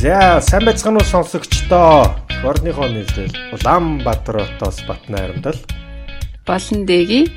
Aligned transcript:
За 0.00 0.40
сайн 0.40 0.64
байцгаана 0.64 0.96
уу 0.96 1.04
сонсогчдоо. 1.04 2.08
Орныхоо 2.40 2.88
нийлэл 2.88 3.36
Улаанбаатар 3.52 4.48
хотоос 4.48 4.80
Батна 4.88 5.28
аримдал. 5.28 5.60
Болон 6.48 6.88
дэги 6.88 7.28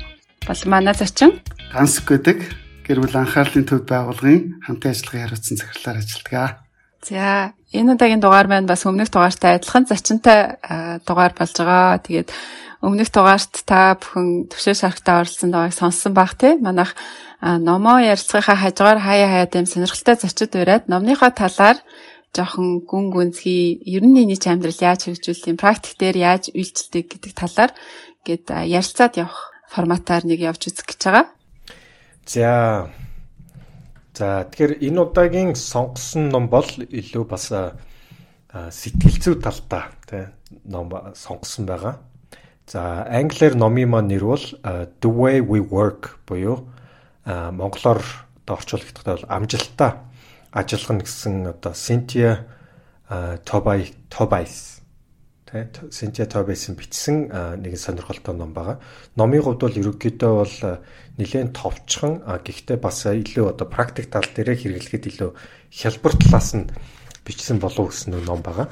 бол 0.48 0.60
манай 0.64 0.96
зочин 0.96 1.44
ганс 1.68 2.00
гэдэг 2.00 2.40
гэр 2.88 3.04
бүл 3.04 3.20
анхаарлын 3.20 3.68
төв 3.68 3.84
байгууллагын 3.84 4.64
хамтын 4.64 4.96
ажиллагааны 4.96 5.28
хариуцсан 5.28 5.60
захирлаар 5.60 6.00
ажилладаг. 6.00 6.64
За 7.04 7.52
энэ 7.68 8.00
удаагийн 8.00 8.24
дугаар 8.24 8.48
маань 8.48 8.64
бас 8.64 8.88
өмнөх 8.88 9.12
дугаартай 9.12 9.60
адилхан 9.60 9.84
зочинтой 9.84 10.56
дугаар 11.04 11.36
болж 11.36 11.52
байгаа. 11.60 12.00
Тэгээд 12.00 12.32
өмнөх 12.80 13.12
дугаарт 13.12 13.60
та 13.68 14.00
бүхэн 14.00 14.48
төвшөө 14.48 14.72
шархтаа 14.72 15.20
оролцсон 15.20 15.52
дугаарыг 15.52 15.76
сонссон 15.76 16.16
баг 16.16 16.32
тий. 16.40 16.56
Манайх 16.56 16.96
номоо 17.44 18.00
ярилцлагынхаа 18.00 18.56
хажуугаар 18.56 19.04
хаяа 19.04 19.28
хаяа 19.28 19.52
дэм 19.52 19.68
сонирхолтой 19.68 20.16
зочид 20.16 20.56
ураад 20.56 20.88
номныхоо 20.88 21.28
талаар 21.28 21.76
жоохон 22.34 22.82
гүн 22.82 23.14
гүнзгий 23.14 23.78
ер 23.86 24.02
нь 24.02 24.26
нийт 24.26 24.44
амьдрал 24.50 24.74
яаж 24.74 25.06
хэрэгжүүлэх 25.06 25.54
юм 25.54 25.58
практик 25.58 25.94
дээр 25.96 26.18
яаж 26.18 26.50
үйлчлдэг 26.50 27.06
гэдэг 27.14 27.32
талаар 27.32 27.72
гээд 28.26 28.50
ярилцаад 28.50 29.14
явах 29.22 29.54
форматаар 29.70 30.26
нэг 30.26 30.42
явж 30.42 30.66
үзэх 30.66 30.86
гэж 30.90 31.00
байгаа. 31.06 31.26
За. 32.26 32.90
За 34.14 34.46
тэгэхээр 34.50 34.82
энэ 34.82 35.00
удаагийн 35.02 35.54
сонгосон 35.54 36.30
ном 36.30 36.50
бол 36.50 36.66
илүү 36.66 37.24
бас 37.26 37.50
сэтгэл 37.50 39.18
зүй 39.18 39.36
талтай 39.42 39.90
тий 40.06 40.24
ном 40.66 40.90
сонгосон 41.14 41.66
байгаа. 41.66 42.02
За 42.66 43.04
англиар 43.10 43.54
номын 43.54 43.90
маань 43.90 44.10
нэр 44.10 44.24
бол 44.24 44.44
The 44.62 45.10
Way 45.10 45.42
We 45.42 45.60
Work 45.62 46.22
буюу 46.26 46.66
монголоор 47.26 48.02
одоо 48.44 48.56
орчуулгадахад 48.56 49.20
бол 49.20 49.26
амжилттай 49.28 49.92
ажиллах 50.54 50.90
нь 50.94 51.02
гэсэн 51.02 51.34
одоо 51.50 51.74
Cynthia 51.74 52.46
Tobay 53.44 53.90
Tobias 54.08 54.80
тэ 55.44 55.68
Cynthia 55.90 56.26
Tobias-ын 56.30 56.74
бичсэн 56.78 57.16
нэгэн 57.62 57.78
сонирхолтой 57.78 58.34
ном 58.34 58.54
байгаа. 58.54 58.78
Номын 59.18 59.42
хувьд 59.42 59.60
бол 59.62 59.80
ерөнхийдөө 59.82 60.32
бол 60.34 60.56
нэлээд 61.18 61.54
товчхон 61.54 62.22
гэхдээ 62.22 62.78
бас 62.78 63.06
илүү 63.06 63.54
одоо 63.54 63.66
практик 63.68 64.10
тал 64.10 64.26
дээр 64.26 64.54
хэрэглэхэд 64.58 65.10
илүү 65.10 65.30
хялбар 65.70 66.14
талаас 66.18 66.50
нь 66.58 66.70
бичсэн 67.26 67.58
болов 67.62 67.94
гэсэн 67.94 68.18
ном 68.24 68.42
байгаа. 68.42 68.70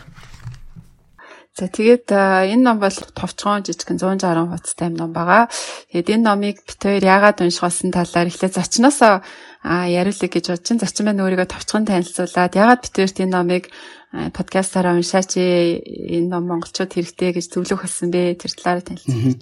За 1.53 1.69
тэгээд 1.69 2.09
энэ 2.09 2.65
ном 2.65 2.81
бол 2.81 2.97
товчхон 2.97 3.61
жижигхэн 3.69 4.01
160 4.01 4.49
хуудастай 4.49 4.89
ном 4.89 5.13
байгаа. 5.13 5.53
Тэгээд 5.93 6.09
энэ 6.17 6.25
номыг 6.25 6.65
бит 6.65 6.81
хоёр 6.81 7.05
яагаад 7.05 7.45
унших 7.45 7.69
болсон 7.69 7.93
талаар 7.93 8.33
эхлээд 8.33 8.57
зочноосоо 8.57 9.21
а 9.63 9.87
яриулъя 9.87 10.27
гэж 10.27 10.45
бодож 10.51 10.67
чинь 10.67 10.83
зарчим 10.83 11.07
маань 11.07 11.23
өөрийгөө 11.23 11.49
товчхон 11.55 11.87
танилцуулаад 11.87 12.53
ягаад 12.59 12.83
битэрт 12.83 13.23
энэ 13.23 13.31
номыг 13.31 13.71
подкастаараа 14.11 14.99
уншаач 14.99 15.39
энэ 15.39 16.29
ном 16.29 16.51
монголчууд 16.51 16.91
хэрэгтэй 16.91 17.31
гэж 17.39 17.47
зөвлөх 17.49 17.87
болсон 17.87 18.11
бэ 18.11 18.43
тэр 18.43 18.53
талаараа 18.59 18.85
танилцуулъя. 18.91 19.39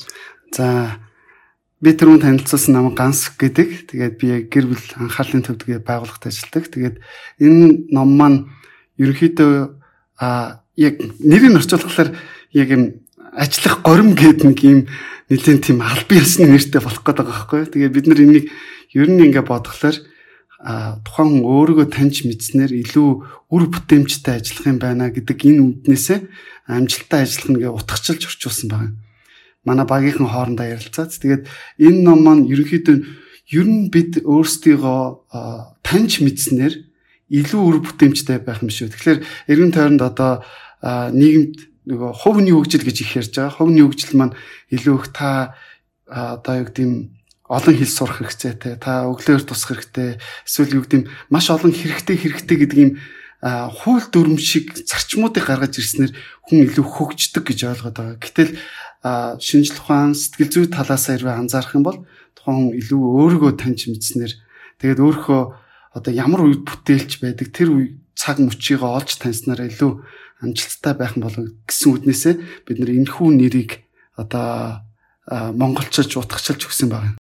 За 0.53 1.01
би 1.81 1.91
түрүүн 1.97 2.21
танилцуулсан 2.21 2.77
нам 2.77 2.93
ганс 2.93 3.33
гэдэг. 3.41 3.89
Тэгээд 3.89 4.15
би 4.21 4.29
гэр 4.53 4.67
бүл 4.69 4.85
анхаарлын 5.01 5.43
төвдгээ 5.49 5.81
байгууллагт 5.81 6.29
ажилладаг. 6.29 6.65
Тэгээд 6.69 6.97
энэ 7.41 7.89
ном 7.89 8.09
маань 8.21 8.39
ерөнхийдөө 9.01 9.53
а 10.21 10.61
яг 10.77 11.01
нэрийг 11.17 11.57
орчуулахлаар 11.57 12.13
яг 12.53 12.69
юм 12.69 12.83
ажиллах 13.33 13.81
горим 13.81 14.13
гэдэг 14.13 14.45
нэг 14.45 14.61
юм 14.61 14.81
нэгэн 15.33 15.65
тийм 15.65 15.81
албан 15.81 16.21
ёсны 16.21 16.45
нэртэй 16.45 16.85
болох 16.85 17.01
гээд 17.01 17.17
байгаа 17.17 17.33
байхгүй. 17.33 17.73
Тэгээд 17.73 17.97
бид 17.97 18.07
нар 18.07 18.21
энийг 18.21 18.47
ер 18.93 19.09
нь 19.09 19.25
ингээ 19.25 19.49
бодглохлоор 19.49 19.97
а 19.97 20.10
тухайн 20.61 21.41
хүн 21.41 21.45
өөрийгөө 21.49 21.89
таньж 21.89 22.29
мэдснээр 22.29 22.73
илүү 22.85 23.09
үр 23.49 23.65
бүтээмжтэй 23.73 24.35
ажиллах 24.45 24.67
юм 24.69 24.79
байна 24.79 25.09
гэдэг 25.09 25.39
энэ 25.41 25.89
үднээсээ 25.89 26.19
амжилттай 26.69 27.21
ажиллах 27.25 27.49
нэгэ 27.57 27.69
утгачилж 27.73 28.23
орчуулсан 28.29 28.69
байна. 28.69 28.93
Манай 29.65 29.87
багийнхан 29.89 30.29
хоорондоо 30.29 30.67
ярилцаад 30.69 31.17
тэгээд 31.17 31.45
энэ 31.81 32.01
ном 32.05 32.21
маань 32.21 32.45
ерөнхийдөө 32.53 32.97
ер 33.57 33.67
нь 33.67 33.89
бид 33.89 34.21
өөрсдийгөө 34.21 35.01
таньж 35.81 36.13
мэдснээр 36.21 36.75
илүү 37.31 37.61
үр 37.65 37.79
бүтээмжтэй 37.81 38.45
байх 38.45 38.61
юм 38.61 38.69
шүү. 38.69 38.93
Тэгэхээр 38.93 39.19
эргэн 39.49 39.73
тойронд 39.73 40.03
одоо 40.05 40.33
нийгэмд 41.17 41.57
нөгөө 41.89 42.11
хувийн 42.21 42.53
хөгжил 42.53 42.85
гэж 42.85 42.97
их 43.01 43.17
ярьж 43.17 43.33
байгаа. 43.33 43.57
Хувийн 43.57 43.87
хөгжил 43.89 44.15
маань 44.19 44.37
илүү 44.69 44.95
их 45.01 45.07
та 45.17 45.57
одоо 46.05 46.55
юу 46.61 46.67
гэдэм 46.69 47.20
олон 47.51 47.75
хэл 47.75 47.91
сурах 47.91 48.23
хэрэгцээтэй 48.23 48.79
та 48.79 49.11
өглөөр 49.11 49.43
тусах 49.43 49.75
хэрэгтэй 49.75 50.23
эсвэл 50.47 50.79
юу 50.79 50.83
гэдэм 50.87 51.03
маш 51.35 51.51
олон 51.51 51.75
хэрэгтэй 51.75 52.17
хэрэгтэй 52.23 52.57
гэдэг 52.63 52.79
юм 52.79 52.93
хууль 53.43 54.07
дүрм 54.07 54.39
шиг 54.39 54.79
зарчмуудыг 54.87 55.51
гаргаж 55.51 55.83
ирснээр 55.83 56.13
хүн 56.47 56.59
илүү 56.71 56.87
хөгждөг 56.87 57.45
гэж 57.51 57.59
ойлгоод 57.75 57.97
байгаа. 57.99 58.23
Гэтэл 58.23 58.53
шинжлэх 59.41 59.83
ухаан 59.83 60.13
сэтгэл 60.15 60.53
зүй 60.53 60.67
талаас 60.71 61.09
хэрвээ 61.09 61.41
анзаарах 61.41 61.75
юм 61.75 61.85
бол 61.89 61.99
тухайн 62.39 62.71
хүн 62.71 62.77
илүү 62.79 63.01
өөрийгөө 63.01 63.53
таньж 63.57 63.89
мэдснээр 63.89 64.33
тэгээд 64.79 65.01
өөрийнхөө 65.01 65.43
одоо 65.97 66.13
ямар 66.13 66.41
үед 66.45 66.63
бүтээлч 66.69 67.25
байдаг 67.25 67.49
тэр 67.51 67.69
үе 67.75 67.87
цаг 68.13 68.39
мөчийгөө 68.45 68.91
олж 68.93 69.11
таньснараа 69.19 69.73
илүү 69.73 69.93
амжилттай 70.45 70.95
байх 70.95 71.17
нь 71.17 71.25
болов 71.25 71.49
гэсэн 71.65 71.89
үднээсээ 71.97 72.35
бид 72.69 72.77
нэр 72.77 72.93
энэхүү 73.01 73.29
нэрийг 73.41 73.71
одоо 74.21 74.85
монголчилж 75.31 76.21
утгачилж 76.21 76.69
өгсөн 76.69 76.93
байна. 76.93 77.20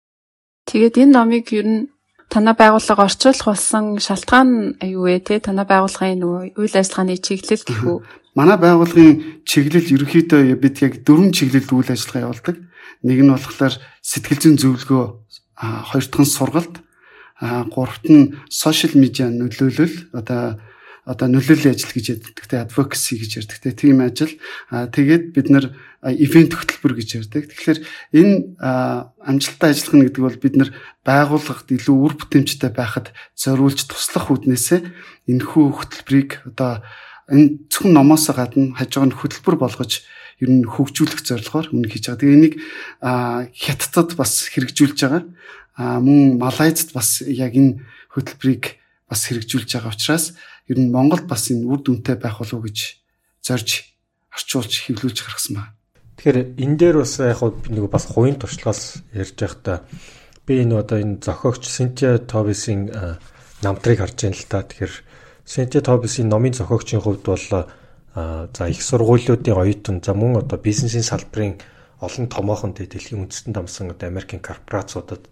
Тэгээд 0.74 1.06
энэ 1.06 1.14
номыг 1.14 1.54
ер 1.54 1.66
нь 1.70 1.86
танай 2.26 2.58
байгууллага 2.58 3.06
орчуулах 3.06 3.46
болсон 3.46 4.02
шалтгаан 4.02 4.74
юу 4.82 5.06
вэ 5.06 5.22
те 5.22 5.38
танай 5.38 5.62
байгууллагын 5.70 6.18
нөгөө 6.18 6.58
үйл 6.58 6.74
ажиллагааны 6.74 7.14
чиглэл 7.22 7.62
гэх 7.62 7.82
үү? 7.86 7.98
Манай 8.34 8.58
байгууллагын 8.58 9.46
чиглэл 9.46 9.86
ерөнхийдөө 9.94 10.58
бид 10.58 10.82
яг 10.82 11.06
дөрвөн 11.06 11.30
чиглэлд 11.30 11.70
үйл 11.70 11.94
ажиллагаа 11.94 12.26
явуулдаг. 12.26 12.56
Нэг 13.06 13.18
нь 13.22 13.30
болохоор 13.30 13.74
сэтгэл 14.02 14.42
зүйн 14.42 14.56
зөвлөгөө, 14.58 15.04
хоёр 15.94 16.04
дахь 16.10 16.22
нь 16.26 16.34
сургалт, 16.34 16.74
гуравт 17.70 18.06
нь 18.10 18.34
сошиал 18.50 18.98
медиа 18.98 19.30
нөлөөлөл 19.30 20.10
одоо 20.10 20.58
одоо 21.04 21.28
нөлөөллийн 21.28 21.76
ажил 21.76 21.92
гэж 21.92 22.06
яддаг 22.16 22.44
те 22.48 22.56
advocacy 22.64 23.20
гэж 23.20 23.30
ярьдаг 23.44 23.58
те 23.60 23.70
тийм 23.76 24.00
ажил 24.00 24.32
тэгээд 24.72 25.36
бид 25.36 25.48
нар 25.52 25.76
ивент 26.04 26.56
хөтөлбөр 26.56 26.96
гэж 26.96 27.08
ярьдаг 27.20 27.48
тэгэхээр 27.52 27.78
энэ 28.16 28.34
амжилттай 28.60 29.70
ажиллах 29.72 29.94
нь 30.00 30.04
гэдэг 30.08 30.22
бол 30.24 30.40
бид 30.40 30.54
нар 30.56 30.70
байгууллагад 31.04 31.68
илүү 31.68 31.96
үр 31.96 32.14
бүтээмжтэй 32.16 32.72
байхад 32.72 33.12
зориулж 33.36 33.84
туслах 33.84 34.32
үднээсээ 34.32 34.80
энэхүү 35.28 35.64
хөтөлбөрийг 35.76 36.44
одоо 36.48 36.80
энэ 37.28 37.68
зөвхөн 37.72 37.92
номоос 37.92 38.28
гадна 38.32 38.76
хажууг 38.76 39.04
нь 39.08 39.16
хөтөлбөр 39.16 39.56
болгож 39.60 40.04
ер 40.40 40.50
нь 40.50 40.66
хөгжүүлэх 40.66 41.22
зорилгоор 41.24 41.72
өмнө 41.72 41.88
хийж 41.88 42.10
байгаа. 42.10 42.20
Тэгээ 42.20 42.36
энийг 42.36 42.54
хятадд 43.54 44.12
бас 44.18 44.50
хэрэгжүүлж 44.52 44.98
байгаа. 44.98 45.22
А 45.78 46.00
мөн 46.04 46.36
Малайзд 46.36 46.92
бас 46.92 47.22
яг 47.24 47.54
энэ 47.54 47.80
хөтөлбөрийг 48.12 48.76
бас 49.08 49.20
хэрэгжүүлж 49.30 49.70
байгаа 49.72 49.94
учраас 49.94 50.34
ер 50.68 50.78
нь 50.80 50.92
Монголд 50.92 51.26
бас 51.28 51.50
энэ 51.52 51.66
үр 51.68 51.80
дүнтэй 51.84 52.16
байх 52.16 52.38
болов 52.40 52.60
уу 52.60 52.66
гэж 52.66 52.78
зорж 53.44 53.68
орчуулж 54.32 54.72
хэвлүүлж 54.88 55.18
гаргасан 55.20 55.54
байна. 55.56 55.72
Тэгэхээр 56.16 56.38
энэ 56.56 56.76
дээр 56.78 56.96
бас 57.04 57.14
яг 57.20 57.40
нэг 57.68 57.84
бас 57.90 58.04
хувийн 58.08 58.38
туршлагаас 58.40 59.04
ярьж 59.12 59.36
байхдаа 59.36 59.84
би 60.46 60.62
энэ 60.64 60.80
одоо 60.80 60.98
энэ 61.02 61.20
зохиогч 61.20 61.68
Синтия 61.68 62.18
Тобисын 62.18 62.88
намтрыг 63.60 63.98
харж 64.00 64.16
байна 64.24 64.38
л 64.38 64.48
та. 64.48 64.62
Тэгэхээр 64.64 64.94
Синтия 65.44 65.82
Тобисын 65.82 66.28
номын 66.28 66.56
зохиогчийн 66.56 67.02
хувьд 67.04 67.22
бол 67.28 67.44
за 68.14 68.62
их 68.70 68.80
сургуулиудын 68.82 69.58
оюутан 69.58 70.00
за 70.00 70.14
мөн 70.14 70.40
одоо 70.40 70.58
бизнесийн 70.58 71.02
салбарын 71.02 71.60
олон 72.00 72.28
томоохон 72.28 72.72
дэлхийн 72.72 73.26
үндэстэн 73.26 73.52
дамсан 73.52 73.90
одоо 73.90 74.08
Америкийн 74.08 74.40
корпорациудад 74.40 75.28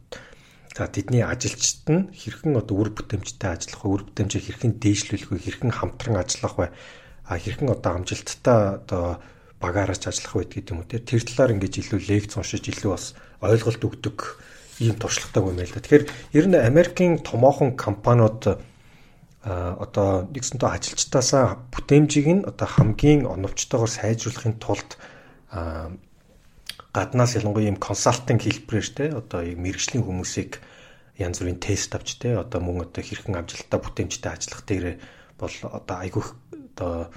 За 0.72 0.88
тэдний 0.88 1.20
ажилчид 1.20 1.84
нь 1.84 2.08
хэрхэн 2.16 2.56
одоо 2.56 2.80
үр 2.80 2.96
бүтээмжтэй 2.96 3.50
ажиллах 3.52 3.84
вэ? 3.84 3.92
Үр 3.92 4.02
бүтээмжээ 4.08 4.40
хэрхэн 4.40 4.72
дээшлүүлэх 4.80 5.28
вэ? 5.28 5.44
Хэрхэн 5.44 5.72
хамтран 5.76 6.16
ажиллах 6.16 6.56
вэ? 6.56 6.66
А 7.28 7.36
хэрхэн 7.36 7.68
одоо 7.68 8.00
амжилттай 8.00 8.80
одоо 8.80 9.20
багаараач 9.60 10.08
ажиллах 10.08 10.32
вэ 10.32 10.48
гэдэг 10.48 10.72
юм 10.72 10.80
уу? 10.80 10.88
Тэр 10.88 11.22
талаар 11.28 11.52
ингэж 11.60 11.74
илүү 11.76 12.00
лекц 12.08 12.40
уншиж 12.40 12.64
илүү 12.72 12.88
бас 12.88 13.12
ойлголт 13.44 13.84
өгдөг 13.84 14.18
ийм 14.80 14.96
туршлагатай 14.96 15.44
юм 15.44 15.60
байл 15.60 15.72
да. 15.76 15.84
Тэгэхээр 15.84 16.04
ер 16.40 16.46
нь 16.48 16.56
Америкийн 16.56 17.20
томоохон 17.20 17.76
компаниуд 17.76 18.56
а 19.44 19.76
одоо 19.76 20.30
нэгсэнтэй 20.32 20.70
ажилчтаасаа 20.70 21.68
бүтээмжийг 21.68 22.26
нь 22.30 22.46
одоо 22.46 22.68
хамгийн 22.70 23.26
оновчтойгоор 23.26 23.90
сайжруулахын 23.90 24.56
тулд 24.62 24.96
гаднаас 26.92 27.36
ялангуяа 27.40 27.72
ийм 27.72 27.80
консалтинг 27.80 28.44
хэлбэрээр 28.44 28.88
те 28.92 29.04
одоо 29.16 29.40
ийм 29.40 29.64
мэрэгжлийн 29.64 30.04
хүмүүсийг 30.04 30.60
янз 31.16 31.40
бүрийн 31.40 31.60
тест 31.60 31.92
авч 31.96 32.20
те 32.20 32.36
одоо 32.36 32.60
мөн 32.60 32.84
одоо 32.84 33.02
хэрхэн 33.02 33.40
амжилттай 33.40 33.80
бүтээмжтэй 33.80 34.32
ажиллах 34.32 34.62
дээр 34.68 34.86
бол 35.40 35.54
одоо 35.72 35.96
айгүйх 36.04 36.28
одоо 36.52 37.08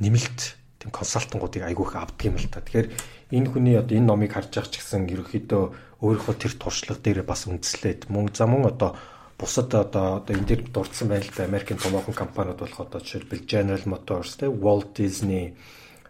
нэмэлт 0.00 0.40
тийм 0.80 0.90
консалтингуудыг 0.94 1.62
айгүйх 1.64 1.92
авдаг 1.96 2.24
юм 2.24 2.36
л 2.40 2.48
та. 2.48 2.64
Тэгэхээр 2.64 2.88
энэ 3.34 3.48
хүний 3.52 3.76
одоо 3.76 3.94
энэ 3.98 4.08
номыг 4.08 4.32
харж 4.32 4.48
байгаа 4.54 4.72
ч 4.72 4.80
гэсэн 4.80 5.10
ерөөхдөө 5.12 5.62
өөрийнхөө 6.00 6.34
тэр 6.38 6.54
туршлага 6.54 7.02
дээр 7.02 7.20
бас 7.26 7.44
үндэслээд 7.50 8.08
мөн 8.08 8.30
за 8.32 8.46
мөн 8.46 8.70
одоо 8.70 8.96
бусад 9.34 9.74
одоо 9.74 10.22
одоо 10.22 10.32
энэ 10.34 10.48
дэр 10.48 10.60
дурдсан 10.70 11.10
байл 11.10 11.26
да 11.34 11.44
Америкийн 11.44 11.82
томоохон 11.82 12.14
компаниуд 12.14 12.62
болох 12.62 12.80
одоо 12.80 13.00
жишээлбэл 13.02 13.46
General 13.46 13.84
Motors 13.90 14.38
те 14.38 14.46
Walt 14.46 14.94
Disney 14.94 15.58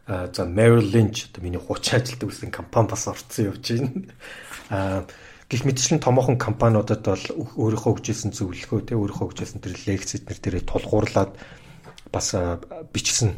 за 0.09 0.43
Merrill 0.49 0.89
Lynch 0.89 1.29
одоо 1.29 1.45
миний 1.45 1.61
хуч 1.61 1.93
ажилтдаг 1.93 2.33
үсэн 2.33 2.51
компани 2.51 2.89
бас 2.89 3.05
орцсон 3.09 3.53
явж 3.53 3.65
байна. 3.77 3.93
Аа 4.73 5.05
гих 5.49 5.65
мэтчлэн 5.65 6.01
томоохон 6.01 6.41
компаниудад 6.41 7.05
бол 7.05 7.25
өөрийнхөө 7.57 7.93
хөгжүүлсэн 8.01 8.33
зөвлөгөө 8.33 8.81
те 8.89 8.97
өөрийнхөө 8.97 9.33
хөгжүүлсэн 9.33 9.61
тэр 9.65 9.77
лекцэд 9.85 10.25
нэр 10.29 10.39
дээрээ 10.41 10.65
тулгуурлаад 10.69 11.33
бас 12.13 12.27
бичсэн 12.93 13.37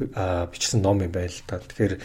бичсэн 0.00 0.80
ном 0.80 1.04
юм 1.04 1.12
байл 1.12 1.32
та. 1.48 1.60
Тэгэхээр 1.60 1.96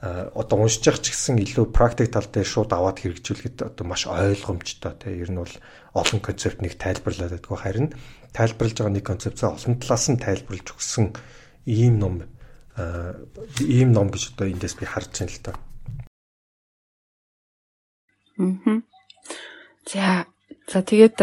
одоо 0.00 0.56
уншиж 0.58 0.86
явах 0.86 1.02
ч 1.02 1.14
гэсэн 1.14 1.38
илүү 1.38 1.70
практик 1.70 2.10
тал 2.10 2.26
дээр 2.26 2.46
шууд 2.46 2.70
аваад 2.74 2.98
хэрэгжүүлэхэд 2.98 3.66
одоо 3.66 3.84
маш 3.86 4.06
ойлгомжтой 4.10 4.94
те 4.98 5.12
ер 5.12 5.30
нь 5.30 5.38
бол 5.38 5.54
олон 5.94 6.20
концепт 6.24 6.62
нэг 6.62 6.74
тайлбарлаад 6.80 7.36
байдгүй 7.36 7.58
харин 7.60 7.88
тайлбарлаж 8.32 8.74
байгаа 8.80 8.94
нэг 8.96 9.06
концепцээ 9.06 9.54
олон 9.54 9.74
талаас 9.76 10.06
нь 10.08 10.22
тайлбарлаж 10.22 10.66
өгсөн 10.72 11.06
ийм 11.68 12.00
ном 12.00 12.24
ийм 12.76 13.90
ном 13.92 14.10
гэж 14.10 14.34
одоо 14.34 14.46
эндээс 14.48 14.74
би 14.78 14.84
харж 14.86 15.10
байна 15.10 15.32
л 15.32 15.42
та. 15.42 15.52
Аа. 18.38 18.80
За 19.90 20.26
за 20.70 20.80
тэгээд 20.86 21.18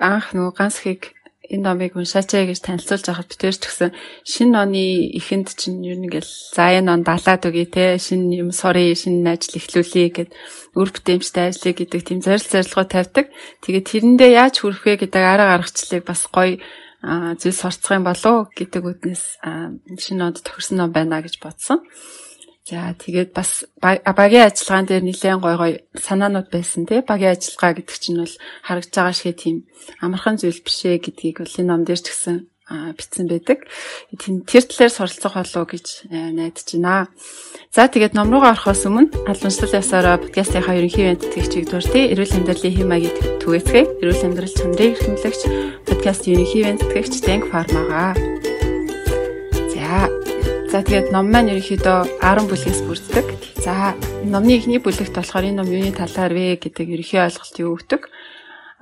анх 0.00 0.32
нөгөө 0.32 0.54
ганц 0.56 0.80
хийг 0.80 1.16
энэ 1.46 1.62
номыг 1.62 1.94
уншаач 1.94 2.32
гэж 2.32 2.58
танилцуулж 2.64 3.06
байхад 3.06 3.28
бид 3.30 3.42
ч 3.54 3.62
гэсэн 3.62 3.90
шинэ 4.26 4.56
оны 4.66 4.84
эхэнд 5.18 5.54
чинь 5.54 5.84
юу 5.84 5.98
нэгэл 6.00 6.26
за 6.26 6.74
энэ 6.74 6.90
он 6.90 7.02
далаад 7.06 7.42
өгье 7.46 7.66
те 7.70 7.84
шинэ 8.02 8.42
юм 8.42 8.50
сорри 8.50 8.96
шинэ 8.96 9.36
ажил 9.36 9.58
эхлүүлье 9.60 10.10
гэд 10.10 10.30
үр 10.74 10.88
бүтээмжтэй 10.90 11.44
ажиллая 11.54 11.74
гэдэг 11.76 12.02
тийм 12.02 12.20
зорилт 12.24 12.50
зорилгоо 12.50 12.86
тавьдаг. 12.88 13.26
Тэгээд 13.62 13.86
тэрэндээ 13.86 14.30
яаж 14.34 14.54
хүрэх 14.58 14.82
вэ 14.82 14.94
гэдэг 15.06 15.22
арга 15.22 15.54
аргачлалыг 15.54 16.02
бас 16.02 16.26
гоё 16.26 16.58
зүйл 17.06 17.54
сурцах 17.54 17.98
юм 17.98 18.04
болов 18.04 18.50
гэдэг 18.50 18.82
үднэс 18.82 19.38
шинэ 20.02 20.22
онд 20.26 20.42
тохирсон 20.42 20.76
ном 20.82 20.90
байна 20.90 21.22
гэж 21.22 21.38
бодсон. 21.38 21.86
За 22.66 22.98
тэгээд 22.98 23.30
бас 23.30 23.62
багийн 23.78 24.50
ажиллагаан 24.50 24.90
дээр 24.90 25.06
нэлээд 25.06 25.38
гой 25.38 25.54
гой 25.54 25.72
санаанууд 25.94 26.50
байсан 26.50 26.82
тий 26.82 26.98
багийн 26.98 27.38
ажиллагаа 27.38 27.78
гэдэг 27.78 27.98
чинь 28.02 28.18
бол 28.18 28.34
харагдж 28.66 28.90
байгаа 28.90 29.14
шиг 29.14 29.38
тийм 29.38 29.56
амархан 30.02 30.34
зүйл 30.34 30.58
биш 30.66 30.82
ээ 30.82 30.98
гэдгийг 30.98 31.46
бол 31.46 31.58
энэ 31.62 31.70
ном 31.70 31.86
дээр 31.86 32.02
ч 32.02 32.10
гэсэн 32.10 32.50
бичсэн 32.66 33.30
байдаг. 33.30 33.62
Тэр 34.10 34.64
талаар 34.66 34.90
суралцах 34.90 35.34
болов 35.38 35.70
гэж 35.70 36.10
найдаж 36.10 36.66
байна. 36.74 37.06
За 37.70 37.86
тэгээд 37.86 38.18
ном 38.18 38.34
руугаа 38.34 38.58
орохоос 38.58 38.90
өмнө 38.90 39.14
албанчлал 39.30 39.70
ясаараа 39.70 40.18
подкастын 40.18 40.66
ерөнхий 40.66 41.06
ивент 41.06 41.22
тэтгэгчийг 41.22 41.70
дуртай 41.70 42.10
эрүүл 42.10 42.42
амьдралын 42.42 42.74
хэм 42.74 42.88
маягийг 42.90 43.16
түгээцгээе. 43.38 44.02
Эрүүл 44.02 44.24
амьдрал 44.26 44.54
чанарыг 44.58 44.98
эрхэмлэгч 44.98 45.40
подкастын 45.86 46.32
ерөнхий 46.34 46.60
ивент 46.66 46.82
тэтгэгч 46.82 47.14
Дэнг 47.22 47.44
фармагаа. 47.54 48.18
За 49.70 50.10
За 50.66 50.82
тэгээд 50.82 51.14
ном 51.14 51.30
маань 51.30 51.54
ерөнхийдөө 51.54 52.18
10 52.18 52.50
бүлгээс 52.50 52.80
бүрддэг. 52.82 53.26
За 53.62 53.94
номны 54.26 54.58
эхний 54.58 54.82
бүлэгт 54.82 55.14
болохоор 55.14 55.46
энэ 55.46 55.62
ном 55.62 55.70
юуны 55.70 55.94
талаар 55.94 56.34
вэ 56.34 56.58
гэдэг 56.58 56.86
ерөнхий 56.90 57.22
ойлголт 57.22 57.56
юу 57.62 57.78
өгдөг. 57.78 58.10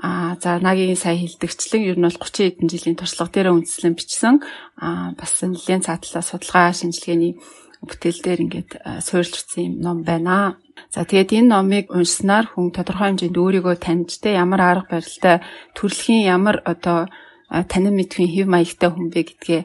Аа 0.04 0.36
за 0.36 0.60
нагийн 0.60 1.00
сая 1.00 1.16
хилдэгчлэн 1.16 1.82
ер 1.88 1.96
нь 1.96 2.04
бол 2.04 2.20
30 2.20 2.60
хэдэн 2.60 2.68
жилийн 2.68 2.96
туршлага 3.00 3.32
дээр 3.32 3.56
үндэслэн 3.56 3.96
бичсэн. 3.96 4.36
Аа 4.76 5.16
бас 5.16 5.32
нэлээд 5.40 5.88
цаатлаа 5.88 6.20
судалгаа 6.20 6.76
шинжилгээний 6.76 7.40
бүтээл 7.88 8.20
дээр 8.20 8.40
ингээд 8.44 8.70
суурилжсан 9.00 9.64
юм 9.64 9.74
ном 9.80 9.98
байна. 10.04 10.60
За 10.92 11.08
тэгээд 11.08 11.32
энэ 11.40 11.52
номыг 11.56 11.86
уншсанаар 11.88 12.52
хүн 12.52 12.68
тодорхой 12.76 13.16
хэмжээнд 13.16 13.40
өөрийгөө 13.40 13.76
таньж 13.80 14.20
тэ 14.20 14.36
ямар 14.36 14.60
арга 14.60 15.00
барилтай 15.00 15.40
төрөлхийн 15.72 16.28
ямар 16.28 16.60
одоо 16.68 17.08
танин 17.48 17.96
мэдхийн 17.96 18.28
хэв 18.28 18.46
маягтай 18.50 18.90
хүн 18.92 19.08
бэ 19.08 19.20
гэдгээ 19.24 19.60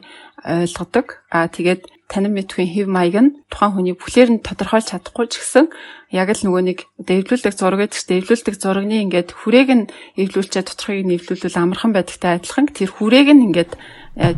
ойлгодог. 0.64 1.06
Аа 1.28 1.52
тэгээд 1.52 1.84
танин 2.10 2.34
мэдхийн 2.34 2.74
хэв 2.74 2.86
маяг 2.90 3.16
нь 3.22 3.30
тухайн 3.46 3.72
хүний 3.78 3.94
бүхлээр 3.94 4.30
нь 4.34 4.42
тодорхойлж 4.42 4.90
чадахгүй 4.90 5.26
ч 5.30 5.38
гэсэн 5.38 5.66
яг 6.10 6.28
л 6.34 6.42
нөгөө 6.42 6.62
нэг 6.66 6.78
дэвлүүлдэг 6.98 7.54
зураг 7.54 7.86
гэдэг 7.86 7.94
чинь 7.94 8.10
дэвлүүлдэг 8.18 8.54
зурагны 8.58 8.96
ингээд 9.06 9.30
хүрээг 9.30 9.70
нь 9.70 9.84
эвлүүлчихэд 10.18 10.68
тодорхойг 10.74 11.06
нь 11.06 11.14
эвлүүлвэл 11.14 11.62
амархан 11.62 11.94
байдагтай 11.94 12.42
адилхан. 12.42 12.66
Тэр 12.74 12.90
хүрээг 12.90 13.28
нь 13.30 13.46
ингээд 13.46 13.72
э, 14.18 14.34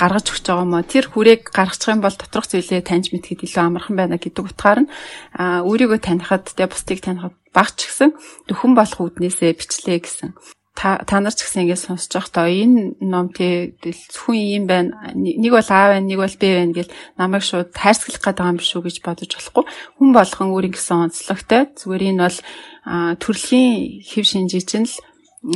гаргаж 0.00 0.26
өгч 0.32 0.44
байгаа 0.48 0.64
мó 0.64 0.80
тэр 0.80 1.12
хүрээг 1.12 1.52
гаргачих 1.52 1.92
юм 1.92 2.00
бол 2.00 2.16
доторх 2.16 2.48
зүйлээ 2.48 2.88
таньж 2.88 3.12
мэдхэд 3.12 3.44
илүү 3.44 3.64
амархан 3.68 3.96
байна 4.00 4.16
гэдэг 4.16 4.44
утгаар 4.48 4.80
нь 4.86 4.90
өөрийгөө 5.36 6.00
танихад 6.00 6.48
тэ 6.56 6.70
бусдыг 6.70 7.04
танихад 7.04 7.36
багч 7.52 7.84
гисэн 7.84 8.16
дөхөн 8.48 8.72
болох 8.78 9.00
үднээсээ 9.02 9.58
бичлээ 9.58 9.98
гэсэн 10.00 10.30
та 10.74 11.20
нар 11.20 11.34
ч 11.34 11.44
гэсэн 11.44 11.66
ингэ 11.66 11.76
сонсож 11.76 12.14
байхдаа 12.14 12.46
энэ 12.48 13.02
ном 13.02 13.28
тий 13.34 13.74
зөвхөн 13.82 14.38
юм 14.38 14.64
байна. 14.70 15.12
Нэг 15.12 15.52
бол 15.52 15.68
А 15.68 15.92
байна, 15.92 16.06
нэг 16.06 16.18
бол 16.22 16.36
Б 16.40 16.44
байна 16.46 16.72
гэл 16.72 16.94
намайг 17.18 17.42
шууд 17.44 17.74
тайрсаглах 17.74 18.22
гэдэг 18.22 18.46
юм 18.48 18.56
биш 18.56 18.72
үү 18.78 18.86
гэж 18.86 18.96
бодож 19.02 19.30
болохгүй. 19.34 19.64
Хүн 19.98 20.10
болгон 20.14 20.48
өөрийн 20.54 20.74
гэсэн 20.74 21.10
онцлогтой. 21.10 21.62
Зүгээр 21.74 22.02
энэ 22.14 22.22
бол 22.22 22.38
төрөлхийн 23.18 23.70
хэв 24.08 24.24
шинжий 24.24 24.62
чинь 24.62 24.88
л 24.88 24.96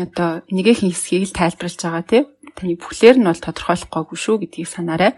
одоо 0.02 0.42
нэгэн 0.50 0.92
хэсгийг 0.92 1.30
л 1.30 1.38
тайлбарлаж 1.38 1.80
байгаа 1.80 2.04
тий. 2.04 2.22
Таны 2.58 2.74
бүхлээр 2.76 3.16
нь 3.22 3.28
бол 3.28 3.38
тодорхойлохгүй 3.38 4.18
шүү 4.18 4.36
гэдгийг 4.44 4.68
санаарай. 4.68 5.12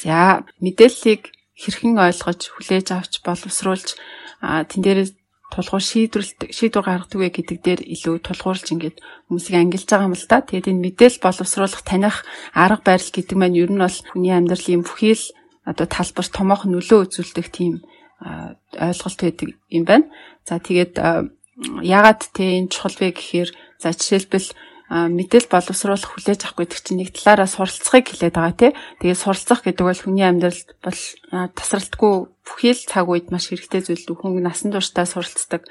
За 0.00 0.46
мэдээллийг 0.62 1.34
хэрхэн 1.58 1.98
ойлгож 1.98 2.40
хүлээж 2.54 2.88
авч 2.94 3.12
боловсруулж 3.26 3.98
тэн 4.40 4.80
дээрээ 4.82 5.17
тулгуур 5.48 5.82
шийдвэрлэлт 5.82 6.52
шийдвэр 6.52 6.84
гаргадаг 6.84 7.18
вэ 7.18 7.28
гэдэг 7.32 7.58
дээр 7.64 7.80
илүү 7.88 8.20
тулгуурлаж 8.20 8.68
ингээд 8.68 8.96
хүмүүсийг 9.32 9.56
ангилж 9.56 9.88
байгаа 9.88 10.08
юм 10.12 10.16
л 10.16 10.28
да. 10.28 10.44
Тэгээд 10.44 10.70
энэ 10.70 10.84
мэдээлэл 10.84 11.24
боловсруулах 11.24 11.82
таних 11.88 12.16
арга 12.52 12.84
барил 12.84 13.10
гэдэг 13.12 13.36
маань 13.38 13.56
ер 13.56 13.70
нь 13.72 13.80
бол 13.80 13.98
хүний 14.12 14.34
амьдралын 14.36 14.84
бүхий 14.84 15.16
л 15.16 15.24
одоо 15.64 15.86
талбарт 15.88 16.32
томоохон 16.36 16.76
нөлөө 16.76 17.00
үзүүлдэг 17.08 17.46
тийм 17.48 17.80
ойлголт 18.76 19.20
байдаг 19.24 19.48
юм 19.72 19.84
байна. 19.88 20.06
За 20.44 20.60
тэгээд 20.60 20.94
ягаад 21.82 22.20
те 22.32 22.60
энэ 22.60 22.68
чухал 22.68 22.96
вэ 23.00 23.16
гэхээр 23.16 23.50
за 23.80 23.92
жишээлбэл 23.96 24.48
мэдээл 24.88 25.52
боловсруулах 25.52 26.16
хүлээж 26.16 26.48
авах 26.48 26.64
гэдэг 26.64 26.80
чинь 26.80 27.04
нэг 27.04 27.12
талаараа 27.12 27.44
суралцахыг 27.44 28.08
хэлээд 28.08 28.36
байгаа 28.40 28.56
тий. 28.56 28.72
Тэгээд 29.04 29.20
суралцах 29.20 29.60
гэдэг 29.60 29.84
бол 29.84 30.00
хүний 30.00 30.24
амьдралд 30.24 30.68
бол 30.80 31.00
тасралтгүй 31.52 32.14
бүхий 32.48 32.72
л 32.72 32.88
цаг 32.88 33.04
үед 33.04 33.28
маш 33.28 33.52
хэрэгтэй 33.52 33.84
зүйл 33.84 34.16
хүн 34.16 34.40
насан 34.40 34.72
туршдаа 34.72 35.04
суралцдаг. 35.04 35.68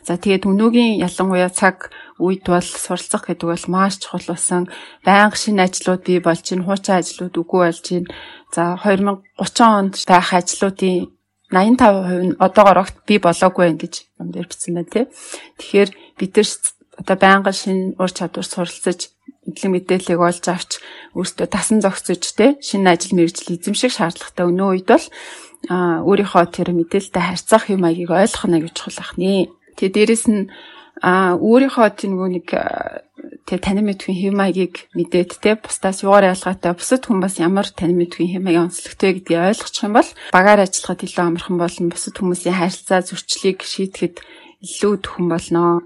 За 0.00 0.16
тэгээд 0.16 0.48
өнөөгийн 0.48 0.96
ялангуяа 1.04 1.52
цаг 1.52 1.92
үед 2.16 2.48
бол 2.48 2.64
суралцах 2.64 3.28
гэдэг 3.28 3.52
бол 3.52 3.66
маш 3.68 4.00
чухал 4.00 4.32
болсон. 4.32 4.72
Байнга 5.04 5.36
шинэ 5.36 5.68
ажлууд 5.68 6.00
бий 6.08 6.24
болж 6.24 6.40
чинь 6.40 6.64
хуучин 6.64 7.04
ажлууд 7.04 7.36
үгүй 7.36 7.60
болж 7.68 7.80
чинь. 7.84 8.08
За 8.48 8.80
2030 8.80 9.60
онд 9.60 9.94
байх 10.08 10.32
ажлуудын 10.32 11.12
85% 11.52 12.32
нь 12.32 12.36
одоогоор 12.40 12.82
огт 12.82 12.96
бий 13.04 13.20
болоогүй 13.20 13.76
гэж 13.76 13.94
юм 14.18 14.32
дээр 14.32 14.48
бичсэн 14.48 14.74
байна 14.74 14.88
тий. 14.88 15.04
Тэгэхээр 15.60 15.90
бид 16.18 16.32
нар 16.36 16.48
одоо 17.00 17.16
байнга 17.18 17.52
шинэ 17.52 17.96
ур 17.98 18.10
чадвар 18.10 18.46
суралцаж 18.46 19.10
эдлэг 19.44 19.70
мэдээллийг 19.72 20.20
олж 20.20 20.44
авч 20.48 20.70
өөртөө 21.18 21.46
тасан 21.48 21.78
зогсож 21.84 22.24
те 22.32 22.56
шинэ 22.64 22.96
ажил 22.96 23.16
мэргэжил 23.18 23.56
эзэмших 23.56 23.92
шаардлагатай 23.92 24.46
өнөө 24.48 24.68
үед 24.72 24.88
бол 24.88 25.06
өөрийнхөө 25.70 26.44
тэр 26.52 26.68
мэдээлэлтэй 26.72 27.22
харьцах 27.24 27.68
юм 27.72 27.84
аягийг 27.84 28.12
ойлгох 28.12 28.44
нь 28.48 28.60
гэж 28.60 28.72
чухал 28.76 29.00
ахнэ. 29.00 29.48
Тэгээ 29.76 29.94
дээрэс 29.96 30.24
нь 30.28 30.48
өөрийнхөө 31.02 31.88
тийм 31.96 32.20
нэг 32.20 32.48
тэг 33.44 33.58
танин 33.60 33.88
мэдхийн 33.88 34.18
хэв 34.20 34.34
маягийг 34.36 34.88
мэдээд 34.96 35.30
те 35.40 35.56
бусдаас 35.56 36.04
юугаар 36.04 36.32
ялгаатай 36.32 36.72
бусад 36.72 37.04
хүн 37.04 37.20
бас 37.20 37.40
ямар 37.40 37.68
танин 37.68 38.00
мэдхийн 38.00 38.38
хэв 38.38 38.42
маягийн 38.44 38.68
онцлогтой 38.68 39.10
гэдгийг 39.18 39.52
ойлгочих 39.52 39.84
юм 39.84 39.96
бол 39.96 40.10
багаар 40.32 40.64
ажиллахад 40.64 41.04
илүү 41.04 41.24
амархан 41.24 41.56
болон 41.60 41.86
бусад 41.92 42.14
хүмүүсийн 42.16 42.56
харилцаа 42.56 43.00
зөрчлийг 43.04 43.58
шийдэхэд 43.64 44.16
илүү 44.64 44.94
төхөн 45.04 45.26
болно. 45.28 45.84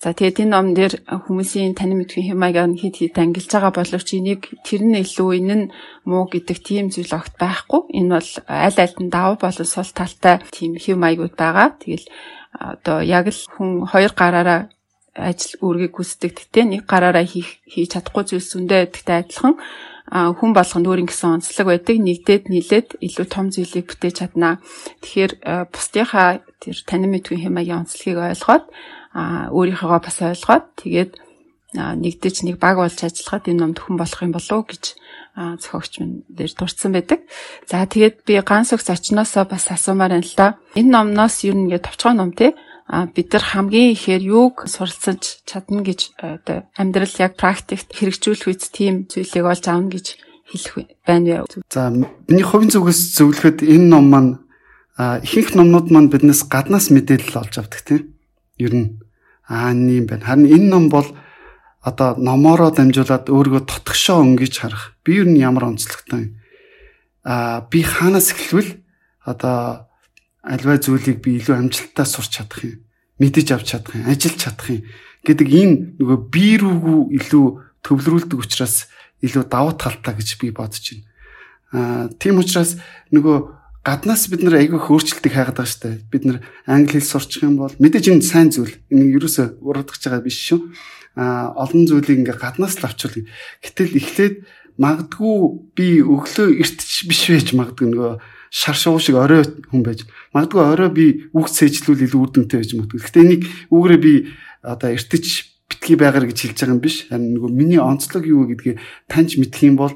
За 0.00 0.16
тэгээд 0.16 0.48
энэ 0.48 0.52
ном 0.56 0.72
дээр 0.72 1.04
хүмүүсийн 1.04 1.76
танин 1.76 2.00
мэдхийн 2.00 2.32
хямааг 2.32 2.56
хэд 2.72 2.96
хэд 3.04 3.20
ангилж 3.20 3.52
байгаа 3.52 3.72
боловч 3.76 4.08
энийг 4.16 4.48
тэр 4.64 4.80
нь 4.80 4.96
илүү 4.96 5.30
энэ 5.44 5.56
нь 5.60 5.64
муу 6.08 6.24
гэдэг 6.24 6.56
тийм 6.64 6.88
зүйл 6.88 7.12
огт 7.12 7.36
байхгүй. 7.36 7.84
Энэ 8.00 8.16
бол 8.16 8.30
аль 8.48 8.80
альд 8.80 8.96
нь 8.96 9.12
давуу 9.12 9.36
болон 9.36 9.68
сул 9.68 9.92
талтай 9.92 10.40
тийм 10.48 10.80
хэв 10.80 10.96
маягууд 10.96 11.36
байгаа. 11.36 11.76
Тэгэл 11.76 12.08
одоо 12.56 13.04
яг 13.04 13.28
л 13.28 13.44
хүн 13.52 13.84
хоёр 13.84 14.16
гараараа 14.16 14.72
ажил 15.12 15.60
үүргийг 15.60 15.92
гүйцэтгэх 15.92 16.48
гэдэг 16.48 16.64
нэг 16.64 16.82
гараараа 16.88 17.28
хийх 17.28 17.60
хийж 17.68 17.92
чадахгүй 17.92 18.24
зүйлс 18.24 18.56
үндэ 18.56 18.88
гэдэгтэй 18.88 19.16
адилхан 19.20 19.60
хүн 20.10 20.50
болгонд 20.56 20.88
өөр 20.88 21.02
ингэсэн 21.04 21.44
онцлог 21.44 21.66
байдаг. 21.68 22.00
Нэгдээд 22.00 22.48
нийлээд 22.48 22.88
илүү 23.04 23.26
том 23.28 23.52
зүйлийг 23.52 23.84
бүтээж 23.84 24.16
чаднаа. 24.24 24.64
Тэгэхээр 25.04 25.32
бусдынхаа 25.68 26.40
тэр 26.56 26.76
танин 26.88 27.12
мэдгүй 27.12 27.36
хэмээгийн 27.44 27.84
онцлогийг 27.84 28.18
ойлгоод 28.18 28.64
өөрийнхөө 29.14 30.00
бас 30.00 30.18
ойлгоод 30.22 30.66
тэгээд 30.78 31.12
нэгдэж 31.74 32.46
нэг 32.46 32.58
баг 32.58 32.82
болж 32.82 32.98
ажиллахад 32.98 33.46
энэ 33.46 33.60
ном 33.62 33.72
төхөн 33.74 33.98
болох 33.98 34.20
юм 34.22 34.34
болов 34.34 34.50
уу 34.50 34.66
гэж 34.66 34.84
зохиогч 35.62 35.92
минь 36.02 36.22
дээр 36.26 36.52
дурдсан 36.54 36.90
байдаг. 36.90 37.22
За 37.70 37.86
тэгээд 37.86 38.26
би 38.26 38.42
ганц 38.42 38.74
үг 38.74 38.82
зочноосоо 38.82 39.46
бас 39.46 39.70
асуумаар 39.70 40.18
байна 40.18 40.26
л 40.26 40.34
да. 40.34 40.58
Энэ 40.74 40.90
номноос 40.90 41.46
ер 41.46 41.54
нь 41.54 41.70
ингээд 41.70 41.86
товчхон 41.86 42.18
ном 42.18 42.34
тий 42.34 42.54
бид 42.90 43.32
нар 43.32 43.44
хамгийн 43.46 43.94
ихээр 43.94 44.22
юуг 44.22 44.66
суралцаж 44.66 45.46
чадна 45.46 45.86
гэж 45.86 46.18
одоо 46.18 46.66
амьдрал 46.74 47.14
яг 47.22 47.38
практикт 47.38 47.94
хэрэгжүүлэх 47.94 48.50
үед 48.50 48.62
тийм 48.74 49.06
зүйлийг 49.06 49.46
олж 49.46 49.64
авна 49.70 49.94
гэж 49.94 50.18
хэлэх 50.50 50.90
байна? 51.06 51.46
За 51.70 51.94
миний 51.94 52.42
хувийн 52.42 52.74
зүгээс 52.74 53.14
зөвлөхөд 53.14 53.62
энэ 53.62 53.86
ном 53.94 54.10
маань 54.10 54.32
ихэнх 54.98 55.54
номнууд 55.54 55.94
маань 55.94 56.10
биднээс 56.10 56.50
гаднаас 56.50 56.90
мэдээлэл 56.90 57.38
олж 57.38 57.62
авдаг 57.62 57.80
тийм. 57.86 58.18
Ер 58.58 58.74
нь 58.74 58.99
аа 59.50 59.74
юм 59.74 60.06
байна. 60.06 60.24
Харин 60.24 60.46
энэ 60.46 60.70
ном 60.70 60.86
бол 60.88 61.10
одоо 61.82 62.14
номоороо 62.14 62.70
дамжуулаад 62.70 63.26
өөрийгөө 63.26 63.66
тотгошоо 63.66 64.22
өнгөж 64.22 64.54
харах. 64.62 64.94
Би 65.02 65.18
ер 65.18 65.26
нь 65.26 65.42
ямар 65.42 65.74
онцлогтой 65.74 66.30
юм. 66.30 66.32
Аа 67.26 67.66
би 67.66 67.82
хаанаас 67.82 68.30
эхлэвэл 68.30 68.78
одоо 69.26 69.90
альва 70.46 70.78
зүйлийг 70.78 71.18
би 71.18 71.42
илүү 71.42 71.56
амжилттай 71.58 72.06
сурч 72.06 72.38
чадах 72.38 72.62
юм 72.62 72.86
мэдэж 73.20 73.52
авч 73.52 73.76
чадах 73.76 73.94
юм 73.96 74.08
ажиллаж 74.08 74.40
чадах 74.40 74.68
юм 74.72 74.82
гэдэг 75.28 75.48
ийм 75.52 75.70
нөгөө 76.00 76.18
би 76.32 76.46
рүүгүү 76.56 77.00
илүү 77.20 77.46
төвлөрүүлдэг 77.84 78.38
учраас 78.40 78.88
илүү 79.20 79.44
давуу 79.52 79.76
талтай 79.76 80.16
гэж 80.16 80.40
би 80.40 80.48
бодож 80.48 80.80
байна. 80.80 81.04
Аа 81.76 82.04
тийм 82.16 82.40
учраас 82.40 82.80
нөгөө 83.12 83.36
гаднаас 83.84 84.28
бид 84.28 84.44
нар 84.44 84.60
айгүй 84.60 84.76
хөөрчлөлтийг 84.76 85.32
хайгаад 85.32 85.56
байгаа 85.56 85.72
шүү 85.72 85.82
дээ. 85.88 85.96
Бид 86.12 86.24
нар 86.28 86.38
англи 86.68 87.00
хэл 87.00 87.12
сурчих 87.16 87.44
юм 87.44 87.56
бол 87.56 87.72
мэдээж 87.80 88.12
энэ 88.12 88.24
сайн 88.24 88.52
зүйл. 88.52 88.76
Энэ 88.92 89.16
ерөөсө 89.16 89.64
урагдах 89.64 89.96
байгаа 89.96 90.20
биш 90.20 90.36
шүү. 90.52 90.60
Аа 91.16 91.56
олон 91.56 91.88
зүйлийг 91.88 92.20
ингээ 92.28 92.36
гаднаас 92.36 92.76
л 92.76 92.84
авчвал 92.84 93.24
гэтэл 93.64 93.96
эхлээд 93.96 94.34
магадгүй 94.76 95.36
би 95.76 95.88
өглөө 96.04 96.48
эртч 96.60 97.08
биш 97.08 97.22
байж 97.32 97.48
магадгүй 97.56 97.88
нөгөө 97.88 98.12
шар 98.50 98.76
шуу 98.76 99.00
шиг 99.00 99.16
орой 99.16 99.44
хүн 99.48 99.82
байж 99.84 100.04
магадгүй 100.36 100.60
орой 100.60 100.90
би 100.92 101.06
үг 101.32 101.48
цээжлүүл 101.48 102.04
илүү 102.04 102.20
үр 102.20 102.30
дүнтэй 102.36 102.60
байж 102.60 102.70
магадгүй. 102.76 103.00
Гэхдээ 103.00 103.24
энийг 103.24 103.42
үүгээрээ 103.72 104.00
би 104.00 104.12
одоо 104.60 104.90
эртэж 104.92 105.24
битгий 105.70 105.96
байгаар 105.96 106.26
гэж 106.28 106.38
хэлж 106.50 106.58
байгаа 106.58 106.74
юм 106.74 106.82
биш. 106.82 106.96
Харин 107.08 107.32
нөгөө 107.38 107.50
миний 107.54 107.80
онцлог 107.80 108.26
юу 108.26 108.44
гэдгийг 108.50 108.82
таньж 109.06 109.38
мэдэх 109.38 109.62
юм 109.70 109.76
бол 109.78 109.94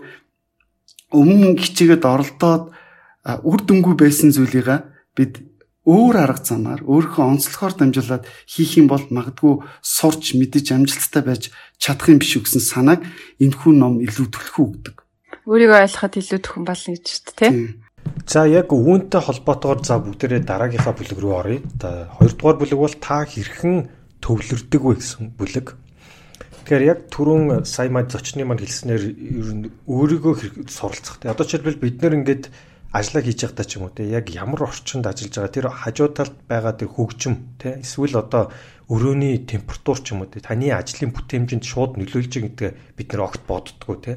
өмнө 1.11 1.59
хичээгээд 1.59 2.05
оролдоод 2.07 2.71
үр 3.25 3.61
дүнгүй 3.65 3.95
байсан 3.97 4.31
зүйлийг 4.37 4.69
бид 5.17 5.41
өөр 5.85 6.17
арга 6.17 6.41
замаар 6.41 6.81
өөрийнхөө 6.81 7.25
онцлогоор 7.29 7.75
дамжуулаад 7.77 8.25
хийх 8.49 8.81
юм 8.81 8.89
бол 8.89 9.05
магадгүй 9.05 9.61
сурч 9.85 10.33
мэдэж 10.41 10.73
амжилттай 10.73 11.23
байж 11.25 11.53
чадах 11.77 12.09
юм 12.09 12.25
биш 12.25 12.41
үү 12.41 12.49
гэсэн 12.49 12.65
санааг 12.65 13.05
энэхүү 13.37 13.73
ном 13.77 14.01
илүү 14.01 14.27
төлхөө 14.33 14.65
өгдөг. 14.65 14.97
Өөрийгөө 15.45 15.79
ойлгоход 15.85 16.15
илүү 16.25 16.41
төхөн 16.41 16.65
болно 16.65 16.91
гэж 16.97 17.05
шүү 17.05 17.23
дээ, 17.29 17.37
тийм. 17.37 17.85
За 18.25 18.49
яг 18.49 18.73
үүнтэй 18.73 19.21
холбоотойгоор 19.21 19.81
за 19.85 20.01
бүгдээрээ 20.01 20.43
дараагийнхаа 20.49 20.97
бүлэг 20.97 21.19
рүү 21.21 21.33
оръё. 21.37 21.61
За 21.77 22.09
хоёрдугаар 22.17 22.57
бүлэг 22.65 22.81
бол 22.81 22.97
та 22.97 23.29
хэрхэн 23.29 23.77
төвлөрдөг 24.25 24.81
вэ 24.81 24.95
гэсэн 24.97 25.37
бүлэг. 25.37 25.77
Тэгэхээр 26.65 26.89
яг 26.89 26.99
түрүүн 27.13 27.69
сая 27.69 27.93
мад 27.93 28.09
зочны 28.09 28.49
манд 28.49 28.65
хэлснээр 28.65 29.05
ер 29.05 29.49
нь 29.53 29.69
өөрийгөө 29.85 30.65
суралцах. 30.73 31.21
Одоо 31.21 31.45
жишээлбэл 31.45 31.77
бид 31.85 32.01
нэр 32.01 32.25
ингээд 32.25 32.45
ажиллаа 32.95 33.23
хийж 33.27 33.41
байхдаа 33.43 33.67
ч 33.67 33.73
юм 33.77 33.91
уу 33.91 33.93
те 33.93 34.07
яг 34.07 34.31
ямар 34.31 34.71
орчинд 34.71 35.05
ажиллаж 35.11 35.35
байгаа 35.35 35.55
тэр 35.55 35.67
хажуу 35.75 36.09
талд 36.15 36.35
байгаа 36.47 36.75
тэр 36.79 36.91
хөгжим 36.95 37.35
те 37.59 37.83
эсвэл 37.83 38.23
одоо 38.23 38.55
өрөөний 38.87 39.43
температур 39.51 39.99
ч 39.99 40.15
юм 40.15 40.23
уу 40.23 40.31
те 40.31 40.39
таны 40.39 40.71
ажлын 40.71 41.11
бүтээмжинд 41.11 41.67
шууд 41.67 41.99
нөлөөлж 41.99 42.33
гэдэг 42.39 42.71
бид 42.95 43.09
нэр 43.11 43.27
огт 43.27 43.43
боддгоо 43.51 43.97
те 43.99 44.13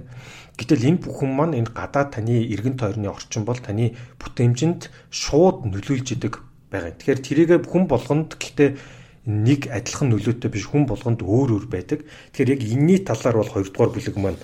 Гэтэл 0.58 0.90
энэ 0.90 1.02
бүхэн 1.06 1.32
маань 1.38 1.54
энэ 1.54 1.70
гадаад 1.70 2.18
таны 2.18 2.42
эргэн 2.50 2.82
тойрны 2.82 3.06
орчин 3.14 3.46
бол 3.46 3.62
таны 3.62 3.94
бүтээмжинд 4.18 4.90
шууд 5.14 5.70
нөлөөлж 5.70 6.18
идэг 6.18 6.42
байгаа. 6.74 6.98
Тэгэхээр 6.98 7.22
тэрийгэ 7.22 7.56
хүн 7.62 7.86
болгонд 7.86 8.42
гэхдээ 8.42 8.70
нэг 9.30 9.70
адилхан 9.70 10.10
нөлөөтэй 10.10 10.50
биш 10.50 10.66
хүн 10.66 10.90
болгонд 10.90 11.22
өөр 11.22 11.62
өөр 11.62 11.66
байдаг. 11.70 12.10
Тэгэхээр 12.34 12.54
яг 12.58 12.62
энэний 12.66 13.00
талаар 13.06 13.38
бол 13.38 13.54
хоёрдугаар 13.54 13.92
бүлэг 13.94 14.18
маань 14.18 14.42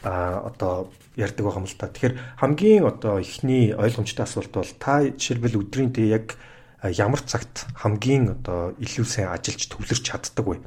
а 0.00 0.48
одоо 0.48 0.88
ярьдаг 1.16 1.44
байгаа 1.46 1.62
юм 1.62 1.68
л 1.70 1.78
та. 1.78 1.90
Тэгэхээр 1.90 2.14
хамгийн 2.42 2.84
одоо 2.84 3.22
ихний 3.22 3.74
ойлгомжтой 3.74 4.24
асуулт 4.26 4.52
бол 4.54 4.72
та 4.78 5.06
жишээлбэл 5.06 5.60
өдрийн 5.62 5.94
тэ 5.94 6.10
яг 6.10 6.34
ямар 6.82 7.22
цагт 7.22 7.66
хамгийн 7.78 8.34
одоо 8.34 8.74
илүү 8.82 9.06
сайн 9.06 9.30
ажиллаж 9.30 9.64
төвлөрч 9.70 10.02
чаддаг 10.04 10.44
вэ? 10.44 10.58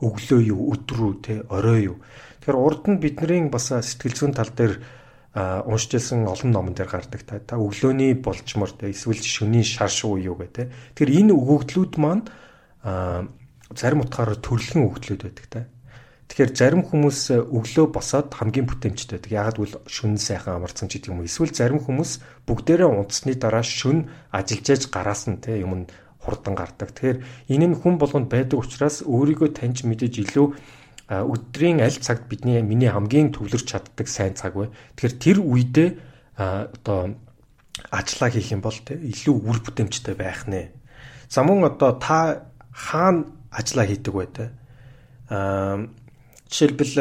Өглөө 0.00 0.40
юу, 0.48 0.72
өдрөө 0.72 1.12
тэ 1.20 1.34
орой 1.52 1.92
юу? 1.92 1.96
Тэгэхээр 2.40 2.56
урд 2.56 2.82
нь 2.88 3.00
бидний 3.00 3.44
бас 3.52 3.68
сэтгэл 3.68 4.16
зүйн 4.16 4.32
тал 4.32 4.48
дээр 4.48 4.80
уншижсэн 5.36 6.26
олон 6.26 6.50
номон 6.50 6.74
дээр 6.74 6.88
гардаг 6.88 7.22
та. 7.22 7.38
Та 7.38 7.54
өглөөний 7.60 8.16
болчмор 8.18 8.72
те 8.74 8.90
эсвэл 8.90 9.20
шөнийн 9.20 9.62
шар 9.62 9.92
шуу 9.92 10.18
юу 10.18 10.34
гэх 10.40 10.50
те. 10.50 10.72
Тэгэхээр 10.96 11.30
энэ 11.30 11.36
өгөгдлүүд 11.36 11.94
маань 12.02 12.24
зарим 13.76 14.02
утгаараа 14.02 14.40
төрөлхөн 14.42 14.88
өгөгдлүүд 14.90 15.22
байдаг 15.22 15.46
та. 15.46 15.60
Тэгэхээр 16.30 16.54
зарим 16.54 16.82
хүмүүс 16.86 17.34
өглөө 17.42 17.86
босоод 17.90 18.30
хамгийн 18.30 18.70
бүтээмжтэй 18.70 19.18
байдаг. 19.18 19.34
Ягаад 19.34 19.56
гэвэл 19.58 19.76
шүн 19.90 20.14
сайхан 20.14 20.62
амарцсан 20.62 20.86
ч 20.86 21.02
гэдэг 21.02 21.10
юм 21.10 21.18
уу. 21.20 21.26
Эсвэл 21.26 21.50
зарим 21.50 21.82
хүмүүс 21.82 22.46
бүгдээрээ 22.46 22.86
унтсны 22.86 23.34
дараа 23.34 23.66
шүн 23.66 24.06
ажиллаж 24.30 24.82
гараас 24.94 25.26
нь 25.26 25.42
те 25.42 25.58
юм 25.58 25.90
хурдан 26.22 26.54
гардаг. 26.54 26.94
Тэгэхээр 26.94 27.18
энэ 27.50 27.66
нь 27.74 27.78
хүн 27.82 27.98
болгонд 27.98 28.30
байдаг 28.30 28.62
учраас 28.62 29.02
өөрийгөө 29.02 29.58
таньж 29.58 29.82
мэдэж 29.82 30.14
илүү 30.30 30.46
өдрийн 31.10 31.82
аль 31.82 31.98
цагт 31.98 32.30
бидний 32.30 32.62
миний 32.62 32.86
хамгийн 32.86 33.34
төвлөрч 33.34 33.66
чаддаг 33.66 34.06
сайн 34.06 34.38
цаг 34.38 34.54
вэ. 34.54 34.70
Тэгэхээр 34.94 35.14
тэр 35.18 35.38
үедээ 35.42 35.88
одоо 36.38 37.18
ажиллаа 37.90 38.30
хийх 38.30 38.54
юм 38.54 38.62
бол 38.62 38.78
те 38.86 38.94
илүү 38.94 39.34
үр 39.34 39.58
бүтээмжтэй 39.66 40.14
байх 40.14 40.46
нэ. 40.46 40.70
За 41.26 41.42
мөн 41.42 41.66
одоо 41.66 41.98
та 41.98 42.46
хаана 42.70 43.26
ажиллаа 43.50 43.86
хийдэг 43.90 44.14
вэ 44.14 44.26
те. 44.30 44.44
Аа 45.26 45.90
жишээлбэл 46.50 46.94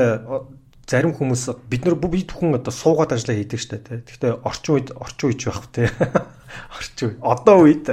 зарим 0.89 1.13
хүмүүс 1.13 1.43
бид 1.69 1.85
нар 1.85 1.97
бид 1.97 2.33
бүхэн 2.33 2.57
одоо 2.57 2.73
суугаад 2.73 3.13
ажиллаа 3.13 3.37
хийдэг 3.37 3.59
штэ 3.61 3.77
те. 3.81 4.01
Гэхдээ 4.05 4.41
орчин 4.41 4.73
үед 4.73 4.89
орчин 4.97 5.27
үеч 5.29 5.41
байх 5.45 5.65
те. 5.69 5.89
орчин 6.77 7.13
үе. 7.13 7.15
Одоо 7.21 7.65
үед 7.65 7.85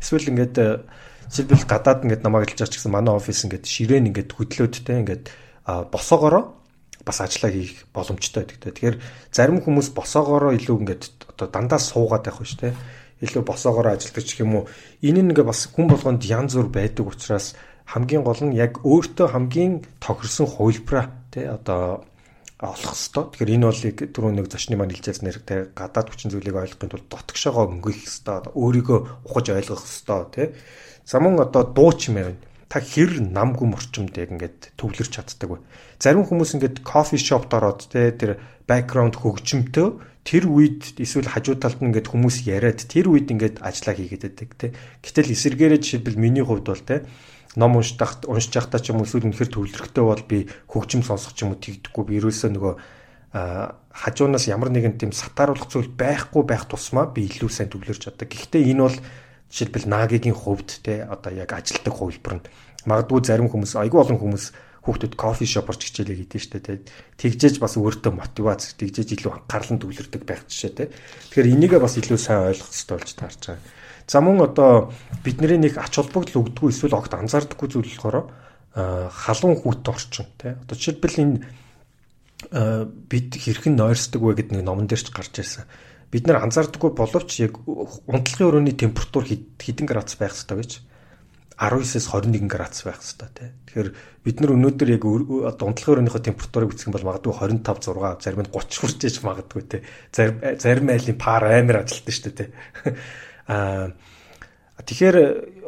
эсвэл 0.00 0.28
ингээд 0.28 0.56
жишээлбэл 1.32 1.64
гадаад 1.64 2.04
ингээд 2.04 2.24
намайг 2.24 2.52
ажиллаж 2.52 2.76
гэсэн 2.76 2.92
манай 2.92 3.16
офис 3.16 3.44
ингээд 3.48 3.64
ширээн 3.64 4.08
ингээд 4.12 4.36
хөдлөөд 4.36 4.74
те 4.84 5.00
ингээд 5.00 5.24
босоогоороо 5.64 6.44
бас 7.08 7.18
ажиллаа 7.24 7.50
хийх 7.56 7.88
боломжтой 7.96 8.44
байдаг. 8.44 8.76
Тэгэхээр 8.76 8.96
зарим 9.32 9.64
хүмүүс 9.64 9.96
босоогоороо 9.96 10.52
илүү 10.52 10.76
ингээд 10.84 11.32
одоо 11.32 11.48
дандаа 11.48 11.80
суугаад 11.80 12.28
байх 12.28 12.36
дээ. 12.60 12.76
Илүү 13.24 13.42
босоогоороо 13.48 13.96
ажилладаг 13.96 14.24
ч 14.28 14.44
юм 14.44 14.60
уу. 14.60 14.68
Энэ 15.00 15.24
нь 15.24 15.30
ингээ 15.32 15.46
бас 15.46 15.66
хүн 15.72 15.88
болгонд 15.88 16.22
янз 16.26 16.52
бүр 16.58 16.68
байдаг 16.68 17.06
учраас 17.08 17.56
хамгийн 17.86 18.22
гол 18.22 18.40
нь 18.42 18.56
яг 18.56 18.82
өөртөө 18.86 19.28
хамгийн 19.32 19.82
тохирсон 19.98 20.46
хувилбараа 20.46 21.10
тий 21.32 21.46
одоо 21.46 22.04
олох 22.62 22.94
хэвээр. 22.94 23.26
Тэгэхээр 23.34 23.54
энэ 23.58 23.66
болыг 23.66 23.98
түрүү 24.14 24.32
нэг 24.38 24.46
зочны 24.46 24.78
маань 24.78 24.94
хэлжээс 24.94 25.20
нэр 25.26 25.38
тий 25.42 25.60
гадаад 25.74 26.08
хүчин 26.14 26.30
зүйлийг 26.30 26.54
ойлгохын 26.54 26.90
тулд 26.94 27.10
дотгошоогоо 27.10 27.64
өнгөх 27.74 27.98
хэвээр. 27.98 28.54
Өөрийгөө 28.54 28.98
ухаж 29.26 29.46
ойлгох 29.50 29.82
хэвээр 29.82 30.26
тий. 30.30 30.46
Самун 31.02 31.42
одоо 31.42 31.66
дуу 31.66 31.90
чимээ 31.90 32.24
байна 32.30 32.40
та 32.72 32.80
хэр 32.80 33.20
намгүй 33.20 33.68
морчмд 33.68 34.16
яг 34.16 34.32
ингээд 34.32 34.78
төвлөрч 34.80 35.12
чаддаг 35.12 35.50
вэ? 35.50 35.58
Зарим 36.00 36.24
хүмүүс 36.24 36.56
ингээд 36.56 36.80
кофе 36.80 37.20
шопд 37.20 37.52
ороод 37.52 37.84
те 37.92 38.14
тэр 38.16 38.40
бэкграунд 38.64 39.20
хөгжимтэй 39.20 40.00
тэр 40.24 40.48
үед 40.48 40.96
эсвэл 40.96 41.28
хажуу 41.28 41.60
талд 41.60 41.84
нь 41.84 41.92
ингээд 41.92 42.08
хүмүүс 42.08 42.48
яриад 42.48 42.80
тэр 42.88 43.12
үед 43.12 43.28
ингээд 43.28 43.60
ажиллаа 43.60 43.92
хийгээд 43.92 44.24
байдаг 44.24 44.50
те. 44.56 44.66
Гэтэл 45.04 45.34
эсэргээрээ 45.36 45.80
жишээлбэл 45.84 46.16
миний 46.16 46.40
хувьд 46.46 46.64
бол 46.64 46.80
те 46.80 47.04
ном 47.56 47.76
уншдах 47.76 48.24
уншиж 48.24 48.52
байхдаа 48.56 48.80
ч 48.80 48.92
юм 48.92 49.00
уу 49.00 49.06
эсвэл 49.06 49.28
үнэхэр 49.28 49.50
төвлөрөхтэй 49.52 50.04
бол 50.04 50.24
би 50.24 50.48
хөгжим 50.72 51.02
сонсох 51.04 51.36
ч 51.36 51.44
юм 51.44 51.52
уу 51.52 51.60
тэгдэхгүй 51.60 52.04
би 52.08 52.16
ерөөсөө 52.20 52.50
нөгөө 52.56 52.74
хажуунаас 53.32 54.48
ямар 54.48 54.72
нэгэн 54.72 55.00
тийм 55.00 55.12
сатааруулах 55.12 55.68
зүйл 55.68 55.88
байхгүй 55.88 56.42
байх 56.44 56.68
тусмаа 56.68 57.08
би 57.08 57.28
илүү 57.28 57.48
сайн 57.48 57.72
төвлөрч 57.72 58.08
чаддаг. 58.08 58.28
Гэхдээ 58.28 58.72
энэ 58.72 58.84
бол 58.84 58.96
жишээлбэл 59.52 59.88
Нагийн 59.88 60.36
хувьд 60.36 60.80
те 60.84 61.04
одоо 61.04 61.32
яг 61.32 61.52
ажилтдаг 61.52 61.92
хувилбар 61.92 62.40
нь 62.40 62.44
магадгүй 62.88 63.20
зарим 63.24 63.48
хүмүүс 63.52 63.76
айгүй 63.76 64.00
олон 64.00 64.20
хүмүүс 64.20 64.44
хүүхдүүд 64.82 65.14
кофе 65.14 65.46
шопорч 65.46 65.86
хичээлээ 65.86 66.18
хийдэж 66.26 66.42
штэ 66.42 66.58
те 66.58 66.72
тэгжээж 67.20 67.62
бас 67.62 67.78
өөртөө 67.78 68.12
мотивац 68.16 68.74
тэгжээж 68.74 69.14
илүү 69.14 69.32
анхаарлан 69.46 69.78
төвлөрдөг 69.78 70.22
байх 70.26 70.42
жишээ 70.50 70.72
те 70.74 70.84
тэгэхээр 71.30 71.52
энийгээ 71.54 71.80
бас 71.84 71.94
илүү 72.00 72.18
сайн 72.18 72.50
ойлгох 72.50 72.72
хэрэгтэй 72.72 72.96
болж 72.96 73.10
таарч 73.14 73.42
байгаа. 73.46 73.62
За 74.06 74.20
мөн 74.20 74.42
одоо 74.42 74.92
бидний 75.24 75.58
нэг 75.58 75.78
ач 75.78 75.96
холбогдол 75.96 76.46
өгдөггүй 76.46 76.70
эсвэл 76.72 76.98
огт 76.98 77.14
анзаардаггүй 77.14 77.68
зүйл 77.68 77.92
болохоор 77.92 78.26
халуун 78.74 79.56
хүүт 79.60 79.84
орчин 79.88 80.26
те 80.40 80.56
одоо 80.58 80.76
жишээлбэл 80.76 81.22
энэ 81.22 81.38
бид 83.08 83.30
хэрхэн 83.36 83.76
нойрсдог 83.76 84.22
вэ 84.22 84.42
гэдэг 84.42 84.56
нэг 84.58 84.64
номон 84.66 84.88
дээр 84.88 85.02
ч 85.04 85.12
гарч 85.12 85.38
ирсэн 85.38 85.68
бид 86.12 86.26
нар 86.26 86.44
анзаардаггүй 86.44 86.92
боловч 86.92 87.40
яг 87.40 87.56
унтлагын 87.64 88.48
өрөөний 88.48 88.76
температур 88.76 89.24
хэдэн 89.24 89.86
градус 89.88 90.16
байх 90.20 90.36
ёстой 90.36 90.60
гэж 90.60 90.72
19-с 91.56 92.08
21 92.10 92.48
градус 92.48 92.82
байх 92.84 93.00
ёстой 93.00 93.28
тий. 93.32 93.48
Тэгэхээр 93.70 93.90
бид 94.24 94.40
нар 94.40 94.52
өнөөдөр 94.56 94.88
яг 94.92 95.04
одоо 95.06 95.64
унтлагын 95.70 95.92
өрөөнийхөө 96.02 96.22
температурыг 96.26 96.74
үзэх 96.74 96.88
юм 96.90 96.96
бол 96.96 97.08
магадгүй 97.08 97.32
25 97.62 97.86
6 97.86 98.24
зарим 98.24 98.42
нь 98.42 98.50
30 98.50 98.80
хүрч 98.82 99.00
иж 99.06 99.16
магадгүй 99.22 99.62
тий. 99.68 99.80
Зарим 100.10 100.36
зарим 100.58 100.90
айлын 100.90 101.18
пар 101.20 101.44
амар 101.46 101.84
ажилтдаг 101.86 102.12
шүү 102.12 102.24
дээ 102.28 102.36
тий. 102.36 102.48
Тэгэхээр 103.46 105.16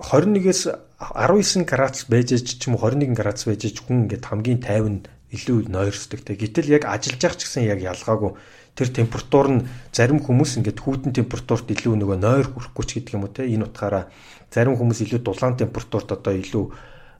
21-ээс 0.02 0.62
19 0.98 1.64
градус 1.66 2.04
байж 2.08 2.30
ч 2.34 2.62
юм 2.66 2.74
уу 2.78 2.86
21 2.88 3.14
градус 3.14 3.44
байж 3.46 3.62
ч 3.66 3.78
хүн 3.82 4.06
ингээд 4.08 4.24
хамгийн 4.24 4.60
тайван 4.62 5.06
илүү 5.34 5.68
нойрсдог. 5.70 6.22
Гэтэл 6.24 6.70
яг 6.70 6.86
ажиллаж 6.86 7.20
явах 7.22 7.38
ч 7.38 7.42
гэсэн 7.46 7.66
яг 7.66 7.80
ялгаагүй 7.82 8.32
тэр 8.74 8.88
температур 8.90 9.46
нь 9.50 9.66
зарим 9.94 10.18
хүмүүс 10.18 10.58
ингээд 10.58 10.82
хүүтэн 10.82 11.12
температурт 11.14 11.70
илүү 11.70 11.94
нөгөө 11.94 12.18
нойр 12.18 12.46
хүрэхгүй 12.50 12.84
ч 12.86 12.90
гэдэг 12.98 13.14
юм 13.14 13.26
уу 13.26 13.34
те 13.34 13.46
энэ 13.46 13.66
утгаараа 13.70 14.10
зарим 14.50 14.74
хүмүүс 14.74 14.98
илүү 15.06 15.20
дулаан 15.22 15.54
температурт 15.54 16.10
одоо 16.10 16.34
илүү 16.34 16.64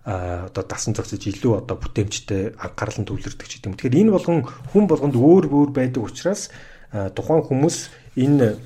одоо 0.04 0.64
дасан 0.66 0.98
зогсож 0.98 1.22
илүү 1.22 1.62
одоо 1.62 1.78
бүтээмжтэй 1.78 2.58
анхаарлан 2.58 3.06
төвлөрдөг 3.06 3.46
ч 3.46 3.62
гэдэг 3.62 3.68
юм. 3.70 3.76
Тэгэхээр 3.78 4.00
энэ 4.02 4.14
болгон 4.14 4.38
хүн 4.74 4.84
болгонд 4.90 5.14
өөр 5.14 5.44
өөр 5.48 5.70
байдаг 5.70 6.02
учраас 6.02 6.50
тухайн 6.90 7.42
хүмүүс 7.46 7.76
энэ 8.18 8.58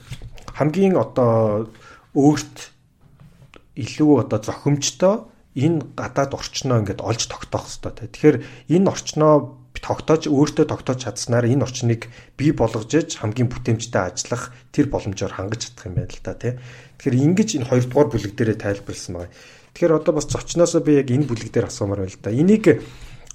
хамгийн 0.59 0.99
одоо 0.99 1.71
өөрт 2.19 2.75
илүү 3.79 4.27
одоо 4.27 4.39
зохимжтой 4.43 5.23
энэ 5.55 5.87
гадаад 5.95 6.35
орчноо 6.35 6.83
ингээд 6.83 6.99
олж 6.99 7.31
тогтоох 7.31 7.71
хэрэгтэй. 7.71 8.11
Тэгэхээр 8.11 8.37
энэ 8.75 8.91
орчноо 8.91 9.59
тогтоож 9.79 10.27
өөртөө 10.27 10.67
тогтоож 10.67 10.99
чадсанаар 11.07 11.47
энэ 11.47 11.63
орчныг 11.63 12.11
бий 12.35 12.51
болгож 12.51 12.91
иж 12.91 13.23
хамгийн 13.23 13.47
бүтээмжтэй 13.47 14.03
ажиллах 14.11 14.51
тэр 14.75 14.91
боломжоор 14.91 15.35
хангаж 15.39 15.71
чадах 15.71 15.87
юм 15.87 15.95
байна 16.03 16.11
л 16.11 16.23
да 16.27 16.35
тий. 16.35 16.53
Тэгэхээр 16.99 17.23
ингэж 17.23 17.49
энэ 17.63 17.69
хоёрдугаар 17.71 18.09
бүлэг 18.11 18.33
дээрээ 18.35 18.59
тайлбарласан 18.59 19.15
байгаа. 19.15 19.31
Тэгэхээр 19.79 19.97
одоо 20.03 20.13
бас 20.19 20.27
зочноосоо 20.27 20.83
би 20.83 20.99
яг 20.99 21.09
энэ 21.15 21.31
бүлэг 21.31 21.51
дээр 21.55 21.71
асуумаар 21.71 22.03
байна 22.03 22.15
л 22.15 22.23
да. 22.23 22.35
Энийг 22.35 22.65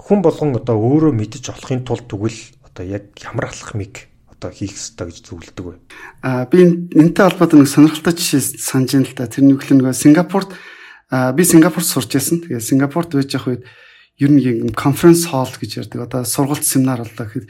хүн 0.04 0.20
болгон 0.20 0.60
одоо 0.60 0.76
өөрөө 0.76 1.16
мэдэж 1.16 1.56
олохын 1.56 1.88
тулд 1.88 2.12
тэгвэл 2.12 2.40
одоо 2.68 2.84
яг 2.84 3.16
ямар 3.24 3.48
алхмыг 3.48 4.12
одоо 4.44 4.52
хийх 4.52 4.76
ёстой 4.76 5.08
гэж 5.08 5.24
зөвлөдөг 5.24 5.64
вэ? 5.64 5.76
Аа 6.20 6.44
би 6.52 6.68
энэтэй 6.92 7.24
холбоотой 7.24 7.64
нэг 7.64 7.72
сонирхолтой 7.72 8.12
жишээ 8.12 8.60
санаж 8.60 8.92
байна 8.92 9.08
л 9.08 9.16
да. 9.16 9.32
Тэр 9.32 9.48
нэг 9.48 9.64
л 9.64 9.72
нөгөө 9.80 9.96
Сингапурт 9.96 10.52
би 11.08 11.44
Сингапурт 11.48 11.88
сурч 11.88 12.12
байсан. 12.12 12.44
Тэгээ 12.44 12.60
Сингапурт 12.60 13.16
байж 13.16 13.32
явах 13.32 13.48
үед 13.56 13.64
ер 14.20 14.30
нь 14.36 14.44
юм 14.44 14.76
конференц 14.76 15.32
холл 15.32 15.48
гэж 15.48 15.88
ярьдаг. 15.88 16.12
Одоо 16.12 16.28
сургалт 16.28 16.68
семинар 16.68 17.08
боллоо 17.08 17.24
гэхэд 17.24 17.48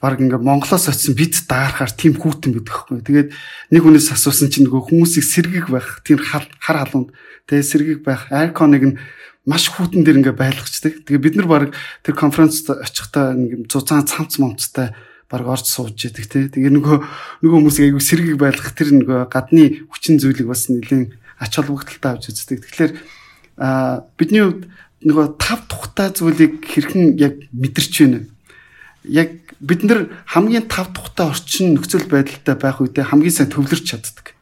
баг 0.00 0.16
ингээ 0.16 0.40
Монголоос 0.40 0.88
очисон 0.88 1.14
бид 1.14 1.36
даарахаар 1.44 1.92
тийм 1.92 2.16
хүүтэн 2.16 2.56
байдаг 2.56 2.72
хгүй. 2.72 3.04
Тэгээд 3.04 3.28
нэг 3.76 3.82
хүнээс 3.84 4.08
асуусан 4.16 4.48
чинь 4.48 4.64
нөгөө 4.64 4.88
хүмүүсийг 4.88 5.24
сэргэг 5.28 5.68
байх 5.68 6.00
тийм 6.08 6.18
хар 6.24 6.48
халуунд 6.64 7.12
тэгээ 7.52 7.68
сэргэг 7.68 8.00
байх 8.00 8.32
айконыг 8.32 8.84
нь 8.88 8.98
маш 9.44 9.68
хүүтэн 9.68 10.02
дээр 10.02 10.24
ингээ 10.24 10.36
байлгачдаг. 10.40 11.04
Тэгээ 11.04 11.20
бид 11.20 11.36
нар 11.36 11.48
баг 11.52 11.76
тэр 12.02 12.16
конференцд 12.16 12.72
очихдаа 12.72 13.36
ингээ 13.36 13.68
цуцаан 13.68 14.08
цамц 14.08 14.40
момцтой 14.40 14.96
баг 15.30 15.46
орж 15.46 15.66
сууж 15.70 15.94
яадаг 15.94 16.26
тий. 16.26 16.50
Тэгээ 16.50 16.74
нөгөө 16.74 16.96
нөгөө 17.46 17.56
хүмүүсийг 17.62 17.86
айгүй 17.94 18.02
сэргийг 18.02 18.38
байлгах 18.42 18.74
тэр 18.74 18.90
нөгөө 18.98 19.30
гадны 19.30 19.86
хүчин 19.86 20.18
зүйлийг 20.18 20.50
бас 20.50 20.66
нэлийн 20.66 21.14
ач 21.38 21.54
холбогдолтой 21.54 22.10
авч 22.10 22.34
үздэг. 22.34 22.66
Тэгэхээр 22.66 22.92
а 23.62 24.02
бидний 24.18 24.42
хувьд 24.42 24.66
нөгөө 25.06 25.26
тав 25.38 25.64
тухтай 25.70 26.10
зүйлийг 26.10 26.66
хэрхэн 26.66 27.14
яг 27.16 27.46
мэдэрч 27.54 27.94
байна. 28.02 28.26
Яг 29.06 29.30
бид 29.62 29.86
нар 29.86 30.10
хамгийн 30.26 30.66
тав 30.66 30.90
тухтай 30.90 31.30
орчин 31.30 31.78
нөхцөл 31.78 32.10
байдалтай 32.10 32.56
байх 32.58 32.82
үедээ 32.82 33.06
хамгийн 33.08 33.32
сайн 33.32 33.54
төвлөрч 33.54 33.86
чаддаг. 33.86 34.34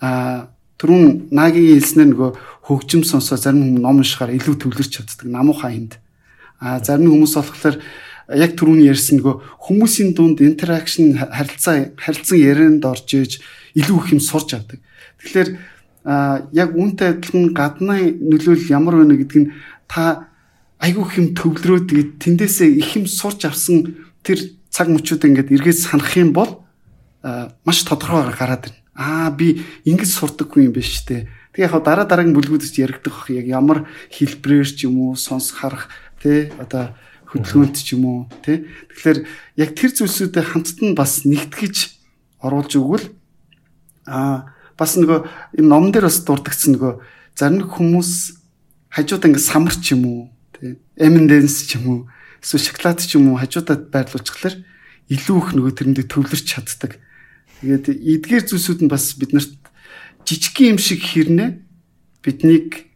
Аа 0.00 0.48
түрүүн 0.80 1.28
нагийн 1.28 1.76
хэлснээр 1.76 2.10
нөгөө 2.16 2.30
хөгжим 2.64 3.04
сонсоо 3.04 3.36
зарим 3.36 3.76
хүмүүс 3.76 3.84
ном 3.84 4.00
уншихаар 4.00 4.32
илүү 4.32 4.56
төвлөрч 4.64 4.90
чаддаг. 4.96 5.28
Намуухан 5.28 5.76
энд. 5.76 5.92
Аа 6.56 6.80
зарим 6.80 7.12
хүмүүс 7.12 7.36
болохоор 7.36 7.76
яг 8.34 8.54
түрүүний 8.54 8.90
ярьсан 8.90 9.18
нөгөө 9.18 9.34
хүмүүсийн 9.66 10.14
дунд 10.14 10.38
интеракшн 10.40 11.18
харилцаа 11.18 11.90
харилцан 11.98 12.38
ярианд 12.38 12.84
орж 12.86 13.08
иж 13.18 13.32
илүү 13.74 13.98
их 13.98 14.12
юм 14.14 14.20
сурч 14.22 14.54
авдаг. 14.54 14.78
Тэгэхээр 15.18 15.48
яг 16.54 16.68
үүнтэй 16.74 17.08
адилхан 17.18 17.54
гадны 17.54 18.14
нөлөөлөл 18.22 18.70
ямар 18.70 19.02
байна 19.02 19.18
гэдг 19.18 19.36
нь 19.36 19.52
та 19.90 20.30
айгүй 20.78 21.04
их 21.04 21.14
юм 21.18 21.28
төвлөрөөд 21.34 21.86
тэгээд 21.90 22.10
тэндээсээ 22.22 22.70
их 22.78 22.90
юм 22.96 23.06
сурч 23.10 23.44
авсан 23.44 23.98
тэр 24.22 24.38
цаг 24.70 24.88
мөчүүд 24.88 25.26
ингээд 25.26 25.52
эргээд 25.52 25.78
санах 25.82 26.14
юм 26.16 26.32
бол 26.32 26.62
маш 27.66 27.84
тодорхой 27.84 28.30
гараад 28.32 28.70
ирнэ. 28.70 28.80
Аа 28.94 29.30
би 29.34 29.60
ингэж 29.84 30.08
сурдаг 30.08 30.48
хүн 30.48 30.70
юм 30.70 30.74
биш 30.74 31.04
үү? 31.04 31.28
Тэгээ 31.52 31.66
яг 31.66 31.82
дараа 31.82 32.06
дараагийн 32.06 32.36
бүлгүүдс 32.36 32.78
яригдах 32.78 33.26
яг 33.28 33.46
ямар 33.50 33.90
хэлбрээр 34.14 34.70
ч 34.70 34.86
юм 34.86 35.02
уу 35.02 35.18
сонс 35.18 35.50
харах 35.50 35.90
тий 36.22 36.48
одоо 36.62 36.94
хөдөлгөөнт 37.30 37.78
ч 37.78 37.94
юм 37.94 38.04
уу 38.04 38.18
тий? 38.42 38.66
Тэгэхээр 38.90 39.18
яг 39.62 39.70
тэр 39.78 39.90
зүйлсүүдэд 39.94 40.50
хамтд 40.50 40.78
нь 40.82 40.98
бас 40.98 41.22
нэгтгэж 41.22 41.76
оруулж 42.42 42.72
өгвөл 42.74 43.06
аа 44.10 44.50
бас 44.74 44.98
нөгөө 44.98 45.54
энэ 45.62 45.70
ном 45.70 45.94
дээр 45.94 46.10
бас 46.10 46.18
дурдгдсан 46.26 46.74
нөгөө 46.74 46.92
зарим 47.38 47.62
хүмүүс 47.70 48.10
хажуудаа 48.90 49.30
ингээ 49.30 49.46
самарч 49.46 49.94
юм 49.94 50.02
уу 50.10 50.20
тий? 50.58 50.74
M&M's 50.98 51.70
ч 51.70 51.78
юм 51.78 51.86
уу 51.86 51.98
эсвэл 52.42 52.66
шоколад 52.66 52.98
ч 52.98 53.14
юм 53.14 53.30
уу 53.30 53.38
хажуудад 53.38 53.94
байрлуулчихлаар 53.94 54.58
илүү 55.06 55.38
их 55.38 55.48
нөгөө 55.54 55.72
тэрэндээ 55.78 56.06
төвлөрч 56.10 56.46
чаддаг. 56.50 56.98
Тэгээд 57.62 57.86
эдгээр 57.94 58.44
зүйлсүүд 58.46 58.80
нь 58.86 58.90
бас 58.90 59.14
биднэрт 59.14 59.54
жижигхэн 60.26 60.74
юм 60.74 60.78
шиг 60.80 61.02
хэрнэ? 61.04 61.62
Биднийг 62.24 62.89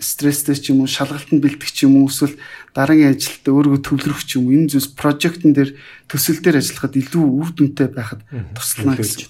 стресстэй 0.00 0.56
ч 0.56 0.72
юм 0.72 0.80
уу 0.80 0.88
шалгалтанд 0.88 1.44
бэлдэх 1.44 1.68
ч 1.68 1.84
юм 1.84 2.00
уу 2.00 2.08
эсвэл 2.08 2.40
дараагийн 2.72 3.12
ажилд 3.12 3.44
өөрийгөө 3.44 3.80
төвлөрөх 3.84 4.24
ч 4.24 4.40
юм 4.40 4.48
уу 4.48 4.56
энэ 4.56 4.72
зүйлс 4.72 4.96
прожектын 4.96 5.52
дээр 5.52 5.76
төсөл 6.08 6.40
дээр 6.40 6.64
ажиллахад 6.64 6.96
илүү 6.96 7.20
үр 7.20 7.48
дүнтэй 7.52 7.88
байхад 7.92 8.24
туслана 8.56 8.96
гэж 8.96 9.28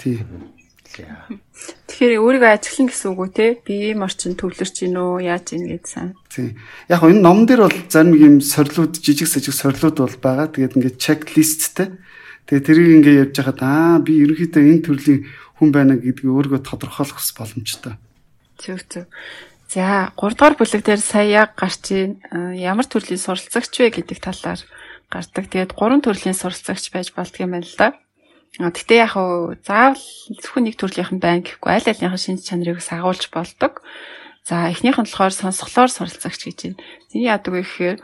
тийм. 0.00 0.56
Тий. 0.90 1.06
Тэгэхээр 1.86 2.18
өөрийгөө 2.24 2.50
ажиглан 2.50 2.88
гэсэн 2.88 3.08
үг 3.12 3.20
үү 3.20 3.30
те? 3.36 3.46
Биеийн 3.62 4.02
орчин 4.02 4.34
төвлөрч 4.34 4.76
гин 4.80 4.96
үү? 4.98 5.28
Яаж 5.28 5.54
ийн 5.54 5.68
гэж 5.70 5.84
сан. 5.86 6.16
Тий. 6.32 6.56
Яг 6.88 7.04
энэ 7.04 7.20
ном 7.20 7.46
дээр 7.46 7.68
бол 7.68 7.78
зарим 7.86 8.16
юм 8.16 8.34
сорилууд 8.40 8.98
жижиг 8.98 9.28
сажиг 9.28 9.54
сорилууд 9.54 9.96
бол 10.00 10.16
байгаа. 10.18 10.50
Тэгээд 10.50 10.76
ингээд 10.80 10.98
чеклисттэй. 10.98 11.94
Тэгээд 12.48 12.66
тэрийг 12.66 12.90
ингээд 12.96 13.20
явж 13.30 13.36
хахад 13.38 13.60
аа 13.62 14.02
би 14.02 14.18
ерөнхийдөө 14.24 14.62
энэ 14.66 14.82
төрлийн 14.82 15.20
хүн 15.60 15.70
байна 15.70 15.94
гэдгийг 15.94 16.26
өөрийгөө 16.26 16.60
тодорхойлох 16.64 17.20
боломжтой. 17.38 17.94
Зөв 18.58 18.80
зөв. 18.90 19.04
За 19.70 20.10
3 20.18 20.34
дугаар 20.34 20.58
бүлэг 20.58 20.82
дээр 20.82 20.98
сая 20.98 21.46
яг 21.46 21.54
гарч 21.54 21.94
ямар 21.94 22.86
төрлийн 22.90 23.22
суралцагч 23.22 23.70
вэ 23.78 23.94
гэдэг 23.94 24.18
талаар 24.18 24.58
гардаг. 25.06 25.46
Тэгээд 25.46 25.78
гурван 25.78 26.02
төрлийн 26.02 26.34
суралцагч 26.34 26.90
байж 26.90 27.14
болдго 27.14 27.46
юм 27.46 27.54
байна 27.54 27.70
л 27.70 27.78
да. 27.78 27.94
Гэхдээ 28.58 28.98
яг 28.98 29.14
хуу 29.14 29.54
заавал 29.62 30.02
зөвхөн 30.42 30.66
нэг 30.66 30.74
төрлийнх 30.74 31.14
нь 31.14 31.22
байна 31.22 31.46
гэхгүй 31.46 31.70
аль 31.70 31.86
альнийхэн 31.86 32.18
шинж 32.18 32.50
чанарыг 32.50 32.82
сагуулж 32.82 33.30
болдог. 33.30 33.86
За 34.42 34.74
эхнийх 34.74 34.98
нь 34.98 35.06
болохоор 35.06 35.30
сонсголоор 35.30 35.90
суралцагч 35.94 36.50
гэж 36.50 36.58
байна. 36.66 36.82
Зэний 37.14 37.30
яадаг 37.30 37.54
вэ 37.54 37.62
гэхээр 37.62 37.98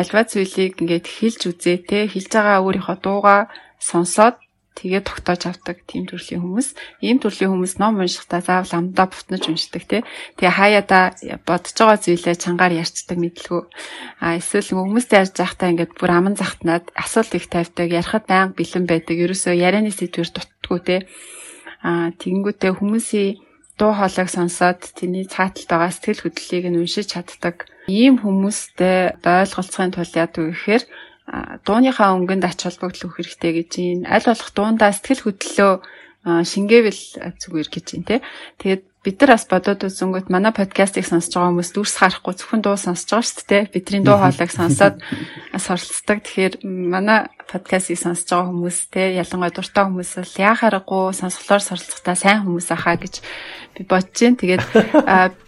альва 0.00 0.22
зүйлийг 0.24 0.80
ингээд 0.80 1.06
хэлж 1.12 1.40
үзээ 1.44 1.76
те 1.84 2.08
хэлж 2.08 2.32
байгаа 2.32 2.64
өөрийнхөө 2.64 2.96
дууга 3.04 3.52
сонсоод 3.76 4.40
тэгээ 4.80 5.04
тогтоож 5.04 5.42
авдаг 5.44 5.84
тийм 5.84 6.08
төрлийн 6.08 6.40
хүмүүс. 6.40 6.72
Ийм 7.04 7.20
төрлийн 7.20 7.52
хүмүүс 7.52 7.76
ном 7.76 8.00
уншихдаа 8.00 8.40
заавал 8.40 8.72
амдаа 8.72 9.12
бутнаж 9.12 9.44
уншдаг 9.44 9.84
тий. 9.84 10.00
Тэгээ 10.40 10.56
хаяада 10.56 11.12
бодож 11.44 11.76
байгаа 11.76 12.00
зүйлээ 12.00 12.40
чангаар 12.40 12.72
ярьцдаг 12.80 13.20
мэдлгүй. 13.20 13.62
А 14.24 14.40
эсвэл 14.40 14.72
хүмүүстэй 14.72 15.20
ярьж 15.20 15.36
байхдаа 15.36 15.68
ингээд 15.76 15.92
бүр 16.00 16.10
аман 16.16 16.40
захтнаад 16.40 16.88
асуулт 16.96 17.36
их 17.36 17.52
тавьдаг, 17.52 17.92
ярихад 17.92 18.24
байнга 18.24 18.56
бэлэн 18.56 18.88
байдаг. 18.88 19.16
Ерөөсөө 19.20 19.52
ярианы 19.52 19.92
сэдвэр 19.92 20.32
дутдаггүй 20.32 20.80
тий. 20.80 21.00
А 21.84 22.08
тэгэнгүүтээ 22.16 22.72
хүмүүсийн 22.80 23.36
дуу 23.80 23.92
хоолойг 23.96 24.28
сонсоод 24.28 24.80
тэний 24.96 25.24
цааталт 25.24 25.68
байгаа 25.68 25.92
сэтгэл 25.92 26.24
хөдлөлийг 26.24 26.66
нь 26.68 26.80
уншиж 26.80 27.06
чаддаг. 27.12 27.68
Ийм 27.88 28.20
хүмүүстэй 28.20 29.16
ойлголцохын 29.24 29.92
тулд 29.96 30.12
яадаг 30.12 30.40
вэ 30.44 30.52
гэхээр 30.52 30.82
дууныхаа 31.66 32.14
өнгөнд 32.18 32.44
ач 32.46 32.66
холбогдол 32.66 33.06
өгөх 33.06 33.18
хэрэгтэй 33.22 33.52
гэж 33.62 33.70
юм. 33.78 34.00
Аль 34.06 34.26
болох 34.26 34.50
дуундаа 34.50 34.90
сэтгэл 34.90 35.24
хөдлөлөө 35.30 35.72
шингээвэл 36.26 37.02
зүгээр 37.40 37.68
гэж 37.70 37.86
юм 37.96 38.02
те. 38.04 38.20
Тэгээд 38.58 38.82
бид 39.00 39.16
нар 39.24 39.32
бас 39.32 39.48
бодоод 39.48 39.80
үзэнгүүт 39.88 40.28
манай 40.28 40.52
подкастыг 40.52 41.08
сонсож 41.08 41.32
байгаа 41.32 41.50
хүмүүс 41.56 41.70
дүрс 41.72 41.94
харахгүй 41.96 42.34
зөвхөн 42.36 42.60
дуу 42.60 42.76
сонсож 42.76 43.08
байгаа 43.08 43.24
шүү 43.24 43.48
дээ. 43.48 43.72
Бидний 43.72 44.02
дуу 44.04 44.18
хоолойг 44.20 44.52
сонсоод 44.52 45.00
суралцдаг. 45.56 46.18
Тэгэхээр 46.20 46.54
манай 46.68 47.32
подкастыг 47.48 47.96
сонсож 47.96 48.28
байгаа 48.28 48.50
хүмүүс 48.52 48.78
те 48.92 49.16
ялангуяа 49.16 49.56
дуртай 49.56 49.84
хүмүүс 49.88 50.10
л 50.20 50.34
яхаарахгүй 50.44 51.04
сонсголоор 51.16 51.62
суралцахтаа 51.64 52.16
сайн 52.20 52.44
хүмүүс 52.44 52.68
ахаа 52.68 53.00
гэж 53.00 53.14
бодож 53.88 54.18
байна. 54.18 54.40
Тэгээд 54.40 54.64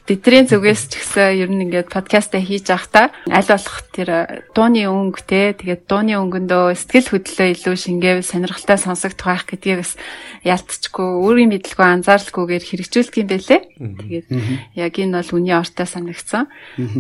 бидний 0.07 0.45
зүгээс 0.47 0.83
ч 0.89 0.93
гэсэн 1.01 1.41
ер 1.41 1.51
нь 1.51 1.63
ингээд 1.69 1.89
подкастаа 1.93 2.43
хийж 2.43 2.69
байхдаа 2.69 3.13
аль 3.31 3.51
болох 3.51 3.79
тэр 3.93 4.11
дууны 4.53 4.83
өнгө 4.89 5.23
те 5.25 5.53
тэгээд 5.57 5.89
дууны 5.89 6.15
өнгөндөө 6.19 6.75
сэтгэл 6.75 7.23
хөдлөлөө 7.23 7.49
илүү 7.55 7.75
шингээвэл 7.77 8.27
сонирхолтой 8.27 8.79
сонсогдох 8.79 9.29
байх 9.31 9.45
гэдгийг 9.47 9.81
бас 9.85 9.95
ялтчгүй 10.43 11.09
өөрийн 11.23 11.51
мэдлгүй 11.55 11.87
анзаарлахгүйгээр 11.87 12.65
хэрэгжүүлдэг 12.67 13.21
юм 13.23 13.29
байлээ. 13.31 13.61
Тэгээд 13.79 14.27
яг 14.75 14.95
энэ 14.99 15.17
бол 15.23 15.31
үний 15.39 15.57
ортой 15.57 15.87
санагдсан. 15.87 16.51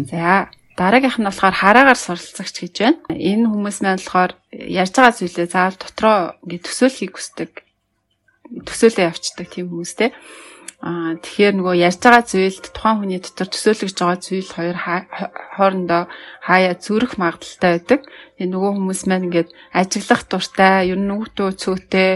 За 0.08 0.48
Дараагийнх 0.72 1.20
нь 1.20 1.28
болохоор 1.28 1.52
хараагаар 1.52 2.00
суралцагч 2.00 2.56
гэж 2.64 2.74
байна. 2.80 2.98
Энэ 3.12 3.44
хүмүүс 3.44 3.84
маань 3.84 4.00
болохоор 4.00 4.32
ярьж 4.56 4.94
байгаа 4.96 5.12
зүйлээ 5.20 5.48
заавал 5.52 5.76
дотроо 5.76 6.16
ингээд 6.48 6.64
төсөөлөхийг 6.64 7.12
хүсдэг. 7.12 7.50
Төсөөлөө 8.64 9.04
явцдаг 9.04 9.46
тийм 9.52 9.68
хүмүүстэй. 9.68 10.16
Аа 10.82 11.14
тэгэхээр 11.14 11.54
нөгөө 11.62 11.74
ярьж 11.78 12.02
байгаа 12.02 12.26
зүйлд 12.26 12.64
тухайн 12.74 12.98
хүний 13.06 13.20
дотор 13.22 13.46
төсөөлөгж 13.54 13.96
байгаа 14.02 14.18
зүйл 14.18 14.50
хоёр 14.50 14.76
хоорондоо 15.54 16.02
хаяа 16.42 16.74
зүрх 16.74 17.22
магадaltaй 17.22 17.70
байдаг. 17.78 18.00
Тэгээ 18.02 18.50
нөгөө 18.50 18.72
хүмүүс 18.74 19.00
маань 19.06 19.26
ингээд 19.30 19.50
ажиглах 19.78 20.22
дуртай, 20.26 20.90
ер 20.90 20.98
нь 20.98 21.14
үгтөө 21.14 21.50
цөөтэй 21.54 22.10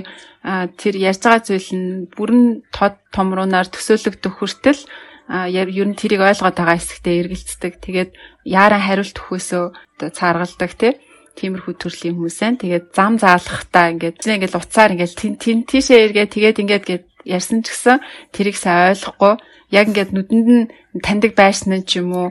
тэр 0.83 0.95
ярьж 0.99 1.23
байгаа 1.23 1.43
зүйл 1.47 1.71
нь 1.79 2.11
бүрэн 2.11 2.67
тод 2.75 2.99
томруунаар 3.15 3.71
төсөөлөгдөх 3.71 4.35
хүртэл 4.35 4.83
ер 5.31 5.87
нь 5.87 5.95
тэрийг 5.95 6.27
ойлгоод 6.27 6.59
байгаа 6.59 6.75
хэсэгтээ 6.75 7.15
эргэлцдэг. 7.23 7.73
Тэгээд 7.87 8.11
яаран 8.51 8.83
хариулт 8.83 9.15
өгөхөөсөө 9.15 9.65
цааргалдаг 10.11 10.73
тий 10.75 10.99
тиймэрхүү 11.39 11.75
төрлийн 11.79 12.19
хүмүүс 12.19 12.39
байна. 12.43 12.59
Тэгээд 12.59 12.87
зам 12.91 13.15
заалахтаа 13.23 13.95
ингээд 13.95 14.27
ингээд 14.27 14.59
уцаар 14.59 14.91
ингээд 14.99 15.15
тэн 15.15 15.35
тэн 15.39 15.59
тийшээ 15.71 16.11
эргээ 16.11 16.27
тэгээд 16.35 16.61
ингээд 16.67 16.85
гээд 16.91 17.05
ярьсан 17.27 17.61
ч 17.67 17.75
гэсэн 17.75 17.99
тэрийг 18.31 18.57
сайн 18.57 18.95
ойлгохгүй 18.95 19.35
яг 19.75 19.87
ингээд 19.91 20.15
нүдэнд 20.15 20.49
нь 20.49 20.71
таньдаг 21.03 21.33
байшин 21.35 21.83
ч 21.83 21.99
юм 22.01 22.11
уу 22.15 22.29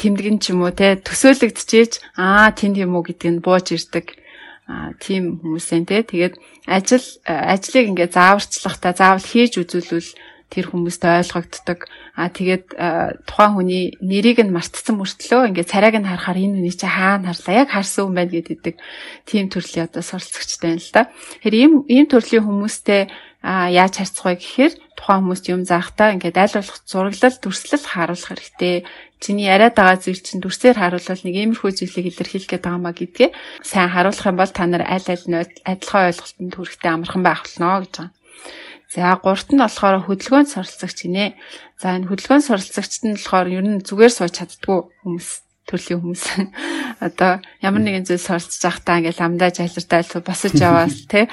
тэмдгэн 0.00 0.40
ч 0.40 0.56
юм 0.56 0.64
уу 0.64 0.72
те 0.72 0.96
төсөөлөгдчихэж 0.96 1.92
аа 2.16 2.50
тэнд 2.56 2.80
юм 2.80 2.96
уу 2.96 3.04
гэдг 3.04 3.28
нь 3.28 3.44
бууж 3.44 3.76
ирдэг 3.76 4.16
тийм 5.02 5.42
хүмүүсэн 5.42 5.84
те 5.84 6.06
тэгээд 6.06 6.34
ажил 6.70 7.06
ажлыг 7.26 7.86
ингээд 7.90 8.14
зааварчлахтаа 8.14 8.92
заавал 8.94 9.26
хийж 9.26 9.58
үзүүлвэл 9.58 10.10
тэр 10.50 10.66
хүмүүстэй 10.66 11.22
ойлгогддог. 11.22 11.86
А 12.18 12.26
тэгээд 12.26 12.74
тухайн 13.22 13.54
хүний 13.54 13.94
нэрийг 14.02 14.42
нь 14.42 14.50
мартсан 14.50 14.98
мөртлөө 14.98 15.54
ингээд 15.54 15.70
царайг 15.70 16.02
нь 16.02 16.10
харахаар 16.10 16.42
энэ 16.42 16.54
хүний 16.58 16.74
чи 16.74 16.90
хаана 16.90 17.30
харлаа 17.30 17.54
яг 17.54 17.68
харсан 17.70 18.10
юм 18.10 18.14
байна 18.18 18.34
гэдэг 18.34 18.74
тийм 19.30 19.46
төрлийн 19.46 19.86
одоо 19.86 20.02
суралцагчтай 20.02 20.74
байна 20.74 20.82
л 20.82 20.90
да. 20.90 21.02
Тэгэхээр 21.38 21.54
ийм 21.54 21.72
ийм 21.86 22.06
төрлийн 22.10 22.44
хүмүүстэй 22.44 23.00
а 23.40 23.72
яаж 23.72 23.96
харьцах 23.96 24.26
вэ 24.28 24.36
гэхээр 24.36 24.72
тухайн 25.00 25.24
хүмүүст 25.24 25.46
юм 25.48 25.64
заахтаа 25.64 26.12
ингээд 26.12 26.36
болох 26.36 26.78
зураглал 26.84 27.36
дүрслэл 27.40 27.86
харуулах 27.88 28.28
хэрэгтэй. 28.36 28.84
Чиний 29.16 29.48
яриад 29.48 29.76
байгаа 29.80 29.96
зүйл 29.96 30.20
чинь 30.20 30.44
дүрсээр 30.44 30.76
харуулвал 30.76 31.24
нэг 31.24 31.36
иймэрхүү 31.40 31.70
зүйлийг 31.72 32.06
илэрхийлэх 32.12 32.52
гээд 32.52 32.64
байгаа 32.68 32.84
маа 32.84 32.92
гэдгээ 32.92 33.30
сайн 33.64 33.88
харуулах 33.92 34.28
юм 34.28 34.36
бол 34.36 34.52
та 34.52 34.64
нар 34.68 34.84
аль 34.84 35.08
аль 35.08 35.26
нь 35.28 35.40
адилхан 35.64 36.08
ойлголтод 36.12 36.52
хүрэхтэй 36.52 36.90
амархан 36.92 37.22
байх 37.24 37.40
болно 37.48 37.80
гэж 37.80 37.94
байгаа. 37.96 38.08
За 38.92 39.14
гуравт 39.16 39.48
нь 39.52 39.62
болохоор 39.62 39.96
хөдөлгөөнд 40.04 40.52
суралцагч 40.52 40.98
гинэ. 41.08 41.36
За 41.80 41.96
энэ 41.96 42.08
хөдөлгөөнд 42.12 42.44
суралцагчд 42.44 43.02
нь 43.08 43.16
болохоор 43.16 43.48
ер 43.48 43.64
нь 43.64 43.84
зүгээр 43.86 44.12
сууж 44.12 44.34
чаддгүй 44.36 44.78
хүмүүс 45.00 45.28
төрлийн 45.70 46.00
хүмүүс 46.02 46.24
одоо 47.06 47.38
ямар 47.62 47.82
нэгэн 47.86 48.04
зүйл 48.04 48.20
суралцж 48.20 48.58
байхдаа 48.58 48.98
ингээл 48.98 49.24
амдаа 49.24 49.50
жайлартай 49.54 50.02
босож 50.26 50.54
яваас 50.58 50.96
тий 51.12 51.30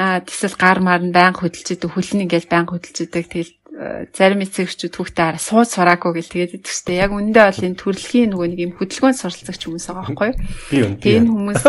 а 0.00 0.24
тэсэл 0.24 0.56
гар 0.56 0.80
марн 0.80 1.12
байнг 1.12 1.44
хөдөлж 1.44 1.76
идэг 1.76 1.92
хөлн 1.92 2.24
ингээл 2.24 2.48
байнг 2.48 2.72
хөдөлж 2.72 3.04
идэг 3.04 3.24
тэгэл 3.28 3.52
э, 3.52 4.08
зарим 4.16 4.40
эцэгчүүд 4.48 4.96
хүүхдээ 4.96 5.24
хараа 5.28 5.44
сууд 5.44 5.68
сураагүй 5.68 6.16
гэл 6.16 6.32
тэгээд 6.56 6.64
штэ. 6.64 7.04
Яг 7.04 7.12
үндэ 7.12 7.36
бол 7.44 7.60
энэ 7.68 7.76
төрөлхийн 7.76 8.32
нөгөө 8.32 8.48
нэг 8.48 8.60
юм 8.64 8.72
хөдөлгөөн 8.80 9.20
суралцагч 9.20 9.60
хүмүүс 9.68 9.84
байгаа 9.92 10.08
байхгүй 10.08 10.32
юу? 10.80 10.96
Энэ 11.04 11.28
хүмүүс 11.28 11.60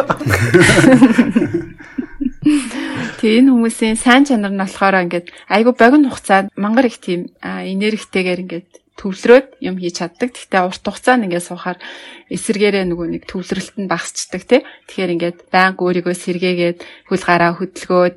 Тэгээ 2.41 3.37
энэ 3.43 3.51
хүмүүсийн 3.51 3.99
сайн 3.99 4.23
чанар 4.25 4.55
нь 4.55 4.63
болохоор 4.63 4.95
ингээд 5.11 5.27
айгүй 5.51 5.73
богино 5.75 6.09
хугацаанд 6.09 6.49
мангар 6.55 6.87
их 6.87 6.97
тийм 7.03 7.29
энергитэйгээр 7.43 8.43
ингээд 8.47 8.80
төвлөрөөд 9.01 9.47
юм 9.65 9.81
хийж 9.81 10.05
чаддаг. 10.05 10.29
Гэхдээ 10.29 10.61
урт 10.61 10.85
хугацаанд 10.85 11.25
ингээд 11.25 11.49
суухаар 11.49 11.81
эсэргээрээ 12.29 12.85
нөгөө 12.85 13.07
нэг 13.17 13.23
төвлөрөлт 13.25 13.75
нь 13.81 13.89
багасчдаг 13.89 14.41
тий. 14.45 14.61
Тэгэхээр 14.61 15.13
ингээд 15.17 15.37
байнга 15.49 15.81
өөрийгөө 15.81 16.13
сэргээгээд 16.13 16.79
хөл 17.09 17.23
гараа 17.25 17.57
хөдөлгөөд 17.57 18.15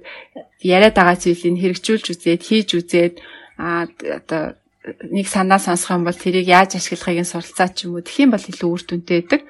яриад 0.61 0.95
байгаа 0.95 1.17
зүйлийг 1.17 1.57
хэрэгжүүлж 1.57 2.07
үзээд 2.13 2.43
хийж 2.45 2.69
үзээд 2.77 3.15
а 3.57 3.89
одоо 3.89 4.61
нэг 4.85 5.27
санаа 5.29 5.57
сонсох 5.57 5.97
юм 5.97 6.05
бол 6.05 6.17
тэрийг 6.17 6.45
яаж 6.45 6.77
ашиглахыг 6.77 7.25
нь 7.25 7.33
суралцаа 7.33 7.73
ч 7.73 7.89
юм 7.89 7.97
уу. 7.97 8.05
Тэгэх 8.05 8.29
юм 8.29 8.31
бол 8.37 8.45
илүү 8.45 8.69
үр 8.69 8.83
дүнтэй 8.85 9.19
байдаг. 9.25 9.43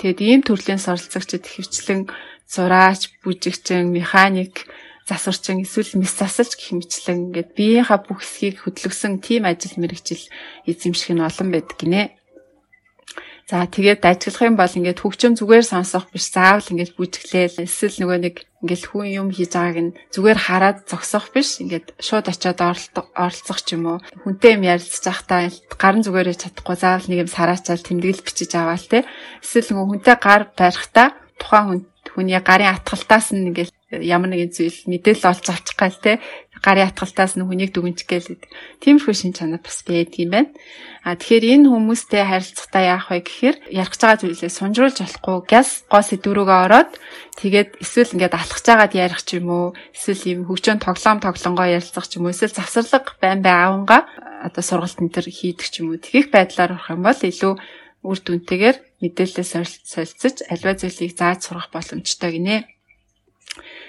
Тэгэд 0.00 0.18
ийм 0.24 0.40
төрлийн 0.40 0.80
суралцагчид 0.80 1.44
хөвчлэн 1.44 2.08
зураач, 2.48 3.12
бүжигчин, 3.20 3.92
механик 3.92 4.64
засварчин 5.08 5.64
эсвэл 5.64 5.96
мис 5.96 6.12
засалч 6.12 6.52
гэх 6.60 6.76
мэтлэн 6.76 7.32
ингээд 7.32 7.50
биеийнхаа 7.56 8.04
бүх 8.04 8.20
хэсгийг 8.20 8.60
хөдөлгсөн 8.60 9.24
тим 9.24 9.48
ажил 9.48 9.80
мэрэгжил 9.80 10.24
эзэмших 10.68 11.16
нь 11.16 11.24
олон 11.24 11.48
байдаг 11.48 11.76
гинэ. 11.80 12.02
За 13.48 13.64
тэгээд 13.64 14.04
ажиллах 14.04 14.44
юм 14.44 14.56
бол 14.60 14.68
ингээд 14.68 15.00
хөгжим 15.00 15.32
зүгээр 15.32 15.64
сонсох 15.64 16.12
биш. 16.12 16.28
Заавал 16.28 16.68
ингээд 16.68 16.92
бүжиглээл. 17.00 17.64
Эсвэл 17.64 17.96
нөгөө 18.04 18.18
нэг 18.20 18.36
ингээд 18.60 18.84
хүн 18.92 19.08
юм 19.08 19.28
хийж 19.32 19.56
байгааг 19.56 19.78
нь 19.80 19.96
зүгээр 20.12 20.36
хараад 20.44 20.78
зогсох 20.84 21.32
биш. 21.32 21.56
Ингээд 21.64 21.96
шууд 21.96 22.28
очиод 22.28 22.60
оролцох 22.60 23.64
ч 23.64 23.80
юм 23.80 23.88
уу. 23.88 24.04
Хүнтэй 24.28 24.60
юм 24.60 24.68
ярилцж 24.68 25.00
байхдаа 25.00 25.48
гарын 25.80 26.04
зүгээрээ 26.04 26.36
чадахгүй. 26.36 26.76
Заавал 26.76 27.08
нэг 27.08 27.18
юм 27.24 27.30
сараачаал 27.32 27.80
тэмдэглэл 27.80 28.20
бичиж 28.20 28.52
аваал 28.52 28.84
те. 28.84 29.08
Эсвэл 29.40 29.72
нөгөө 29.72 29.86
хүнтэй 29.96 30.16
гар 30.20 30.42
барихтаа 30.52 31.16
тухайн 31.40 31.64
хүн 31.64 31.80
хүний 32.12 32.36
гарын 32.44 32.76
атгалтаас 32.76 33.32
нь 33.32 33.48
ингээд 33.48 33.72
ямар 33.88 34.28
нэгэн 34.28 34.52
зүйл 34.52 34.78
мэдээлэл 34.84 35.32
олж 35.32 35.46
авчих 35.48 35.76
гал 35.80 35.96
те 35.96 36.20
гарын 36.60 36.92
атгалтаас 36.92 37.40
нь 37.40 37.46
хүнийг 37.46 37.72
дүгнчих 37.72 38.04
гээл 38.04 38.28
гэдэг. 38.36 38.50
Тиймэрхүү 38.84 39.14
шин 39.16 39.32
чанар 39.32 39.64
бас 39.64 39.80
байдаг 39.86 40.20
юм 40.20 40.30
байна. 40.36 40.52
А 41.08 41.16
тэгэхээр 41.16 41.44
энэ 41.56 41.70
хүмүүстэй 41.72 42.24
харилцахтаа 42.28 42.82
яах 42.84 43.08
вэ 43.08 43.24
гэхээр 43.24 43.56
ярих 43.72 43.92
гэж 43.96 44.00
байгаа 44.04 44.20
зүйлээ 44.20 44.52
сунжруулж 44.52 44.98
болохгүй 45.00 45.36
газ 45.48 45.68
гоо 45.88 46.02
сэдврүүгээ 46.04 46.60
ороод 46.68 46.90
тэгээд 47.40 47.70
эсвэл 47.80 48.12
ингээд 48.12 48.34
алхаж 48.36 48.64
байгаад 48.68 48.92
ярих 48.92 49.22
ч 49.24 49.40
юм 49.40 49.48
уу 49.48 49.66
эсвэл 49.96 50.22
ийм 50.28 50.40
хөгжөөн 50.44 50.84
тоглоом 50.84 51.18
тоглонгоо 51.24 51.66
ярилцах 51.72 52.06
ч 52.10 52.20
юм 52.20 52.28
уу 52.28 52.34
эсвэл 52.34 52.52
завсарлага 52.52 53.16
байн 53.22 53.40
бай 53.40 53.56
аавнгаа 53.56 54.02
одоо 54.44 54.62
сургалт 54.66 55.00
энэ 55.00 55.14
төр 55.16 55.26
хийдэг 55.32 55.68
ч 55.72 55.74
юм 55.80 55.96
уу 55.96 56.02
тэгэх 56.02 56.28
байдлаар 56.28 56.76
орох 56.76 56.92
юм 56.92 57.08
бол 57.08 57.16
илүү 57.16 57.54
үр 58.04 58.18
дүнтэйгээр 58.20 58.76
мэдээлэлээ 59.00 59.46
солилцож 59.86 60.36
альва 60.52 60.72
зүйлийг 60.76 61.12
зааж 61.18 61.40
сурах 61.46 61.70
боломжтой 61.74 62.30
гинэ. 62.36 62.77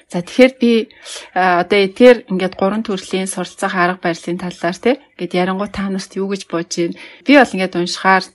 За 0.10 0.26
тэгэхээр 0.26 0.54
би 0.58 0.90
одоо 1.38 1.80
этер 1.86 2.26
ингээд 2.26 2.58
гурван 2.58 2.82
төрлийн 2.82 3.30
суралцах 3.30 3.78
арга 3.78 4.02
барилын 4.10 4.42
талаар 4.42 4.78
тий 4.82 4.98
ингээд 5.14 5.38
ярангуй 5.38 5.70
та 5.70 5.86
нарт 5.86 6.18
юу 6.18 6.34
гэж 6.34 6.50
бууж 6.50 6.66
байна. 6.66 6.98
Би 7.22 7.38
бол 7.38 7.54
ингээд 7.54 7.78
уншихаар 7.78 8.26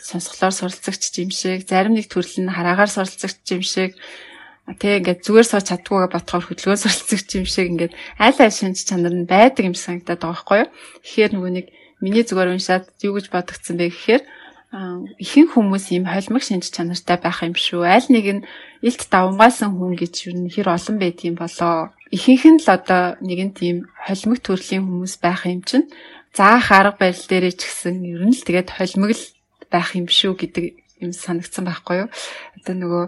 сонсголоор 0.00 0.54
суралцагч 0.56 1.12
юм 1.20 1.28
шиг, 1.28 1.68
зарим 1.68 1.92
нэг 1.92 2.08
төрөл 2.08 2.48
нь 2.48 2.48
хараагаар 2.48 2.88
суралцагч 2.88 3.44
юм 3.52 3.60
шиг 3.60 4.00
тэг 4.80 5.04
ингээд 5.04 5.20
зүгээр 5.20 5.44
сууж 5.44 5.66
чаддгүйгээ 5.68 6.08
ботхоор 6.08 6.44
хөдөлгөөн 6.48 6.80
суралцагч 6.88 7.28
юм 7.36 7.44
шиг 7.44 7.68
ингээд 7.68 7.92
аль 8.16 8.40
аль 8.40 8.56
шинж 8.56 8.88
чанар 8.88 9.12
нь 9.12 9.28
байдаг 9.28 9.68
юм 9.68 9.76
санагдаад 9.76 10.24
байгаа 10.24 10.32
байхгүй 10.40 10.58
юу. 10.64 10.72
Тэгэхээр 11.04 11.32
нөгөө 11.36 11.52
нэг 11.52 11.66
миний 12.00 12.24
зүгээр 12.24 12.56
уншаад 12.56 12.88
юу 13.04 13.20
гэж 13.20 13.28
бодогдсон 13.28 13.76
бэ 13.76 13.92
гэхээр 13.92 14.22
ихэнх 14.70 15.58
хүмүүс 15.58 15.90
ийм 15.90 16.06
холимог 16.06 16.46
шинж 16.46 16.70
чанартай 16.70 17.18
байх 17.18 17.42
юм 17.42 17.58
шүү. 17.58 17.82
Аль 17.82 18.06
нэг 18.06 18.26
нь 18.38 18.46
илт 18.86 19.02
давмгаасан 19.10 19.74
хүн 19.74 19.98
гэж 19.98 20.30
юу 20.30 20.34
н 20.38 20.46
хэр 20.46 20.70
олон 20.70 20.96
байд 21.02 21.18
юм 21.26 21.34
болоо. 21.34 21.90
Ихэнх 22.14 22.44
нь 22.46 22.62
л 22.62 22.68
одоо 22.70 23.18
нэгэн 23.18 23.50
тийм 23.50 23.90
холимог 23.98 24.38
төрлийн 24.38 24.86
хүмүүс 24.86 25.18
байх 25.18 25.42
юм 25.50 25.66
чинь 25.66 25.90
заах 26.30 26.70
арга 26.70 27.02
барил 27.02 27.26
дээрээ 27.26 27.54
ч 27.58 27.66
гэсэн 27.66 27.98
ер 28.14 28.22
нь 28.22 28.36
л 28.38 28.46
тэгээд 28.46 28.70
холимог 28.70 29.10
л 29.10 29.24
байх 29.74 29.90
юм 29.98 30.06
шүү 30.06 30.38
гэдэг 30.38 30.64
юм 31.02 31.10
санагдсан 31.18 31.66
байхгүй 31.66 32.06
юу. 32.06 32.08
Одоо 32.62 32.74
нөгөө 32.78 33.04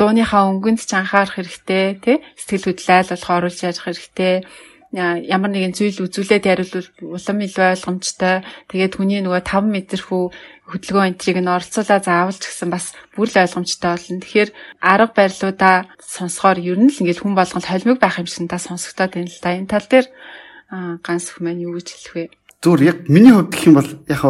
дууныхаа 0.00 0.48
өнгөнд 0.48 0.80
ч 0.80 0.96
анхаарах 0.96 1.36
хэрэгтэй 1.36 2.00
тий 2.00 2.16
сэтгэл 2.40 2.72
хөдлөл 2.72 3.04
болох 3.04 3.28
оруулж 3.36 3.58
яах 3.68 3.84
хэрэгтэй 3.84 4.48
ямар 4.96 5.50
нэгэн 5.52 5.76
зүйл 5.76 6.08
үзүүлээд 6.08 6.46
яриулвал 6.46 6.88
улам 7.02 7.38
илүү 7.44 7.64
ойлгомжтой. 7.74 8.46
Тэгээд 8.70 8.96
хүний 8.96 9.20
нөгөө 9.20 9.42
5 9.44 9.68
метрхүү 9.68 10.24
хөдөлгөөн 10.66 11.14
энтрийг 11.14 11.38
нь 11.38 11.46
оролцуулаа 11.46 12.00
заавалч 12.02 12.42
гэсэн 12.42 12.70
бас 12.74 12.90
бүр 13.14 13.30
л 13.30 13.38
ойлгомжтой 13.38 13.90
болно. 13.94 14.18
Тэгэхээр 14.18 14.50
арга 14.82 15.14
барилуудаа 15.14 15.76
сонсохоор 16.02 16.58
ер 16.58 16.78
нь 16.82 16.90
л 16.90 17.00
ингээд 17.06 17.22
хүн 17.22 17.38
болгонд 17.38 17.66
холимог 17.70 18.02
байх 18.02 18.18
юм 18.18 18.26
шиг 18.26 18.50
та 18.50 18.58
сонсогдоод 18.58 19.14
байна 19.14 19.30
л 19.30 19.42
да. 19.42 19.54
Энэ 19.54 19.70
тал 19.70 19.86
дээр 19.86 20.06
их 20.10 21.38
маань 21.38 21.62
юу 21.62 21.78
гэж 21.78 21.88
хэлэх 21.94 22.14
вэ? 22.18 22.24
Зүгээр 22.66 22.82
яг 22.82 22.98
миний 23.06 23.30
хувьд 23.30 23.54
гэх 23.54 23.66
юм 23.70 23.76
бол 23.78 23.90
яг 24.10 24.22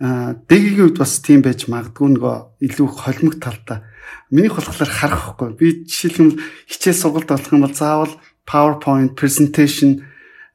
дэгийн 0.00 0.84
үед 0.84 0.96
бас 1.00 1.20
тийм 1.24 1.40
байж 1.40 1.64
магадгүй 1.64 2.08
нөгөө 2.12 2.36
илүү 2.60 2.88
холимог 2.88 3.36
талтай. 3.40 3.80
Минийх 4.28 4.56
болохоор 4.60 4.84
харах 4.84 5.36
байхгүй. 5.36 5.56
Би 5.56 5.66
жишээлбэл 5.88 6.40
хичээл 6.68 7.00
сургалт 7.00 7.28
болох 7.32 7.52
юм 7.52 7.64
бол 7.64 7.72
заавал 7.72 8.12
PowerPoint 8.44 9.16
presentation 9.16 10.04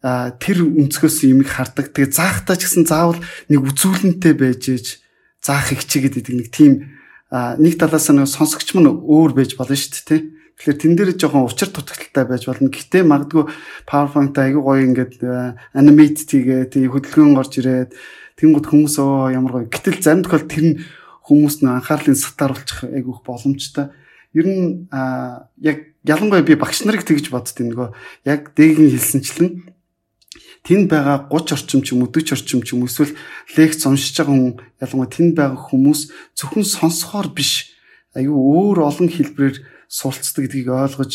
тэр 0.06 0.58
өнцгөөс 0.66 1.26
юмыг 1.30 1.50
хардаг. 1.50 1.94
Тэгээ 1.94 2.14
заахтаа 2.14 2.58
ч 2.58 2.70
гэсэн 2.70 2.86
заавал 2.86 3.22
нэг 3.50 3.62
үзүүлэнтэй 3.66 4.34
байж 4.38 4.64
ээж 4.70 4.88
заах 5.46 5.70
хичээгээд 5.70 6.26
идэг 6.26 6.36
нэг 6.42 6.50
тийм 6.50 6.74
нэг 7.30 7.78
талаас 7.78 8.10
нь 8.10 8.26
сонсогч 8.26 8.74
мань 8.74 8.90
өөр 8.90 9.38
байж 9.38 9.54
болно 9.54 9.78
шүү 9.78 9.94
дээ 9.94 10.10
тий. 10.10 10.22
Тэгэхээр 10.56 10.80
тэн 10.82 10.94
дээр 10.96 11.12
жоохон 11.20 11.46
учир 11.46 11.70
дутагдaltaй 11.70 12.26
байж 12.26 12.44
болно. 12.50 12.72
Гэтэ 12.72 13.04
магадгүй 13.06 13.44
PowerPoint 13.86 14.34
аягүй 14.34 14.64
гоё 14.64 14.82
ингээд 14.88 15.14
animate 15.76 16.24
тийгээ 16.26 16.72
тий 16.72 16.88
хөдөлгөөн 16.88 17.38
орж 17.38 17.60
ирээд 17.60 17.92
тэнгууд 18.40 18.66
хүмүүс 18.66 18.96
оо 19.04 19.30
ямар 19.36 19.68
гоё. 19.68 19.68
Гэтэл 19.68 20.00
зарим 20.00 20.24
тохиолдолд 20.24 20.50
тэр 20.50 20.66
нь 20.66 20.80
хүмүүст 21.28 21.60
нь 21.62 21.70
анхаарлын 21.70 22.16
сатааруулчих 22.16 22.88
айгүйх 22.88 23.20
боломжтой. 23.28 23.92
Ер 24.32 24.48
нь 24.48 24.88
яг 25.60 25.78
ялангуяа 26.08 26.48
би 26.48 26.56
багш 26.56 26.88
нарыг 26.88 27.04
тэгж 27.04 27.36
бодд 27.36 27.52
юм 27.60 27.76
нөгөө 27.76 27.90
яг 28.30 28.56
дэгийн 28.56 28.96
хэлсэнчлэн 28.96 29.75
тэнд 30.66 30.90
байгаа 30.90 31.30
30 31.30 31.54
орчим 31.56 31.82
ч 31.86 31.94
юм 31.94 32.04
уу 32.04 32.12
40 32.12 32.34
орчим 32.34 32.62
ч 32.66 32.74
юм 32.74 32.90
эсвэл 32.90 33.14
лекц 33.56 33.86
уншиж 33.86 34.18
байгаа 34.18 34.34
хүн 34.34 34.54
ялангуяа 34.82 35.14
тэнд 35.14 35.34
байгаа 35.38 35.62
хүмүүс 35.62 36.02
зөвхөн 36.34 36.66
сонсохоор 36.66 37.30
биш 37.38 37.78
аюу 38.18 38.34
өөр 38.34 38.82
олон 38.90 39.10
хэлбэрээр 39.14 39.62
суралцдаг 39.88 40.50
гэдгийг 40.50 40.70
ойлгож 40.74 41.14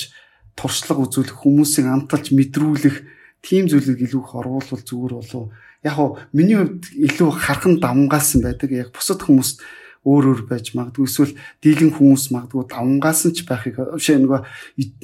туршлага 0.54 1.02
үзүүлэх 1.08 1.36
хүмүүсийг 1.42 1.86
амталж 1.88 2.30
мэдрүүлэх 2.30 2.96
тийм 3.40 3.66
зүйлийг 3.66 4.04
илүү 4.04 4.22
их 4.22 4.34
оруулбал 4.36 4.82
зүгээр 4.84 5.14
болов. 5.16 5.50
Яг 5.82 5.94
хоо 5.96 6.20
миний 6.36 6.60
хувьд 6.60 6.92
илүү 6.92 7.30
хархан 7.40 7.80
давмгаалсан 7.80 8.44
байдаг. 8.44 8.70
Яг 8.70 8.92
бусад 8.92 9.24
хүмүүст 9.24 9.64
өөр 10.00 10.24
өөр 10.32 10.40
байж 10.48 10.72
магадгүй 10.72 11.04
эсвэл 11.04 11.36
дийлэн 11.60 11.92
хүмүүс 11.92 12.32
магадгүй 12.32 12.64
давмгаасан 12.72 13.36
ч 13.36 13.44
байхыг 13.44 13.76
шээ 14.00 14.24
нөгөө 14.24 14.40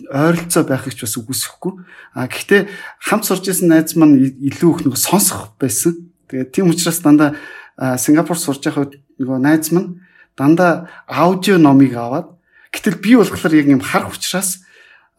ойролцоо 0.09 0.65
байхыг 0.65 0.97
ч 0.97 1.05
бас 1.05 1.21
үгүйсэхгүй. 1.21 1.73
А 2.17 2.25
гэхдээ 2.25 2.65
хамт 3.05 3.29
сурж 3.29 3.45
исэн 3.53 3.69
найз 3.69 3.93
маань 3.93 4.17
илүү 4.17 4.71
их 4.73 4.81
нөгөө 4.89 4.97
сонсох 4.97 5.53
байсан. 5.61 6.09
Тэгээд 6.33 6.49
тийм 6.57 6.73
учраас 6.73 7.05
дандаа 7.05 7.37
Сингапур 7.77 8.41
сурж 8.41 8.65
байхад 8.65 8.97
нөгөө 9.21 9.37
найз 9.37 9.69
маань 9.77 10.01
дандаа 10.33 10.89
аудио 11.05 11.61
номыг 11.61 11.93
аваад 11.93 12.33
гэтэл 12.73 12.97
би 13.05 13.21
болохоор 13.21 13.53
яг 13.53 13.69
юм 13.69 13.85
харах 13.85 14.17
учраас 14.17 14.65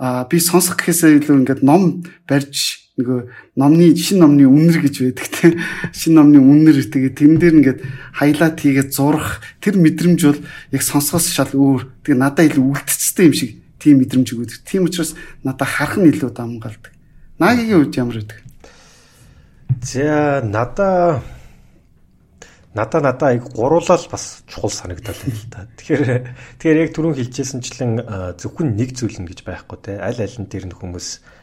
а 0.01 0.25
би 0.25 0.41
сонсох 0.41 0.77
гэхээсээ 0.77 1.21
илүү 1.21 1.37
ингээд 1.45 1.61
ном 1.61 2.01
барьж 2.25 2.86
нөгөө 2.97 3.19
номны 3.61 3.93
шин 3.93 4.25
номны 4.25 4.49
үнэр 4.49 4.81
гэж 4.81 4.95
байдаг 5.05 5.27
тийм 5.29 5.53
шин 5.99 6.17
номны 6.17 6.41
үнэр 6.41 6.81
тэгээ 6.81 7.13
тэрэн 7.13 7.37
дээр 7.37 7.57
ингээд 7.61 7.79
хайлайт 8.17 8.57
хийгээд 8.57 8.89
зурах 8.89 9.45
тэр 9.61 9.77
мэдрэмж 9.77 10.21
бол 10.25 10.41
яг 10.73 10.81
сонсгоос 10.81 11.29
шал 11.29 11.53
өөр 11.53 11.85
тэгээ 12.01 12.17
надад 12.17 12.57
илүү 12.57 12.65
үлдцтэй 12.73 13.29
юм 13.29 13.35
шиг 13.37 13.51
тийм 13.77 14.01
мэдрэмж 14.01 14.33
өгдөг. 14.33 14.65
Тийм 14.65 14.89
учраас 14.89 15.13
надад 15.45 15.69
харах 15.69 16.01
нь 16.01 16.09
илүү 16.09 16.33
дамгаалдаг. 16.33 16.93
Наагийн 17.37 17.85
үед 17.85 17.93
ямар 18.01 18.17
байдаг? 18.17 18.41
За 19.85 20.41
надаа 20.41 21.21
надаа 22.73 23.01
надаа 23.01 23.29
аяг 23.29 23.45
гуруулал 23.53 24.05
бас 24.09 24.41
чухал 24.49 24.73
санагдал 24.73 25.13
байна 25.21 25.37
л 25.37 25.45
да. 25.53 25.69
Тэгэхээр 25.77 26.01
тэгэхээр 26.57 26.81
яг 26.81 26.91
түрүүн 26.97 27.17
хэлжсэнчлэн 27.21 27.93
зөвхөн 28.41 28.73
нэг 28.73 28.97
зүйл 28.97 29.21
нь 29.21 29.29
гэж 29.29 29.45
байхгүй 29.45 29.77
те 29.85 30.01
аль 30.01 30.17
аль 30.17 30.37
нь 30.41 30.49
тэр 30.49 30.65
нь 30.65 30.73
хүмүүс 30.73 31.36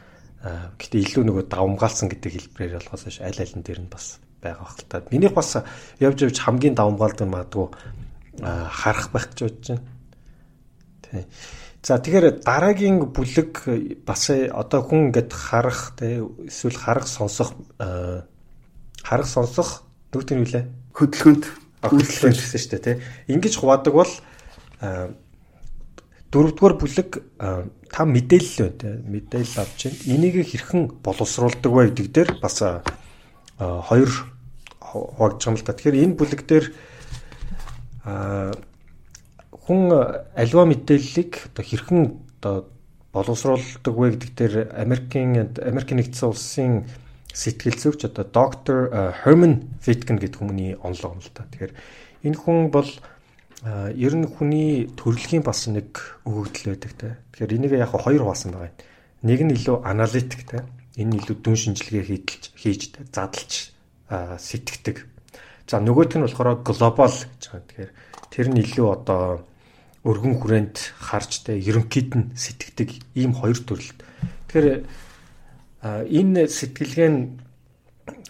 Гэтэ 0.45 1.01
илүү 1.01 1.23
нөгөө 1.25 1.45
давмгаалсан 1.49 2.05
гэдэг 2.13 2.31
хэлбэрээр 2.53 2.85
болохоос 2.85 3.17
аль 3.17 3.41
аль 3.41 3.55
нь 3.57 3.65
дээр 3.65 3.81
нь 3.81 3.89
бас 3.89 4.21
байгаа 4.45 4.61
бах 4.61 4.77
л 4.77 4.85
та. 4.85 5.01
Минийх 5.09 5.33
бас 5.33 5.57
явж 5.97 6.21
явж 6.21 6.37
хамгийн 6.37 6.77
давмгаалдаг 6.77 7.25
магадгүй 7.25 7.67
харах 8.45 9.09
байх 9.09 9.33
гэж 9.33 9.39
бодож 9.41 9.67
байна. 9.73 9.83
Тий. 11.01 11.25
За 11.81 11.97
тэгэхээр 11.97 12.45
дараагийн 12.45 13.09
бүлэг 13.09 14.05
бас 14.05 14.29
одоо 14.29 14.81
хүн 14.85 15.09
ингээд 15.09 15.33
харах 15.33 15.97
тий 15.97 16.21
эсвэл 16.21 16.77
харах 16.77 17.09
сонсох 17.09 17.57
харах 19.01 19.29
сонсох 19.29 19.81
нүгт 20.13 20.29
нь 20.29 20.41
юу 20.41 20.49
лээ? 20.49 20.65
Хөдөлгөөнт 20.93 21.45
хөдөлгөөнт 21.85 22.37
гэсэн 22.37 22.61
шүү 22.61 22.71
дээ 22.73 22.85
тий. 22.85 22.95
Ингиж 23.33 23.57
хуваадаг 23.57 23.93
бол 23.93 24.13
дөрөвдүгээр 26.33 26.75
бүлэг 26.79 27.09
та 27.89 28.01
мэдээлэл 28.05 28.73
байна 28.75 29.01
мэдээлэл 29.05 29.61
авч 29.61 29.79
байна. 29.87 29.99
Энийг 30.09 30.35
хэрхэн 30.45 30.81
боловсруулдаг 31.03 31.71
вэ 31.71 31.93
гэдэг 31.93 32.07
дээр 32.11 32.29
бас 32.41 32.59
хоёр 33.59 34.11
хуваагдж 34.81 35.41
байгаа 35.41 35.51
юм 35.51 35.57
л 35.59 35.65
та. 35.65 35.73
Тэгэхээр 35.73 36.01
энэ 36.03 36.17
бүлэг 36.19 36.41
дээр 36.45 36.65
хүн 39.65 39.81
альва 40.35 40.63
мэдээллийг 40.69 41.31
одоо 41.53 41.63
хэрхэн 41.65 42.01
одоо 42.41 42.55
боловсруулдаг 43.15 43.93
вэ 43.95 44.07
гэдэг 44.13 44.31
дээр 44.35 44.55
Америкийн 44.75 45.55
Америкийн 45.55 46.03
нэгдсэн 46.03 46.29
улсын 46.29 46.73
сэтгэл 47.31 47.79
зүйч 47.79 48.11
одоо 48.11 48.25
доктор 48.27 48.77
Herman 49.23 49.71
Fitkin 49.79 50.19
гэдэг 50.19 50.39
хүмүүний 50.39 50.75
онлог 50.79 51.15
юм 51.15 51.21
л 51.23 51.31
та. 51.31 51.47
Тэгэхээр 51.47 51.73
энэ 52.27 52.39
хүн 52.39 52.71
бол 52.71 52.87
ер 53.63 54.13
нь 54.13 54.27
хүний 54.27 54.91
төрөлхийн 54.99 55.41
бас 55.41 55.65
нэг 55.71 55.95
өгөгдөл 56.27 56.75
байдаг 56.75 56.91
те. 56.99 57.07
Тэгэхээр 57.31 57.55
энийг 57.55 57.73
яг 57.79 57.95
хоёр 57.95 58.27
хуваасан 58.27 58.51
байгаа 58.51 58.69
юм. 58.69 58.77
Нэг 59.23 59.39
нь 59.47 59.55
илүү 59.55 59.81
аналитик 59.87 60.43
те. 60.43 60.67
Энэ 60.99 61.23
илүү 61.23 61.35
дүн 61.39 61.55
шинжилгээ 61.55 62.03
хийдэлж 62.03 62.43
хийж 62.51 62.81
задлж 63.15 63.71
сэтгэдэг. 64.11 64.97
За 65.71 65.79
нөгөөх 65.79 66.19
нь 66.19 66.25
болохоор 66.27 66.61
глобал 66.67 67.15
гэж 67.15 67.43
байгаа. 67.47 67.63
Тэгэхээр 67.63 67.91
тэр 68.29 68.47
нь 68.51 68.59
илүү 68.59 68.87
одоо 68.91 69.47
өргөн 70.03 70.35
хүрээнд 70.35 70.77
харж 70.99 71.47
те 71.47 71.57
ерөнхийд 71.57 72.11
нь 72.11 72.35
сэтгэдэг 72.35 72.89
ийм 73.15 73.33
хоёр 73.33 73.57
төрөл. 73.63 73.95
Тэгэхээр 74.51 74.67
энэ 76.11 76.51
сэтгэлгээ 76.51 77.09
нь 77.09 77.39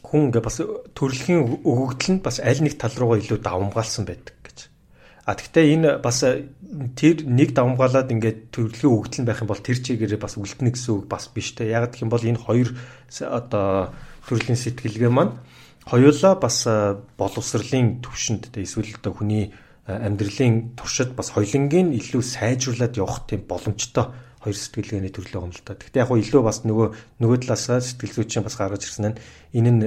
хүн 0.06 0.32
ингээ 0.32 0.44
бас 0.46 0.62
төрөлхийн 0.96 1.66
өгөгдөл 1.66 2.12
нь 2.14 2.24
бас 2.24 2.40
аль 2.40 2.62
нэг 2.64 2.80
тал 2.80 2.96
руугаа 2.96 3.20
илүү 3.20 3.44
давмгаалсан 3.44 4.08
байдаг 4.08 4.35
А 5.26 5.34
тэгвэл 5.34 5.74
энэ 5.74 5.90
бас 6.06 6.22
тэр 6.22 7.26
нэг 7.26 7.58
давмгаалаад 7.58 8.14
ингээд 8.14 8.54
төрөлхий 8.54 8.90
өгдөл 8.90 9.26
байх 9.26 9.42
юм 9.42 9.50
бол 9.50 9.58
тэр 9.58 9.82
чигээрээ 9.82 10.22
бас 10.22 10.38
үлдэнэ 10.38 10.78
гэсэн 10.78 11.02
үг 11.02 11.10
бас 11.10 11.34
биш 11.34 11.58
те. 11.58 11.66
Яг 11.66 11.98
гэх 11.98 12.06
юм 12.06 12.14
бол 12.14 12.22
энэ 12.22 12.38
хоёр 12.38 12.70
одоо 13.26 13.90
төрлийн 14.30 14.54
сэтгэлгээ 14.54 15.10
маань 15.10 15.42
хоёулаа 15.90 16.38
бас 16.38 16.70
боловсролын 17.18 18.06
төвшөнд 18.06 18.54
те 18.54 18.62
эсвэл 18.62 18.94
одоо 19.02 19.18
хүний 19.18 19.50
амьдралын 19.90 20.78
туршид 20.78 21.18
бас 21.18 21.34
хоёлынгийн 21.34 21.94
илүү 21.94 22.22
сайжруулад 22.22 22.94
явах 22.94 23.26
тийм 23.26 23.50
боломжтой 23.50 24.14
хоёр 24.46 24.58
сэтгэлгээний 24.58 25.10
төрлөө 25.10 25.62
та. 25.66 25.74
Гэхдээ 25.74 26.02
яг 26.06 26.10
хөө 26.10 26.22
илүү 26.22 26.42
бас 26.46 26.62
нөгөө 26.70 26.88
нөгөө 27.22 27.38
талаас 27.50 27.66
сэтгэл 27.66 28.14
зүйчин 28.14 28.46
бас 28.46 28.58
гаргаж 28.58 28.82
ирсэн 28.86 29.14
нь 29.14 29.18
энэ 29.58 29.72
нь 29.74 29.82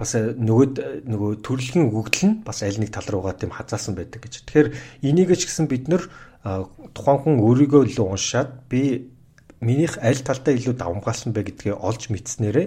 бас 0.00 0.16
нөгөө 0.16 1.04
нөгөө 1.04 1.30
төрөлхийн 1.44 1.92
өгөгдөл 1.92 2.24
нь 2.24 2.40
бас 2.40 2.64
аль 2.64 2.80
нэг 2.80 2.88
тал 2.88 3.04
руугаа 3.04 3.36
тийм 3.36 3.52
хазаасан 3.52 3.92
байдаг 3.92 4.24
гэж. 4.24 4.48
Тэгэхээр 4.48 4.68
энийг 5.04 5.36
ч 5.36 5.44
гэсэн 5.44 5.68
бид 5.68 5.92
нэр 5.92 6.08
тухайн 6.96 7.20
хүн 7.20 7.36
өөрийгөө 7.44 7.84
илүү 7.92 8.06
уншаад 8.08 8.64
би 8.72 9.12
минийх 9.60 10.00
аль 10.00 10.24
талдаа 10.24 10.56
илүү 10.56 10.74
давмгаалсан 10.80 11.36
бэ 11.36 11.52
гэдгээ 11.52 11.76
олж 11.76 12.08
мэдснээрээ 12.08 12.66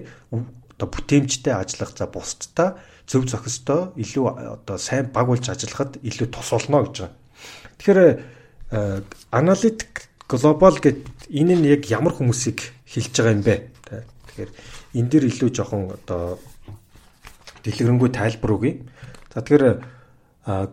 одоо 0.78 0.88
бүтээмжтэй 0.94 1.54
ажиллах 1.58 1.98
за 1.98 2.06
бусдтай 2.06 2.78
зөв 3.10 3.26
зохистой 3.26 3.98
илүү 3.98 4.62
одоо 4.62 4.78
сайн 4.78 5.10
баг 5.10 5.34
болж 5.34 5.50
ажиллахад 5.50 5.98
илүү 6.06 6.30
тус 6.30 6.54
болно 6.54 6.86
гэж 6.86 6.96
байна. 7.02 7.18
Тэгэхээр 7.82 8.10
аналитик 9.34 10.14
глобал 10.30 10.78
гэд 10.78 11.02
энэ 11.34 11.56
нь 11.58 11.66
яг 11.66 11.90
ямар 11.90 12.14
хүмүүсийг 12.14 12.62
хэлж 12.86 13.14
байгаа 13.18 13.34
юм 13.34 13.42
бэ? 13.42 13.56
Тэгэхээр 14.30 14.52
энэ 15.02 15.10
дэр 15.10 15.24
илүү 15.34 15.50
жоохон 15.50 15.98
одоо 15.98 16.38
дэлгэрэнгүй 17.64 18.10
тайлбар 18.12 18.52
өгье. 18.52 18.74
За 19.34 19.42
тэгэхээр 19.42 19.82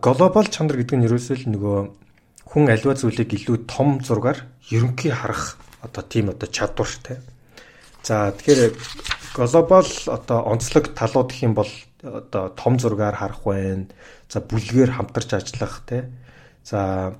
глобал 0.03 0.47
чанар 0.51 0.77
гэдэг 0.77 0.95
нь 0.99 1.07
ерөөсөө 1.07 1.35
л 1.41 1.51
нөгөө 1.55 1.77
хүн 2.51 2.67
альва 2.67 2.93
зүйлийг 2.99 3.31
илүү 3.31 3.57
том 3.65 4.03
зургаар 4.03 4.43
ерөнхий 4.67 5.15
харах 5.15 5.55
одоо 5.79 6.03
тийм 6.03 6.29
одоо 6.29 6.47
чадвар 6.51 6.91
те. 6.99 7.23
За 8.03 8.35
тэгэхээр 8.35 8.75
глобал 9.33 9.87
одоо 10.07 10.39
онцлог 10.43 10.91
талууд 10.91 11.31
гэх 11.31 11.43
юм 11.47 11.55
бол 11.55 11.71
одоо 12.03 12.49
том 12.51 12.79
зургаар 12.79 13.15
харах 13.15 13.47
байна. 13.47 13.87
За 14.27 14.43
бүлгээр 14.43 14.91
хамтарч 14.91 15.33
ажиллах 15.33 15.81
те. 15.87 16.11
За 16.63 17.15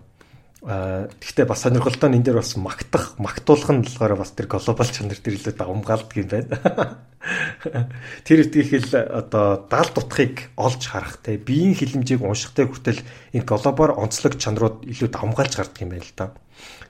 Гэхдээ 0.61 1.49
бас 1.49 1.65
сонирхолтой 1.65 2.13
нь 2.13 2.21
энэ 2.21 2.25
дээр 2.29 2.37
бас 2.37 2.53
магтах, 2.53 3.17
магтуулах 3.17 3.73
нь 3.73 3.81
болохоор 3.81 4.13
бас 4.13 4.29
тэр 4.37 4.45
глобал 4.45 4.85
чанар 4.85 5.17
дээр 5.17 5.41
илүү 5.41 5.57
давмгаалдаг 5.57 6.17
юм 6.21 6.29
байна. 6.29 7.01
Тэр 8.25 8.45
үтгэхэл 8.45 8.93
одоо 8.93 9.65
даалт 9.65 9.97
утгыг 9.97 10.53
олж 10.61 10.81
харах 10.85 11.17
те 11.25 11.41
биеийн 11.41 11.73
хилэмжийг 11.73 12.21
уншихтай 12.21 12.69
хүртэл 12.69 13.01
энэ 13.33 13.45
глобал 13.45 13.97
онцлог 13.97 14.37
чанарууд 14.37 14.85
илүү 14.85 15.09
давмгаалж 15.09 15.53
гардаг 15.57 15.81
юм 15.81 15.97
байна 15.97 16.05
л 16.05 16.13
да. 16.13 16.29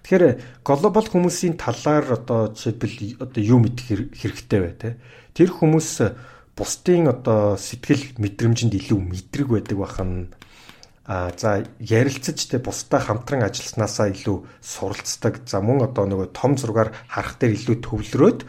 Тэгэхээр 0.03 0.25
глобал 0.67 1.07
хүмүүсийн 1.07 1.55
талаар 1.55 2.11
одоо 2.11 2.51
жишээлбэл 2.51 3.23
одоо 3.23 3.39
юу 3.39 3.59
мэдэх 3.63 4.11
хэрэгтэй 4.19 4.59
бай 4.59 4.75
те. 4.75 4.89
Тэр 5.31 5.47
хүмүүс 5.47 6.11
бусдын 6.59 7.07
одоо 7.07 7.55
сэтгэл 7.55 8.19
мэдрэмжинд 8.19 8.75
илүү 8.75 8.99
мэдрэг 8.99 9.47
байдаг 9.47 9.77
бахан 9.79 10.11
А 11.05 11.33
за 11.35 11.65
ярилцаж 11.79 12.37
те 12.45 12.61
бусдаа 12.61 13.01
хамтран 13.01 13.41
ажилласнасаа 13.41 14.13
илүү 14.13 14.37
суралцдаг. 14.61 15.41
За 15.49 15.57
мөн 15.57 15.89
одоо 15.89 16.05
нөгөө 16.05 16.29
том 16.29 16.53
зургаар 16.61 16.93
харах 17.09 17.41
дээр 17.41 17.57
илүү 17.57 17.77
төвлөрөөд 17.81 18.39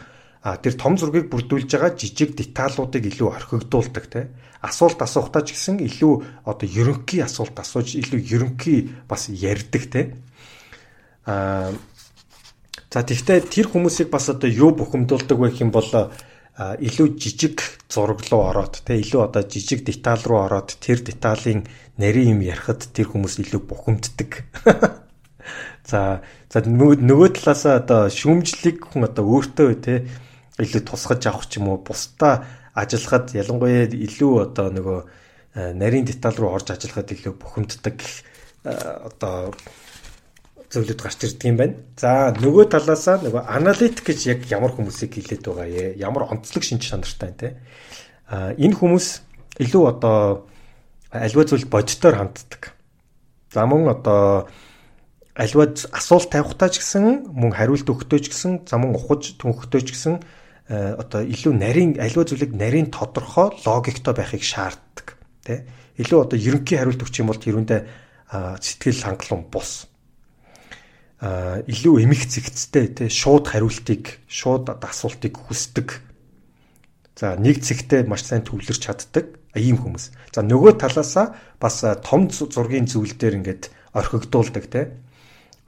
а 0.43 0.59
тэр 0.59 0.75
том 0.77 0.99
зургийг 0.99 1.31
бүрдүүлж 1.33 1.71
байгаа 1.71 1.97
жижиг 1.97 2.37
деталуудыг 2.37 3.09
илүү 3.09 3.29
орхигдуулдаг 3.31 4.05
те. 4.11 4.29
Асуулт 4.61 5.01
асуухтаа 5.01 5.47
ч 5.47 5.55
гэсэн 5.55 5.81
илүү 5.81 6.45
одоо 6.45 6.67
ерөнхий 6.69 7.23
асуулт 7.23 7.57
асууж 7.57 7.95
илүү 7.97 8.21
ерөнхий 8.21 8.91
бас 9.09 9.31
ярьдаг 9.31 9.83
те. 9.89 10.03
А 11.25 11.73
за 12.91 13.01
тэгвэл 13.01 13.49
тэр 13.49 13.67
хүмүүсийг 13.71 14.11
бас 14.11 14.29
одоо 14.29 14.51
юу 14.51 14.75
бухимдуулдаг 14.75 15.39
байх 15.39 15.57
юм 15.63 15.71
бол 15.71 15.89
илүү 16.59 17.17
жижиг 17.17 17.63
зураг 17.89 18.21
руу 18.29 18.45
ороод 18.53 18.83
те 18.85 19.01
илүү 19.01 19.25
одоо 19.25 19.43
жижиг 19.43 19.85
деталь 19.89 20.21
руу 20.25 20.45
ороод 20.45 20.77
тэр 20.85 21.01
деталийн 21.01 21.65
нарийн 21.97 22.37
юм 22.37 22.41
ярихад 22.45 22.93
тэр 22.93 23.09
хүмүүс 23.09 23.41
илүү 23.41 23.63
бухимддаг. 23.65 24.45
За 25.89 26.23
за 26.53 26.61
нөгөө 26.63 27.41
талаасаа 27.41 27.81
одоо 27.81 28.07
шүүмжлэг 28.13 28.93
хүн 28.93 29.09
одоо 29.09 29.25
өөртөө 29.27 29.71
те 29.81 29.95
илүү 30.61 30.83
тусгаж 30.87 31.27
авах 31.27 31.49
ч 31.49 31.59
юм 31.59 31.73
уу 31.73 31.81
бусдаа 31.81 32.45
ажиллахад 32.77 33.33
ялангуяа 33.35 33.89
илүү 33.89 34.33
одоо 34.47 34.69
нөгөө 34.71 35.01
нарийн 35.75 36.07
деталь 36.07 36.37
руу 36.37 36.53
орж 36.55 36.71
ажиллахад 36.71 37.11
илүү 37.11 37.35
бухимддаг 37.41 37.99
одоо 38.65 39.51
зөвлөд 40.73 41.01
гарч 41.05 41.21
ирдэг 41.29 41.45
юм 41.53 41.57
байна. 41.61 41.77
За 42.01 42.33
нөгөө 42.33 42.73
талаасаа 42.73 43.21
нөгөө 43.21 43.45
аналитик 43.45 44.09
гэж 44.09 44.21
яг 44.33 44.41
ямар 44.49 44.73
хүмүүсийг 44.73 45.13
хилээд 45.21 45.45
байгаа 45.45 45.69
юм? 45.69 46.01
Ямар 46.01 46.33
онцлог 46.33 46.65
шинж 46.65 46.89
чанартай 46.89 47.29
юм 47.29 47.37
те? 47.37 47.49
А 48.33 48.57
энэ 48.57 48.81
хүмүүс 48.81 49.07
илүү 49.61 49.85
одоо 49.85 50.49
альва 51.13 51.45
зүйл 51.45 51.69
бодитоор 51.69 52.17
ханддаг. 52.17 52.73
За 53.53 53.69
мөн 53.69 53.93
одоо 53.93 54.49
альва 55.37 55.69
асуулт 55.93 56.33
тавихтаа 56.33 56.73
ч 56.73 56.81
гэсэн 56.81 57.29
мөн 57.29 57.53
хариулт 57.53 57.85
өгөхдөө 57.85 58.21
ч 58.25 58.27
гэсэн 58.33 58.53
за 58.65 58.81
мөн 58.81 58.97
ухаж 58.97 59.37
түнхөхдөө 59.37 59.81
ч 59.85 59.89
гэсэн 59.93 60.15
одоо 60.73 61.21
илүү 61.21 61.53
нарийн 61.53 62.01
альва 62.01 62.25
зүйлийг 62.25 62.57
нарийн 62.57 62.89
тодорхой 62.89 63.53
логиктой 63.61 64.17
байхыг 64.17 64.41
шаарддаг. 64.41 65.21
Тэ? 65.45 65.69
Илүү 66.01 66.33
одоо 66.33 66.39
ерөнхий 66.41 66.81
хариулт 66.81 67.05
өгчих 67.05 67.21
юм 67.21 67.29
бол 67.29 67.45
тэрүүндээ 67.45 67.81
сэтгэл 68.57 69.05
хангалуун 69.05 69.53
бус 69.53 69.92
илүү 71.23 72.03
эмх 72.03 72.27
зэгцтэй 72.27 72.87
те 72.99 73.07
шууд 73.07 73.47
хариултыг 73.47 74.19
шууд 74.27 74.75
асуултыг 74.75 75.39
хүсдэг. 75.39 76.03
За 77.15 77.39
нэг 77.39 77.63
зэгтээ 77.63 78.11
маш 78.11 78.27
сайн 78.27 78.43
төвлөрч 78.43 78.83
чаддаг 78.83 79.39
ийм 79.55 79.79
хүмүүс. 79.79 80.11
За 80.35 80.43
нөгөө 80.43 80.83
талаасаа 80.83 81.39
бас 81.63 81.87
том 82.03 82.27
зургийн 82.27 82.91
зүйл 82.91 83.15
дээр 83.15 83.39
ингээд 83.39 83.71
орхигдуулдаг 83.95 84.67
те. 84.67 84.99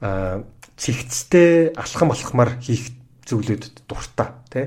а 0.03 0.43
цэгцтэй 0.75 1.71
алхам 1.71 2.11
алхмаар 2.11 2.59
хийх 2.59 2.91
зүйлүүд 3.23 3.87
дуртай 3.87 4.29
те. 4.51 4.61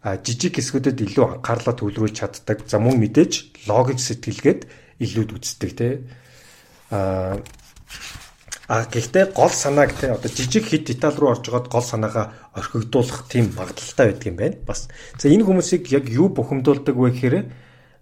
а 0.00 0.16
жижиг 0.16 0.56
хэсгүүдэд 0.56 1.12
илүү 1.12 1.44
анхаарлаа 1.44 1.76
төвлөрүүлж 1.76 2.16
чаддаг. 2.16 2.64
За 2.72 2.80
мөн 2.80 2.96
мэдээж 3.04 3.68
логик 3.68 4.00
сэтгэлгээд 4.00 4.64
илүүд 4.96 5.30
үздэг 5.36 5.70
те. 5.76 6.00
а 6.88 7.36
А 8.68 8.86
гэхдээ 8.86 9.34
гол 9.34 9.50
санааг 9.50 9.92
те 9.98 10.12
одоо 10.14 10.30
жижиг 10.30 10.70
хит 10.70 10.86
деталь 10.86 11.16
руу 11.18 11.34
орж 11.34 11.50
гаад 11.50 11.66
гол 11.68 11.82
санаагаа 11.82 12.32
орхигдуулах 12.54 13.26
тийм 13.28 13.50
магадлалтай 13.56 14.06
байдаг 14.14 14.26
юм 14.26 14.36
байна. 14.36 14.56
Бас 14.66 14.88
за 15.18 15.28
энэ 15.28 15.42
хүмүүсийг 15.42 15.90
яг 15.90 16.06
юу 16.08 16.28
бухимдуулдаг 16.30 16.94
вэ 16.94 17.10
гэхээр 17.10 17.36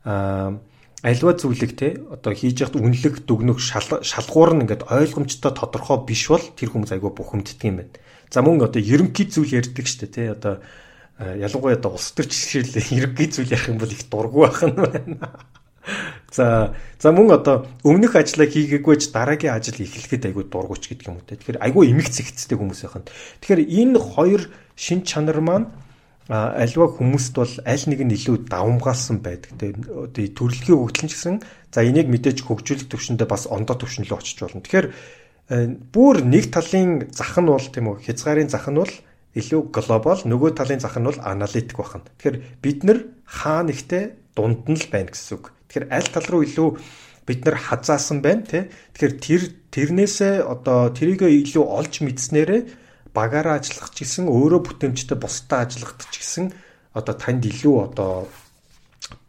а 0.05 0.61
альва 1.03 1.33
зүйлийг 1.33 1.77
те 1.81 1.96
одоо 2.12 2.37
хийж 2.37 2.61
яхад 2.61 2.77
үнэлэг 2.77 3.25
дүгнөх 3.25 3.57
шалгуур 3.57 4.53
нь 4.53 4.68
ингээд 4.68 4.85
ойлгомжтой 4.92 5.53
тодорхой 5.57 6.05
биш 6.05 6.29
бол 6.29 6.44
тэр 6.44 6.68
хүмүүс 6.77 6.92
айгүй 6.92 7.12
бухимддаг 7.16 7.64
юм 7.64 7.77
байна. 7.81 7.96
За 8.29 8.44
мөн 8.44 8.61
одоо 8.61 8.85
ерөнхий 8.85 9.33
зүйл 9.33 9.57
ярьдаг 9.57 9.88
штэ 9.88 10.12
те 10.12 10.37
одоо 10.37 10.61
ялангуяа 11.16 11.81
одоо 11.81 11.96
улс 11.96 12.12
төр 12.12 12.29
жишээл 12.29 12.77
ерөнхий 13.01 13.33
зүйл 13.33 13.49
ярих 13.49 13.73
юм 13.73 13.81
бол 13.81 13.88
их 13.88 14.05
дургу 14.12 14.44
байх 14.44 14.61
нь 14.61 14.77
байна. 14.77 15.40
За 16.31 16.75
за 17.03 17.11
мөн 17.11 17.35
одоо 17.35 17.66
өмнөх 17.83 18.14
ажлаа 18.14 18.47
хийгээгүйч 18.47 19.11
дараагийн 19.11 19.55
ажил 19.55 19.83
эхлэхэд 19.83 20.31
айгүй 20.31 20.47
дургуч 20.47 20.87
гэдэг 20.87 21.07
юм 21.11 21.19
уу 21.19 21.27
те. 21.27 21.35
Тэгэхээр 21.35 21.59
айгүй 21.59 21.90
эмх 21.90 22.09
зэгцтэй 22.11 22.55
хүмүүс 22.55 22.87
байхын. 22.87 23.11
Тэгэхээр 23.43 23.62
энэ 23.66 23.99
хоёр 23.99 24.43
шин 24.79 25.03
чанар 25.03 25.43
маань 25.43 25.66
альва 26.31 26.87
хүмүүст 26.87 27.35
бол 27.35 27.55
аль 27.66 27.87
нэг 27.90 28.01
нь 28.07 28.14
илүү 28.14 28.47
давмгаалсан 28.47 29.19
байдаг 29.19 29.51
те. 29.59 29.75
Одоо 29.75 30.23
төрөлхийн 30.31 30.79
хөгжлөн 30.79 31.11
ч 31.11 31.14
гэсэн 31.19 31.37
за 31.75 31.83
энийг 31.83 32.07
мэдээж 32.07 32.47
хөгжүүлэх 32.47 32.87
төвшөндөө 32.87 33.27
бас 33.27 33.51
ондоо 33.51 33.75
рүү 33.75 34.14
очиж 34.14 34.38
болно. 34.38 34.62
Тэгэхээр 34.62 34.87
бүр 35.90 36.16
нэг 36.23 36.55
талын 36.55 37.11
зах 37.11 37.35
нь 37.35 37.51
бол 37.51 37.66
тийм 37.66 37.90
үү 37.90 38.07
хязгаарын 38.07 38.47
зах 38.47 38.71
нь 38.71 38.79
бол 38.79 38.95
илүү 39.35 39.75
глобал 39.75 40.23
нөгөө 40.23 40.55
талын 40.55 40.79
зах 40.79 40.95
нь 40.95 41.11
бол 41.11 41.19
аналитик 41.19 41.83
байна. 41.83 42.07
Тэгэхээр 42.07 42.37
бид 42.62 42.79
нар 42.87 42.99
хаа 43.27 43.66
нэгтээ 43.66 44.38
дунд 44.38 44.71
нь 44.71 44.79
л 44.79 44.87
байна 44.87 45.11
гэсэн 45.11 45.35
үг. 45.35 45.51
Тэгэхээр 45.70 45.87
аль 45.87 46.11
тал 46.11 46.26
руу 46.26 46.42
илүү 46.42 46.68
бид 47.30 47.46
нар 47.46 47.56
хазаасан 47.56 48.18
байна 48.26 48.42
тий. 48.42 48.62
Тэгэхээр 48.98 49.14
тэр 49.22 49.42
тэрнээсээ 49.70 50.42
одоо 50.42 50.90
тэрийг 50.90 51.22
илүү 51.22 51.62
олж 51.62 52.02
мэдснээрээ 52.02 52.61
багаараа 53.14 53.62
ажиллах 53.62 53.94
ч 53.94 54.02
гэсэн 54.02 54.26
өөрөө 54.26 54.61
бүтээмжтэй 54.66 55.14
бусдаа 55.14 55.62
ажиллахад 55.62 56.11
ч 56.11 56.18
гэсэн 56.18 56.50
одоо 56.90 57.14
танд 57.14 57.46
илүү 57.46 57.76
одоо 57.87 58.26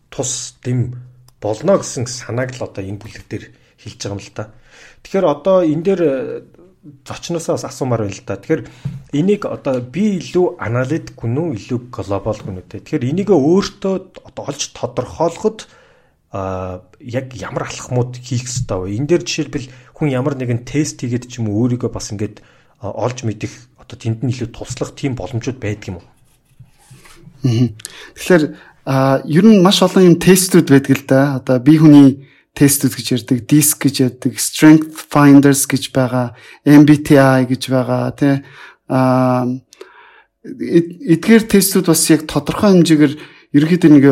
тус 0.10 0.58
дэм 0.66 0.98
болно 1.42 1.78
гэсэн 1.78 2.10
санааг 2.10 2.58
л 2.58 2.66
одоо 2.66 2.82
энэ 2.82 3.02
бүлэг 3.02 3.26
дээр 3.30 3.46
хэлж 3.78 4.00
байгаа 4.02 4.18
юм 4.18 4.22
л 4.22 4.34
та. 4.34 4.44
Тэгэхээр 5.06 5.26
одоо 5.26 5.58
энэ 5.66 5.86
дээр 5.86 6.02
э, 6.02 6.14
зочноосоо 7.06 7.58
бас 7.58 7.66
асуумаар 7.66 8.06
байна 8.06 8.18
л 8.18 8.26
да. 8.26 8.38
Тэгэхээр 8.38 8.64
энийг 9.18 9.46
одоо 9.46 9.82
би 9.82 10.18
илүү 10.22 10.58
аналитик 10.62 11.18
гүн 11.18 11.38
үү, 11.38 11.50
илүү 11.58 11.80
глобал 11.90 12.38
гүн 12.38 12.62
үү 12.62 12.70
те. 12.70 12.82
Тэгэхээр 12.82 13.10
энийг 13.10 13.30
өөртөө 13.34 13.96
одоо 14.26 14.44
олж 14.46 14.62
тодорхойлоход 14.78 15.66
а 16.32 16.82
яг 17.00 17.36
ямар 17.36 17.68
алхмууд 17.68 18.16
хийх 18.16 18.48
ёстой 18.48 18.88
вэ? 18.88 18.96
Энэ 18.96 19.08
дээр 19.08 19.24
жишээлбэл 19.28 19.68
хүн 20.00 20.08
ямар 20.16 20.40
нэгэн 20.40 20.64
тест 20.64 21.04
хийгээд 21.04 21.28
ч 21.28 21.44
юм 21.44 21.52
уу 21.52 21.68
өөрийгөө 21.68 21.92
бас 21.92 22.16
ингээд 22.16 22.40
олж 22.80 23.28
мэдэх 23.28 23.52
одоо 23.76 23.98
тэнд 24.00 24.24
нь 24.24 24.32
илүү 24.32 24.56
туслах 24.56 24.96
тийм 24.96 25.20
боломжууд 25.20 25.60
байдаг 25.60 25.88
юм 25.92 25.98
уу? 26.00 26.08
Тэгэхээр 28.16 28.44
а 28.88 29.22
ер 29.28 29.46
нь 29.46 29.60
маш 29.60 29.84
олон 29.84 30.16
юм 30.16 30.18
тестүүд 30.18 30.68
байдаг 30.72 30.94
л 30.96 31.06
да. 31.06 31.22
Одоо 31.44 31.60
бие 31.60 31.84
хүний 31.84 32.10
тестүүд 32.56 32.94
гэж 32.96 33.08
ярддаг, 33.12 33.40
DISC 33.48 33.78
гэж 33.84 33.96
ярддаг, 34.02 34.34
Strength 34.40 34.96
Finders 35.12 35.68
гэж 35.68 35.92
байгаа, 35.92 36.36
MBTI 36.66 37.48
гэж 37.48 37.64
байгаа 37.72 38.12
тий. 38.16 38.40
а 38.88 39.48
эдгээр 40.44 41.46
тестүүд 41.46 41.86
бас 41.86 42.10
яг 42.10 42.26
тодорхой 42.26 42.74
хэмжээгээр 42.74 43.14
ерөөхдөө 43.56 43.92
нэг 43.94 44.06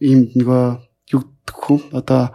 ийм 0.00 0.32
нөгөө 0.34 0.64
хүн 1.50 1.80
одоо 1.92 2.32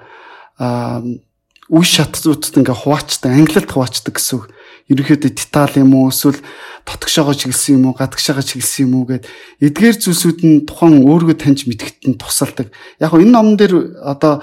үе 1.69 1.85
шатцуудад 1.85 2.57
ингээ 2.57 2.73
хуваачдаг, 2.73 3.29
англилд 3.29 3.69
хуваачдаг 3.69 4.17
гэсэн 4.17 4.35
үг. 4.41 4.45
Ерөнхийдөө 4.89 5.31
деталь 5.37 5.77
юм 5.77 5.93
уу 5.93 6.09
эсвэл 6.09 6.41
дотгошоогоо 6.81 7.37
чиглэсэн 7.37 7.77
юм 7.77 7.93
уу, 7.93 7.93
гадагшаага 7.93 8.41
чиглэсэн 8.41 8.89
юм 8.89 8.93
уу 8.97 9.05
гэд 9.05 9.29
эдгээр 9.61 9.97
зүйлсүүд 10.01 10.39
нь 10.49 10.65
тухайн 10.65 11.05
өөргөө 11.05 11.37
таньж 11.37 11.69
мэдгэхэд 11.69 12.09
нь 12.09 12.17
тусалдаг. 12.17 12.73
Яг 12.97 13.13
энэ 13.13 13.29
номон 13.29 13.53
дээр 13.53 14.01
одоо 14.01 14.41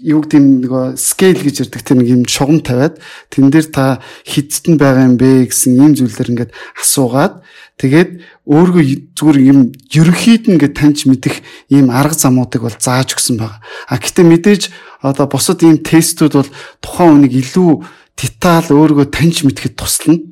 юу 0.00 0.24
гэдэг 0.26 0.42
нөгөө 0.66 0.84
scale 0.98 1.38
гэж 1.38 1.68
ярддаг 1.68 1.82
тийм 1.86 2.02
нэг 2.02 2.08
юм 2.10 2.22
шугам 2.26 2.58
тавиад 2.64 2.98
тэн 3.30 3.52
дээр 3.52 3.68
та 3.70 4.02
хидцэд 4.26 4.74
нь 4.74 4.80
байгаа 4.80 5.06
юм 5.06 5.14
бэ 5.20 5.46
гэсэн 5.52 5.78
ийм 5.78 5.92
зүйлээр 5.94 6.32
ингээд 6.34 6.52
асуугаад 6.80 7.44
Тэгээд 7.74 8.22
өөргөө 8.46 8.84
зүгээр 9.18 9.38
юм 9.50 9.74
ерөнхийд 9.90 10.46
нь 10.46 10.54
ингээд 10.54 10.78
таньж 10.78 11.10
мэдэх 11.10 11.42
ийм 11.74 11.90
арга 11.90 12.14
замуудыг 12.14 12.62
бол 12.62 12.78
зааж 12.78 13.18
өгсөн 13.18 13.34
байгаа. 13.34 13.58
А 13.90 13.98
гэтээ 13.98 14.22
мэдээж 14.30 14.62
одоо 15.02 15.26
бусад 15.26 15.58
ийм 15.66 15.82
тестүүд 15.82 16.34
бол 16.38 16.50
тухайн 16.78 17.26
хүнийг 17.26 17.34
илүү 17.34 17.70
деталь 18.14 18.70
өөргөө 18.70 19.10
таньж 19.10 19.42
мэдэхэд 19.42 19.74
туслана. 19.74 20.22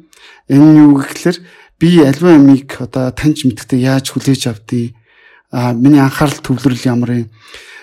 Энэ 0.46 0.66
нь 0.70 0.80
юу 0.86 1.02
гэхээр 1.02 1.42
би 1.82 2.06
альва 2.06 2.38
амиг 2.38 2.78
одоо 2.78 3.10
таньж 3.10 3.42
мэдэхдээ 3.42 3.90
яаж 3.90 4.14
хүлээж 4.14 4.42
авдгийг 4.46 4.94
а 5.50 5.74
миний 5.74 5.98
анхаарал 5.98 6.38
төвлөрөл 6.38 6.86
ямар 6.86 7.26
юм 7.26 7.28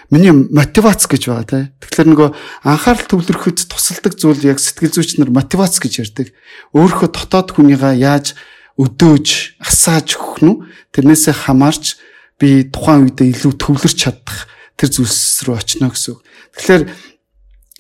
миний 0.10 0.32
мотивац 0.32 1.06
гэж 1.06 1.30
байгаа 1.30 1.46
тий. 1.46 1.64
Тэгэхээр 1.84 2.10
нөгөө 2.10 2.30
анхаарал 2.66 3.08
төвлөрөхөд 3.12 3.70
тусалдаг 3.70 4.18
зүйл 4.18 4.42
яг 4.50 4.58
сэтгэл 4.58 4.96
зүйч 4.98 5.22
нар 5.22 5.30
мотивац 5.30 5.78
гэж 5.78 5.94
ярьдаг. 6.02 6.34
Өөрийнхөө 6.74 7.10
дотоод 7.14 7.54
хүнийгаа 7.54 7.94
яаж 7.94 8.34
өдөөж 8.80 9.60
асааж 9.60 10.16
өгөх 10.16 10.40
нь 10.48 10.56
тэрнээсээ 10.96 11.36
хамаарч 11.36 12.00
би 12.40 12.64
тухайн 12.72 13.12
үедээ 13.12 13.36
илүү 13.36 13.54
төвлөрч 13.60 13.98
чадах 14.00 14.48
тэр 14.80 14.90
зүйлс 14.96 15.44
рүү 15.44 15.56
очино 15.60 15.92
гэсэн 15.92 16.16
үг. 16.16 16.24
Тэгэхээр 16.56 16.84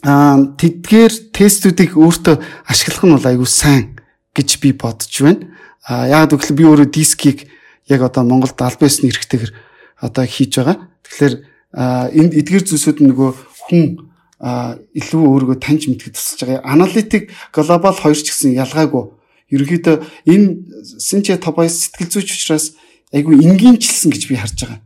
аа 0.04 0.36
тэдгээр 0.60 1.14
тестүүдийг 1.32 1.96
өөртөө 1.96 2.36
ашиглах 2.68 3.04
нь 3.08 3.16
бол 3.16 3.30
айгүй 3.32 3.48
сайн 3.48 3.96
гэж 4.36 4.60
би 4.60 4.76
бодож 4.76 5.16
байна. 5.24 5.48
Аа 5.88 6.12
яг 6.12 6.36
гэвэл 6.36 6.60
би 6.60 6.64
өөрөө 6.68 6.88
дискийг 6.92 7.48
яг 7.88 8.04
одоо 8.04 8.28
Монголд 8.28 8.60
аль 8.60 8.76
бисны 8.76 9.08
хэрэгтэйгэр 9.08 9.56
одоо 10.04 10.24
хийж 10.28 10.60
байгаа. 10.60 10.78
Тэгэхээр 11.08 11.36
энд 12.20 12.32
эдгээр 12.36 12.64
зүйлсүүд 12.68 13.00
нөгөө 13.08 13.32
хүн 13.72 13.84
илүү 14.40 15.24
өөрийгөө 15.24 15.58
таньж 15.64 15.88
мэдхэд 15.88 16.20
тусалж 16.20 16.40
байгаа. 16.44 16.68
Аналитик 16.68 17.32
глобал 17.56 17.96
хоёр 17.96 18.20
ч 18.20 18.32
гэсэн 18.36 18.60
ялгаагүй 18.60 19.19
ерөнхийдөө 19.54 19.96
энэ 20.30 20.48
Синче 21.00 21.38
Тобайс 21.38 21.90
сэтгэл 21.90 22.14
зүйч 22.14 22.30
учраас 22.34 22.76
айгүй 23.14 23.42
энгийнчлсэн 23.42 24.14
гэж 24.14 24.24
би 24.30 24.36
харж 24.38 24.58
байгаа. 24.66 24.80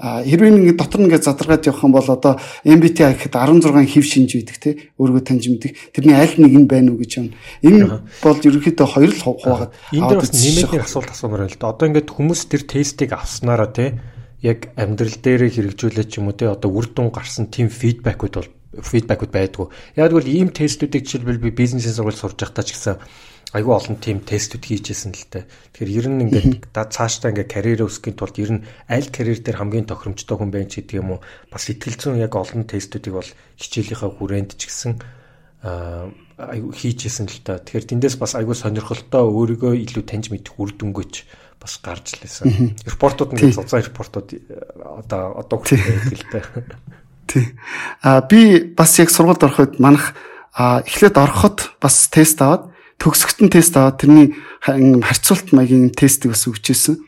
А 0.00 0.24
хэрвээ 0.24 0.72
ингэ 0.72 0.80
дотор 0.80 1.04
нэгэ 1.04 1.20
задаргаад 1.20 1.68
явах 1.68 1.84
юм 1.84 1.92
бол 1.92 2.08
одоо 2.08 2.40
MBTI 2.64 3.20
гэхэд 3.20 3.36
16 3.36 3.84
хэв 3.84 4.04
шинж 4.08 4.32
байдаг 4.32 4.56
тий 4.56 4.74
өөрийгөө 4.96 5.24
таньж 5.28 5.44
мэдэх 5.52 5.76
тэрний 5.92 6.16
аль 6.16 6.40
нэг 6.40 6.56
нь 6.56 6.64
байна 6.64 6.96
уу 6.96 7.04
гэж 7.04 7.12
юм. 7.20 7.36
Энэ 7.60 8.00
бол 8.24 8.40
ерөнхийдөө 8.40 8.88
хоёр 8.96 9.12
л 9.12 9.20
хуваагаад 9.20 9.72
энэ 9.92 10.08
дээр 10.08 10.22
бас 10.24 10.32
нэмээд 10.32 10.88
асуулт 10.88 11.12
асуумаар 11.12 11.44
байна 11.44 11.52
л 11.52 11.60
да. 11.60 11.68
Одоо 11.68 11.86
ингээд 11.92 12.10
хүмүүс 12.16 12.40
тэр 12.48 12.62
тестийг 12.64 13.12
авснараа 13.12 13.68
тий 13.68 14.00
яг 14.40 14.72
амьдрал 14.80 15.20
дээр 15.20 15.52
хэрэгжүүлээд 15.52 16.08
ч 16.08 16.16
юм 16.16 16.32
уу 16.32 16.36
тий 16.40 16.48
одоо 16.48 16.72
үр 16.72 16.88
дүн 16.88 17.12
гарсан 17.12 17.52
тийм 17.52 17.68
фидбэкүүд 17.68 18.34
бол 18.40 18.48
фидбэкүүд 18.80 19.32
байдгүй. 19.36 19.66
Яг 20.00 20.16
тэгвэл 20.16 20.32
ийм 20.32 20.48
тестүүдийг 20.48 21.04
жишээлбэл 21.04 21.44
би 21.44 21.52
бизнесийн 21.52 21.92
сургууль 21.92 22.16
сурж 22.16 22.40
байхдаа 22.40 22.64
ч 22.64 22.72
гэсэн 22.72 22.96
айгүй 23.50 23.74
олон 23.74 23.98
тим 23.98 24.22
тестүүд 24.22 24.62
хийжсэн 24.62 25.10
л 25.10 25.26
дээ. 25.26 25.44
Тэгэхээр 25.74 25.90
ер 25.98 26.06
нь 26.06 26.22
ингээд 26.30 26.70
да 26.70 26.86
цаашдаа 26.86 27.34
ингээд 27.34 27.50
карьерээ 27.50 27.88
өсгөхийн 27.90 28.18
тулд 28.18 28.36
ер 28.38 28.50
нь 28.54 28.64
аль 28.86 29.10
карьер 29.10 29.42
дээр 29.42 29.58
хамгийн 29.58 29.90
тохиромжтой 29.90 30.36
хүн 30.38 30.50
байх 30.54 30.70
гэдэг 30.70 31.02
юм 31.02 31.18
уу? 31.18 31.20
Бас 31.50 31.66
ихтгэлцэн 31.66 32.22
яг 32.22 32.38
олон 32.38 32.62
тестүүдийг 32.70 33.14
бол 33.18 33.30
хичээлийнхаа 33.58 34.10
хүрээнд 34.14 34.54
ч 34.54 34.70
гэсэн 34.70 34.92
айгүй 35.60 36.72
хийжсэн 36.72 37.26
л 37.26 37.42
та. 37.42 37.58
Тэгэхээр 37.58 37.90
тэндээс 37.90 38.16
бас 38.22 38.38
айгүй 38.38 38.54
сонирхолтой 38.54 39.26
өөрийгөө 39.26 39.74
илүү 39.82 40.04
таньж 40.06 40.30
мэдэх 40.30 40.54
үр 40.54 40.70
дүнгөөч 40.72 41.14
бас 41.60 41.74
гарч 41.84 42.16
лээсэн. 42.22 42.78
Репортууд 42.88 43.36
ингээд 43.36 43.58
зузаан 43.60 43.84
репортууд 43.84 44.28
одоо 44.80 45.36
одоо 45.36 45.58
л 45.60 45.68
дээ. 45.68 46.46
Тий. 47.28 47.46
А 48.00 48.24
би 48.24 48.72
бас 48.72 48.96
яг 48.96 49.12
сургуульд 49.12 49.44
ороход 49.44 49.76
манах 49.76 50.16
эхлээд 50.56 51.20
ороход 51.20 51.76
бас 51.76 52.08
тест 52.08 52.40
аваад 52.40 52.69
төгсгөлтөн 53.00 53.48
тест 53.48 53.74
аваад 53.80 53.98
тэрний 53.98 54.36
харьцуулт 54.60 55.56
маягийн 55.56 55.90
тестийг 55.90 56.36
бас 56.36 56.44
өгчээсэн. 56.44 57.00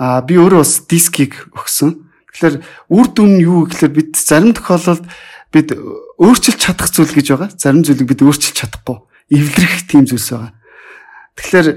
А 0.00 0.24
би 0.24 0.40
өөрөө 0.40 0.64
бас 0.64 0.88
дискийг 0.88 1.52
өгсөн. 1.52 2.08
Тэгэхээр 2.32 2.56
үр 2.88 3.06
дүн 3.12 3.30
нь 3.36 3.44
юу 3.44 3.68
гэхээр 3.68 3.92
бид 3.92 4.10
зарим 4.16 4.56
тохиолдолд 4.56 5.04
бид 5.52 5.76
өөрчилж 6.16 6.58
чадах 6.58 6.88
зүйл 6.88 7.12
гэж 7.12 7.26
байгаа. 7.34 7.50
Зарим 7.52 7.84
зүйлийг 7.84 8.08
бид 8.08 8.24
өөрчилж 8.24 8.56
чадахгүй. 8.56 9.04
Эвлэрэх 9.28 9.84
тийм 9.84 10.08
зүйлс 10.08 10.32
байгаа. 10.32 10.52
Тэгэхээр 11.36 11.68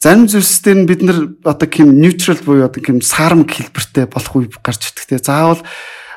зарим 0.00 0.24
зүйлсээр 0.30 0.78
нь 0.80 0.88
бид 0.88 1.00
нар 1.02 1.18
одоо 1.44 1.68
тийм 1.68 1.96
neutral 1.96 2.40
буюу 2.44 2.64
одоо 2.64 2.80
тийм 2.80 3.00
саармаг 3.02 3.50
хэлбэртэй 3.50 4.06
болох 4.06 4.32
үе 4.36 4.48
гарч 4.62 4.94
ирдэг. 4.94 5.24
Заавал 5.24 5.60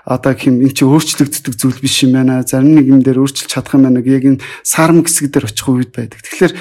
одоо 0.10 0.34
хэм 0.34 0.66
эн 0.66 0.74
чи 0.74 0.89
өөрчлөгддөг 0.89 1.53
зүйл 1.53 1.78
биш 1.78 2.01
юм 2.01 2.18
байна. 2.18 2.41
Зарим 2.41 2.74
нэг 2.74 2.89
юм 2.89 3.05
дээр 3.05 3.22
өөрчилж 3.22 3.45
чадах 3.45 3.78
юм 3.78 3.86
байна. 3.86 4.01
Яг 4.01 4.26
энэ 4.26 4.41
сарм 4.66 5.05
хэсэг 5.05 5.30
дээр 5.30 5.45
очих 5.45 5.70
үед 5.70 5.93
байдаг. 5.93 6.26
Тэгэхээр 6.26 6.53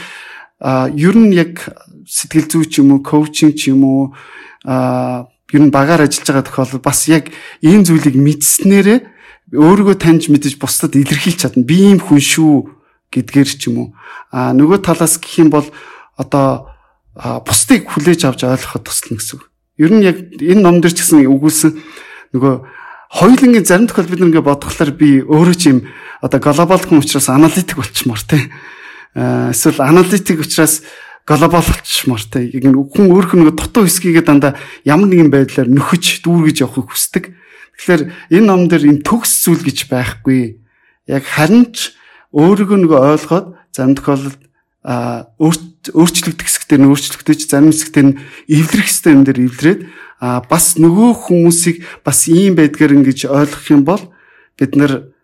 а 0.60 0.92
ер 0.92 1.16
нь 1.16 1.32
яг 1.32 1.72
сэтгэл 2.04 2.44
зүй 2.44 2.68
ч 2.68 2.84
юм 2.84 2.92
уу, 2.92 3.00
коучинг 3.00 3.56
ч 3.56 3.72
юм 3.72 3.88
уу 3.88 4.02
а 4.68 5.24
ер 5.48 5.62
нь 5.64 5.72
багаар 5.72 6.04
ажиллаж 6.04 6.28
байгаа 6.28 6.44
тохиолдолд 6.44 6.84
бас 6.84 7.08
яг 7.08 7.32
ийм 7.64 7.88
зүйлийг 7.88 8.20
мэдснээрээ 8.20 9.00
өөрийгөө 9.56 9.96
таньж 9.96 10.28
мэдэж 10.28 10.60
бусдад 10.60 10.92
илэрхийлж 10.92 11.40
чадна. 11.40 11.64
Би 11.64 11.88
ийм 11.88 12.04
хүн 12.04 12.20
шүү 12.20 12.68
гэдгээр 13.08 13.48
ч 13.48 13.72
юм 13.72 13.76
уу. 13.80 13.88
А 14.28 14.52
нөгөө 14.52 14.84
талаас 14.84 15.16
гэх 15.16 15.40
юм 15.40 15.48
бол 15.48 15.64
одоо 16.20 16.76
бусдыг 17.16 17.88
хүлээж 17.88 18.28
авч 18.28 18.44
ойлгоход 18.44 18.84
туслана 18.84 19.16
гэсэн 19.16 19.40
үг. 19.40 19.48
Ер 19.80 19.90
нь 19.96 20.04
яг 20.04 20.20
энэ 20.36 20.60
ном 20.60 20.84
дээр 20.84 20.92
ч 20.92 21.00
гэсэн 21.00 21.24
өгүүлсэн 21.24 21.72
нөгөө 22.36 22.54
хоёулангийн 23.08 23.64
зарим 23.64 23.88
тохиолдолд 23.88 24.12
бид 24.12 24.20
нэг 24.20 24.44
бодглохлоор 24.44 24.92
би 24.92 25.24
өөрөө 25.24 25.56
ч 25.56 25.72
юм 25.72 25.78
одоо 26.20 26.40
глобал 26.40 26.82
хүн 26.82 27.00
учраас 27.00 27.28
аналитик 27.32 27.80
болчмоор 27.80 28.20
тий. 28.20 28.52
Эсвэл 29.16 29.80
аналитик 29.80 30.44
учраас 30.44 30.84
глобал 31.24 31.64
болчмоор 31.64 32.20
тий. 32.20 32.52
Яг 32.52 32.68
хүн 32.68 33.08
өөрөх 33.08 33.32
нэг 33.32 33.56
дутуу 33.56 33.88
хэсгийгээ 33.88 34.24
дандаа 34.28 34.60
ямар 34.84 35.08
нэгэн 35.08 35.32
байдлаар 35.32 35.72
нөхөж 35.72 36.20
дүүргэж 36.20 36.68
явахыг 36.68 36.92
хүсдэг. 36.92 37.24
Тэгэхээр 37.80 38.02
энэ 38.34 38.44
ном 38.44 38.68
дээр 38.68 38.84
энэ 38.92 39.04
төгс 39.06 39.46
зүйл 39.46 39.64
гэж 39.64 39.88
байхгүй. 39.88 40.60
Яг 41.08 41.24
харин 41.24 41.72
ч 41.72 41.96
өөрийгөө 42.36 42.78
нөгөө 42.84 43.00
ойлгоод 43.16 43.46
зарим 43.72 43.96
тохиолдолд 43.96 44.42
өөрчлөгдөх 44.84 46.44
хэсэгтэр 46.44 46.80
нь 46.80 46.88
өөрчлөгдөж 46.92 47.40
зарим 47.48 47.72
хэсэгтэр 47.72 48.04
нь 48.04 48.18
эвлэрэх 48.48 48.86
хэсэгтэр 48.88 49.14
энэ 49.16 49.26
дээр 49.26 49.40
эвлэрээд 49.48 49.80
а 50.20 50.42
бас 50.42 50.74
нөгөө 50.78 51.10
хүмүүсийг 51.14 51.86
бас 52.02 52.26
ийм 52.26 52.58
байдгаар 52.58 52.98
ингэж 52.98 53.30
ойлгох 53.30 53.66
юм 53.70 53.82
бол 53.86 54.02
бид 54.58 54.74
нар 54.74 55.14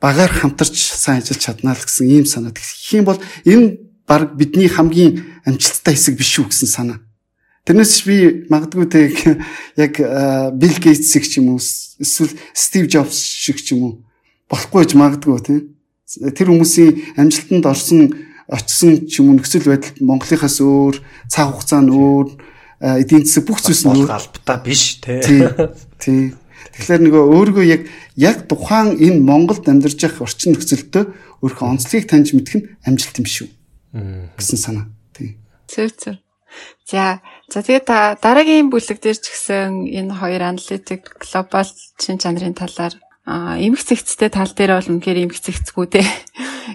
багаар 0.00 0.30
хамтарч 0.30 0.74
сайн 0.78 1.18
ажиллаж 1.18 1.42
чаднаа 1.42 1.74
л 1.74 1.82
гэсэн 1.82 2.06
ийм 2.06 2.26
санаа. 2.26 2.54
Тэгэх 2.54 2.94
юм 2.94 3.04
бол 3.04 3.20
энэ 3.44 3.66
баг 4.06 4.34
бидний 4.38 4.70
хамгийн 4.70 5.42
амжилттай 5.44 5.94
хэсэг 5.94 6.14
биш 6.14 6.38
үү 6.38 6.48
гэсэн 6.48 6.70
санаа. 6.70 6.98
Тэрнээс 7.66 8.02
би 8.08 8.46
магадгүй 8.48 8.86
тэг 8.88 9.12
яг 9.76 9.94
Билл 10.56 10.78
Гейтсийг 10.80 11.28
ч 11.28 11.42
юм 11.42 11.54
уу 11.54 11.60
эсвэл 11.60 12.32
Стив 12.54 12.88
Джобс 12.88 13.18
шиг 13.18 13.60
ч 13.60 13.76
юм 13.76 13.82
уу 13.84 13.92
болохгүй 14.48 14.86
гэж 14.86 14.92
магадгүй 14.96 15.38
тийм. 15.44 15.60
Тэр 16.34 16.48
хүмүүсийн 16.50 17.20
амжилтанд 17.20 17.66
орсон 17.68 18.14
очсон 18.48 19.06
ч 19.06 19.20
юм 19.20 19.30
уу 19.30 19.36
нөхцөл 19.38 19.68
байдал 19.68 19.94
Монголынхаас 20.00 20.58
өөр 20.64 20.98
цаг 21.30 21.54
хугацаа 21.54 21.84
нь 21.84 21.92
өөр 21.92 22.26
эдийн 22.80 23.28
засаг 23.28 23.44
бүх 23.44 23.60
зүйлс 23.60 23.84
нь 23.84 24.08
албатай 24.08 24.58
биш 24.64 25.04
те. 25.04 25.20
Тий. 26.00 26.32
Тэгэхээр 26.80 27.02
нөгөө 27.04 27.24
өөрийгөө 27.36 27.66
яг 27.68 27.82
яг 28.16 28.48
тухайн 28.48 28.96
энэ 28.96 29.20
Монголд 29.20 29.68
амьдарч 29.68 30.00
явах 30.00 30.24
орчин 30.24 30.56
нөхцөлтөө 30.56 31.04
өөрийнхөө 31.44 31.68
онцлогийг 31.68 32.08
таньж 32.08 32.32
мэдэх 32.32 32.56
нь 32.56 32.68
амжилт 32.88 33.20
юм 33.20 33.28
шүү. 33.28 33.48
гэсэн 34.40 34.58
санаа. 34.60 34.86
Тий. 35.12 35.36
Зөв 35.68 35.92
зөв. 35.92 36.16
За 36.88 37.20
за 37.52 37.62
тэгээд 37.62 37.84
та 37.84 38.16
дараагийн 38.16 38.72
бүлэг 38.72 38.98
дээр 38.98 39.18
ч 39.20 39.28
гэсэн 39.28 39.86
энэ 39.86 40.16
хоёр 40.16 40.42
аналитик 40.48 41.20
глобал 41.20 41.68
шин 42.00 42.18
чанарын 42.18 42.56
талаар 42.56 42.96
эмх 43.26 43.82
цэгцтэй 43.84 44.30
тал 44.32 44.50
дээр 44.50 44.80
бол 44.80 44.90
үнэхээр 44.98 45.22
эмх. 45.28 45.38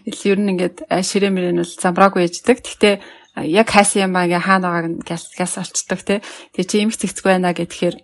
Ил 0.06 0.22
ер 0.28 0.40
нь 0.40 0.52
ингээд 0.54 0.88
ширээ 0.92 1.32
мөрөн 1.32 1.60
бол 1.64 1.74
замраагүй 1.82 2.28
яждаг. 2.28 2.62
Гэхдээ 2.62 2.96
яг 3.44 3.68
хайсан 3.68 4.08
юм 4.08 4.16
ингээ 4.16 4.40
хаана 4.40 4.72
байгааг 4.72 4.88
нь 4.88 5.04
гяс 5.04 5.54
олцдог 5.60 6.00
те. 6.08 6.24
Тэгээ 6.56 6.70
чи 6.72 6.76
имх 6.80 6.96
цэгцгүй 6.96 7.36
байна 7.36 7.52
гэхээр 7.52 7.96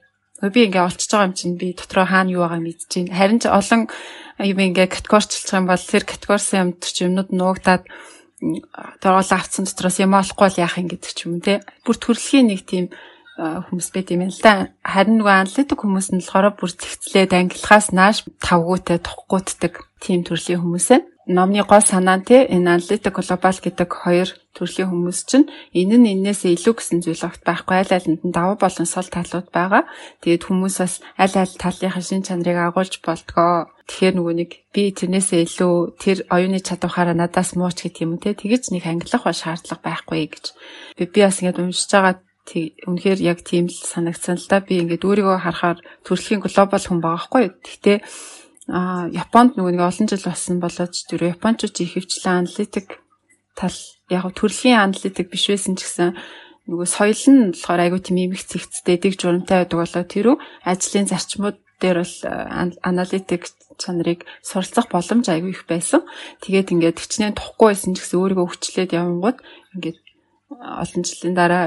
би 0.52 0.60
ингээ 0.68 0.84
олчж 0.84 1.08
байгаа 1.08 1.28
юм 1.32 1.36
чинь 1.38 1.56
би 1.56 1.72
дотроо 1.72 2.04
хаана 2.04 2.36
юу 2.36 2.44
байгааг 2.44 2.64
мэдэж 2.68 2.92
байна. 2.92 3.16
Харин 3.16 3.40
ч 3.40 3.46
олон 3.48 3.82
юм 4.44 4.60
ингээ 4.60 4.88
категорчлах 4.92 5.56
юм 5.56 5.66
бол 5.72 5.80
тэр 5.80 6.04
категорisen 6.04 6.60
юмд 6.76 6.84
ч 6.84 7.08
юмнууд 7.08 7.32
нуугдаад 7.32 7.84
торгол 9.00 9.32
авцсан 9.32 9.64
дотроос 9.64 9.98
юм 10.04 10.20
олохгүй 10.20 10.50
л 10.52 10.62
яах 10.66 10.76
юм 10.82 10.92
гэдэг 10.92 11.12
ч 11.16 11.20
юм 11.30 11.40
те. 11.40 11.64
Бүр 11.88 11.96
төрөлхийн 11.96 12.52
нэг 12.52 12.68
тийм 12.68 12.92
хүмүүс 13.40 13.88
байт 13.96 14.12
юм 14.12 14.28
л 14.28 14.42
да. 14.44 14.76
Харин 14.84 15.24
нөгөө 15.24 15.36
аналитик 15.48 15.80
хүмүүс 15.80 16.12
нь 16.12 16.20
болохоор 16.20 16.60
бүр 16.60 16.72
зэгцлээд 16.76 17.32
ангилахаас 17.32 17.96
нааш 17.96 18.28
тавгуутай 18.44 19.00
тухгүй 19.00 19.42
тийм 20.02 20.26
төрлийн 20.26 20.60
хүмүүс 20.60 20.88
ээ 20.92 21.11
номны 21.38 21.64
гол 21.64 21.84
санаа 21.84 22.18
нь 22.20 22.28
те 22.28 22.38
энэ 22.46 22.78
аналитик 22.78 23.16
глобал 23.16 23.58
гэдэг 23.62 23.90
хоёр 24.04 24.30
төрлийн 24.56 24.92
хүмүүс 24.92 25.20
чинь 25.30 25.48
энэ 25.72 25.96
нь 25.98 26.12
энээсээ 26.14 26.56
илүү 26.60 26.74
гэсэн 26.76 27.00
зүйл 27.04 27.24
огт 27.28 27.42
байхгүй 27.48 27.76
аль 27.82 27.96
алинд 27.96 28.22
нь 28.28 28.36
давуу 28.36 28.58
болон 28.60 28.88
сул 28.88 29.08
талууд 29.08 29.48
байгаа. 29.52 29.88
Тэгээд 30.22 30.44
хүмүүс 30.48 30.76
бас 30.84 30.94
аль 31.16 31.36
аль 31.40 31.56
талынхаа 31.56 32.04
шин 32.04 32.24
чанарыг 32.28 32.60
агуулж 32.60 33.00
болтгоо. 33.00 33.72
Тэгэхээр 33.88 34.16
нөгөө 34.20 34.36
нэг 34.36 34.52
би 34.76 34.84
тэрнээсээ 34.92 35.42
илүү 35.48 35.76
тэр 36.04 36.18
оюуны 36.28 36.60
чадвараараа 36.60 37.16
надаас 37.16 37.56
мууч 37.56 37.80
гэх 37.84 38.04
юм 38.04 38.20
те 38.20 38.36
тэгэж 38.36 38.76
нэг 38.76 38.84
ангилах 38.88 39.24
ба 39.24 39.32
шаардлага 39.32 39.84
байхгүй 39.84 40.28
гэж. 40.32 40.46
Би 41.00 41.04
би 41.08 41.20
бас 41.24 41.40
ингэж 41.40 41.58
уншиж 41.60 41.92
байгаа 41.92 42.16
үнэхээр 42.88 43.20
яг 43.24 43.40
тийм 43.48 43.70
л 43.70 43.78
санагдсан 43.78 44.36
л 44.36 44.48
да. 44.50 44.60
Би 44.60 44.82
ингээд 44.84 45.06
өөрийгөө 45.08 45.38
харахаар 45.44 45.80
төрөлхийн 46.04 46.42
глобал 46.44 46.84
хүн 46.84 47.00
байгаа 47.00 47.24
хгүй. 47.24 47.46
Гэхдээ 47.64 47.98
а 48.72 49.12
Японд 49.12 49.60
нөгөө 49.60 49.76
нэг 49.76 49.84
олон 49.84 50.08
жил 50.08 50.24
болсон 50.24 50.64
болооч 50.64 50.96
тэр 51.12 51.36
Япончууд 51.36 51.76
ихэвчлэн 51.76 52.48
аналитик 52.48 53.04
тал 53.60 53.76
яг 54.08 54.32
төрөлхийн 54.32 54.80
аналитик 54.80 55.28
биш 55.28 55.52
байсан 55.52 55.76
ч 55.76 55.84
гэсэн 55.84 56.16
нөгөө 56.72 56.88
соёл 56.88 57.24
нь 57.36 57.52
болохоор 57.52 57.82
айгүй 57.84 58.00
тийм 58.00 58.18
имэх 58.32 58.48
цэгцтэй 58.48 58.96
дэг 58.96 59.20
журамтай 59.20 59.68
байдаг 59.68 59.78
болоо 59.84 60.04
тэрүү 60.08 60.36
ажлын 60.64 61.12
зарчмууд 61.12 61.58
дээр 61.84 61.98
бол 62.06 62.16
аналитик 62.86 63.52
чанарыг 63.82 64.24
суралцах 64.46 64.88
боломж 64.94 65.26
айгүй 65.28 65.52
их 65.52 65.66
байсан. 65.66 66.06
Тэгээд 66.46 66.72
ингээд 66.72 67.02
хичнээн 67.02 67.36
тухгүй 67.36 67.74
байсан 67.74 67.98
ч 67.98 68.06
гэсэн 68.06 68.22
өөрийгөө 68.22 68.48
хүчлээд 68.48 68.94
явангууд 68.94 69.38
ингээд 69.76 69.98
олон 70.60 71.04
жилийн 71.08 71.36
дараа 71.36 71.64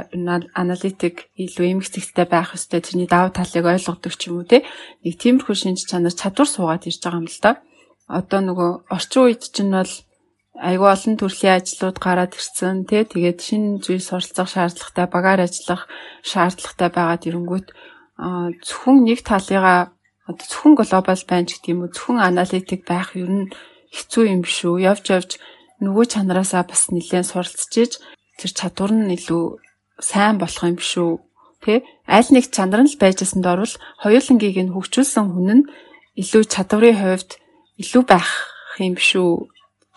аналитик 0.53 1.33
илүү 1.41 1.81
эмгцэгтэй 1.81 2.27
байх 2.29 2.53
ёстой 2.53 2.85
тэрний 2.85 3.09
давуу 3.09 3.33
талыг 3.33 3.65
ойлгодог 3.65 4.13
ч 4.13 4.29
юм 4.29 4.45
уу 4.45 4.47
те 4.47 4.61
нэг 5.05 5.15
тиймэрхүү 5.17 5.57
шинж 5.57 5.89
чанар 5.89 6.13
чадвар 6.13 6.49
суугаад 6.51 6.85
ирж 6.85 7.01
байгаа 7.01 7.21
юм 7.25 7.29
л 7.33 7.41
да. 7.41 7.53
Одоо 8.05 8.41
нөгөө 8.45 8.71
орчин 8.93 9.23
үед 9.25 9.43
чинь 9.49 9.73
бол 9.73 9.93
айгүй 10.61 10.89
олон 10.93 11.15
төрлийн 11.17 11.57
ажлууд 11.59 11.99
гараад 11.99 12.37
ирсэн 12.37 12.85
те 12.85 13.09
тэгээд 13.09 13.39
шинэ 13.41 13.81
зүйл 13.81 14.05
суралцах 14.05 14.49
шаардлагатай 14.53 15.07
багаар 15.09 15.41
ажиллах 15.49 15.89
шаардлагатай 16.21 16.91
байгаад 16.93 17.27
ирэнгүүт 17.27 17.69
зөвхөн 18.69 18.99
нэг 19.09 19.21
талыгаа 19.25 19.97
одоо 20.29 20.47
зөвхөн 20.47 20.75
глобал 20.77 21.23
байна 21.25 21.49
ч 21.49 21.57
гэдэг 21.57 21.73
юм 21.73 21.81
уу 21.83 21.91
зөвхөн 21.91 22.21
аналитик 22.21 22.83
байх 22.85 23.17
ер 23.17 23.31
нь 23.33 23.49
хэцүү 23.97 24.25
юм 24.35 24.43
шүү. 24.45 24.85
Явж 24.91 25.05
явж 25.11 25.31
нөгөө 25.83 26.05
чанараасаа 26.13 26.63
бас 26.69 26.93
нэлээд 26.95 27.27
суралцж 27.27 27.75
иж 27.83 27.93
тэр 28.39 28.51
чадвар 28.51 28.93
нь 28.93 29.15
илүү 29.17 29.45
сайн 30.01 30.39
болох 30.39 30.65
юм 30.65 30.79
шүү. 30.79 31.23
Тэ? 31.63 31.83
Аль 32.07 32.31
нэг 32.31 32.51
чанар 32.51 32.83
нь 32.85 32.91
л 32.93 33.01
байжсанд 33.01 33.47
орвол 33.47 33.75
хоёулангийг 34.03 34.59
нь 34.61 34.75
хөгжүүлсэн 34.75 35.27
хүн 35.33 35.49
нь 35.63 35.69
илүү 36.21 36.43
чадварын 36.51 36.99
хувьд 36.99 37.31
илүү 37.83 38.03
байх 38.05 38.31
юм 38.79 38.99
шүү 38.99 39.49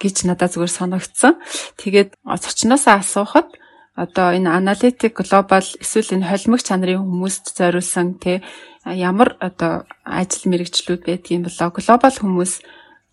гэж 0.01 0.15
надад 0.29 0.53
зүгээр 0.53 0.73
санагдсан. 0.73 1.33
Тэгээд 1.81 2.09
зочноосоо 2.21 3.01
асуухад 3.01 3.49
одоо 3.97 4.29
энэ 4.37 4.53
аналитик 4.53 5.17
глобал 5.17 5.65
эсвэл 5.81 6.13
энэ 6.21 6.29
холимог 6.29 6.61
чанарын 6.61 7.01
хүмүүст 7.01 7.57
зориулсан 7.57 8.21
тий 8.21 8.45
ямар 8.85 9.35
одоо 9.41 9.89
ажил 10.05 10.45
мэрэгчлүүд 10.53 11.01
байдгийг 11.01 11.49
болоо 11.49 11.69
глобал 11.73 12.13
хүмүүс 12.13 12.61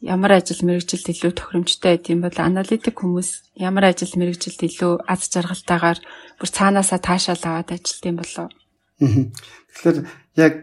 ямар 0.05 0.37
ажил 0.37 0.61
мэрэгжилд 0.61 1.09
илүү 1.09 1.33
тохиромжтой 1.33 1.97
байд 1.97 2.13
юм 2.13 2.21
бол 2.29 2.37
аналитик 2.37 3.01
хүмүүс 3.01 3.57
ямар 3.57 3.89
ажил 3.89 4.13
мэрэгжилд 4.21 4.61
илүү 4.69 4.93
аз 5.09 5.33
жаргалтайгаар 5.33 5.99
бүр 6.37 6.49
цаанаасаа 6.53 7.01
таашаал 7.01 7.41
аваад 7.41 7.73
ажилт 7.73 8.05
юм 8.05 8.17
болов. 8.21 8.53
Тэгэхээр 9.01 9.99
яг 10.37 10.57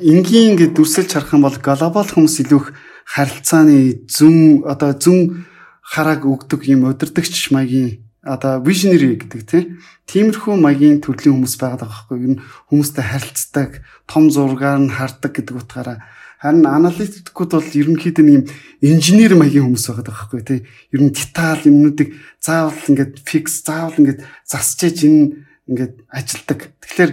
энгийн 0.00 0.56
ингэ 0.56 0.72
дүрсэлж 0.72 1.12
харах 1.12 1.36
юм 1.36 1.44
бол 1.44 1.58
глобал 1.60 2.08
хүмүүс 2.08 2.48
илүү 2.48 2.60
их 2.64 2.68
харилцааны 3.04 4.08
зүн 4.08 4.64
одоо 4.64 4.96
зүн 4.96 5.44
харааг 5.84 6.24
өгдөг 6.24 6.64
юм 6.68 6.88
өдөрдөгч 6.88 7.52
маягийн 7.52 8.08
одоо 8.24 8.60
visionary 8.60 9.16
гэдэг 9.16 9.42
тийм 9.48 9.64
тиймэрхүү 10.08 10.54
маягийн 10.60 11.00
төрлийн 11.00 11.38
хүмүүс 11.38 11.56
байгаад 11.56 11.82
байгаа 11.84 11.92
байхгүй 12.08 12.18
юу 12.24 12.34
хүмүүстэй 12.68 13.04
харилцдаг 13.08 13.70
том 14.04 14.28
зургаар 14.28 14.80
нь 14.84 14.92
хардаг 14.92 15.32
гэдэг 15.32 15.56
утгаараа 15.56 15.98
харин 16.38 16.66
аналитикууд 16.66 17.50
бол 17.50 17.70
ерөнхийдөө 17.82 18.24
нэг 18.24 18.34
юм 18.38 18.44
инженер 18.82 19.34
маягийн 19.34 19.66
хүмүүс 19.66 19.86
байгаад 19.90 20.06
байгаа 20.06 20.26
байхгүй 20.30 20.42
тийм 20.46 20.62
ер 20.94 21.00
нь 21.02 21.14
деталь 21.14 21.66
юмнуудыг 21.66 22.08
заавал 22.38 22.88
ингээд 22.90 23.12
фикс 23.26 23.54
заавал 23.66 23.98
ингээд 23.98 24.20
засчиж 24.46 24.96
энэ 25.02 25.22
ингээд 25.66 25.94
ажилдаг 26.08 26.58
тэгэхээр 26.78 27.10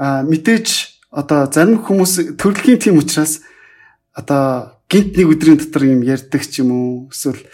мэдээж 0.00 0.68
одоо 1.12 1.46
зарим 1.52 1.78
хүмүүс 1.84 2.40
төрөлхийн 2.40 2.80
тийм 2.80 2.98
учраас 2.98 3.44
одоо 4.16 4.80
гинт 4.88 5.14
нэг 5.16 5.28
өдрийн 5.28 5.58
дотор 5.60 5.84
юм 5.84 6.02
ярьдаг 6.02 6.42
ч 6.42 6.64
юм 6.64 6.72
уу 6.72 6.90
эсвэл 7.12 7.44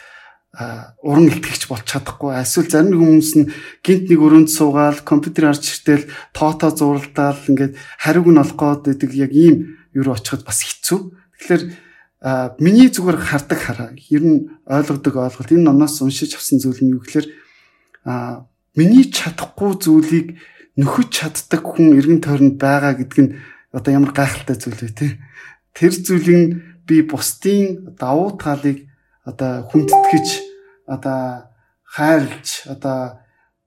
уран 1.02 1.30
илтгэгч 1.30 1.70
болж 1.70 1.86
чадахгүй. 1.86 2.34
Эсвэл 2.42 2.68
зарим 2.68 2.98
хүмүүс 2.98 3.32
нь 3.38 3.50
гинт 3.86 4.10
нэг 4.10 4.18
өрөөнд 4.18 4.50
суугаал 4.50 4.98
компьютер 5.06 5.54
арч 5.54 5.78
иртэл 5.78 6.10
тоото 6.34 6.74
зуралдаал 6.74 7.38
ингээд 7.46 7.78
хариуг 8.02 8.28
нь 8.34 8.42
олох 8.42 8.58
гээд 8.58 8.82
байдаг 8.90 9.10
яг 9.14 9.30
ийм 9.30 9.79
юу 9.94 10.12
очиход 10.12 10.44
бас 10.44 10.62
хэцүү. 10.62 10.98
Тэгэхээр 11.38 11.62
миний 12.60 12.88
зүгээр 12.92 13.18
хардаг 13.18 13.58
хараа. 13.58 13.90
Ер 14.10 14.22
нь 14.22 14.38
ойлгодог 14.68 15.16
ойлголт 15.16 15.50
энэ 15.50 15.66
номноос 15.66 16.00
уншиж 16.04 16.36
авсан 16.36 16.60
зүйл 16.60 16.80
нь 16.84 16.92
юу 16.94 17.00
гэхээр 17.00 17.26
миний 18.76 19.08
чадахгүй 19.08 19.80
зүйлийг 19.80 20.36
нөхөж 20.76 21.08
чаддаг 21.08 21.64
хүн 21.64 21.96
эргэн 21.96 22.20
тойронд 22.20 22.56
байгаа 22.60 22.94
гэдг 23.00 23.18
нь 23.18 23.34
одоо 23.72 23.90
ямар 23.92 24.12
гайхалтай 24.12 24.56
зүйл 24.56 24.78
вэ 24.78 24.92
те. 24.92 25.18
Тэр 25.72 25.92
зүйлийг 25.96 26.60
би 26.86 27.02
бусдын 27.02 27.96
давуу 27.96 28.36
талыг 28.36 28.84
одоо 29.24 29.64
хүндэтгэж 29.68 30.28
одоо 30.86 31.50
хайрлж 31.88 32.66
одоо 32.66 33.20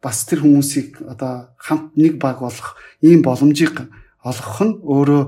бас 0.03 0.25
тэр 0.27 0.43
хүмүүсийг 0.43 1.01
одоо 1.07 1.55
хамт 1.57 1.95
нэг 1.95 2.19
баг 2.19 2.39
болох 2.43 2.75
ийм 3.01 3.23
боломжийг 3.23 3.87
олгох 4.23 4.59
нь 4.63 4.79
өөрөө 4.83 5.23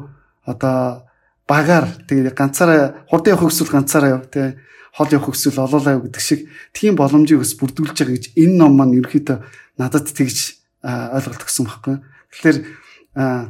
одоо 0.45 1.05
багаар 1.49 1.89
тэгээд 2.09 2.33
ганцаараа 2.37 3.05
хурдан 3.09 3.33
явах 3.33 3.49
хүсвэл 3.49 3.73
ганцаараа 3.73 4.21
яв 4.21 4.25
тий 4.33 4.57
хол 4.95 5.09
явах 5.11 5.29
хүсвэл 5.29 5.59
олоолаа 5.61 6.01
гэдэг 6.01 6.23
шиг 6.23 6.49
тийм 6.73 6.95
боломжийг 6.95 7.43
бас 7.43 7.53
бүрдүүлж 7.59 7.93
байгаа 7.93 8.15
гэж 8.15 8.25
энэ 8.39 8.55
ном 8.55 8.73
маань 8.79 8.97
ерөөхдөө 8.97 9.37
надад 9.77 10.07
тэгж 10.09 10.37
ойлголт 10.85 11.43
өгсөн 11.43 11.65
байхгүй. 11.67 11.95
Тэгэхээр 12.31 12.57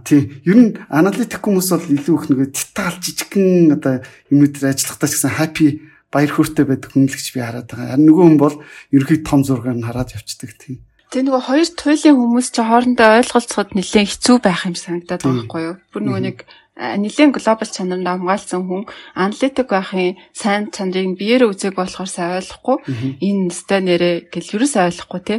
тий 0.04 0.22
ер 0.46 0.58
нь 0.58 0.72
аналитик 0.90 1.42
хүмүүс 1.42 1.70
бол 1.72 1.86
илүү 1.86 2.16
их 2.18 2.26
нэг 2.30 2.40
деталь 2.54 2.98
жижигхэн 2.98 3.78
одоо 3.78 4.02
юмнуудаар 4.34 4.74
ажиллахдаа 4.74 5.10
ч 5.10 5.14
гэсэн 5.16 5.38
happy 5.38 5.68
баяр 6.12 6.32
хөөртэй 6.32 6.66
байдаг 6.66 6.92
хүнлэгч 6.94 7.28
би 7.34 7.40
хараад 7.42 7.70
байгаа. 7.70 7.94
Харин 7.94 8.08
нөгөө 8.10 8.26
хүн 8.26 8.40
бол 8.40 8.56
ерөөхдөө 8.94 9.26
том 9.26 9.42
зургаар 9.44 9.78
нь 9.78 9.88
хараад 9.88 10.14
явцдаг 10.16 10.52
тийм. 10.58 10.80
Тэгээ 11.12 11.28
нөгөө 11.30 11.44
хоёр 11.50 11.70
туйлын 11.76 12.18
хүмүүс 12.18 12.48
чи 12.54 12.62
хоорондоо 12.62 13.10
ойлголцоход 13.20 13.70
нэлээд 13.78 14.10
хэцүү 14.10 14.38
байх 14.42 14.62
юм 14.66 14.76
санагдаад 14.78 15.22
байгаа 15.22 15.40
байхгүй 15.46 15.62
юу? 15.66 15.76
Бүр 15.94 16.02
нөгөө 16.02 16.24
нэг 16.26 16.38
нэлээд 16.76 17.32
глобал 17.40 17.72
чанарнд 17.72 18.04
хамгаалсан 18.04 18.68
хүн 18.68 18.84
аналитик 19.16 19.72
байхын 19.72 20.20
сайн 20.36 20.68
чанарыг 20.76 21.16
биеэр 21.16 21.48
үзег 21.48 21.80
болохоор 21.80 22.12
сайн 22.12 22.36
ойлгохгүй 22.44 22.78
энэ 23.24 23.48
өстой 23.48 23.80
нэрээ 23.80 24.16
гэл 24.28 24.60
юус 24.60 24.76
ойлгохгүй 24.76 25.22
те. 25.24 25.36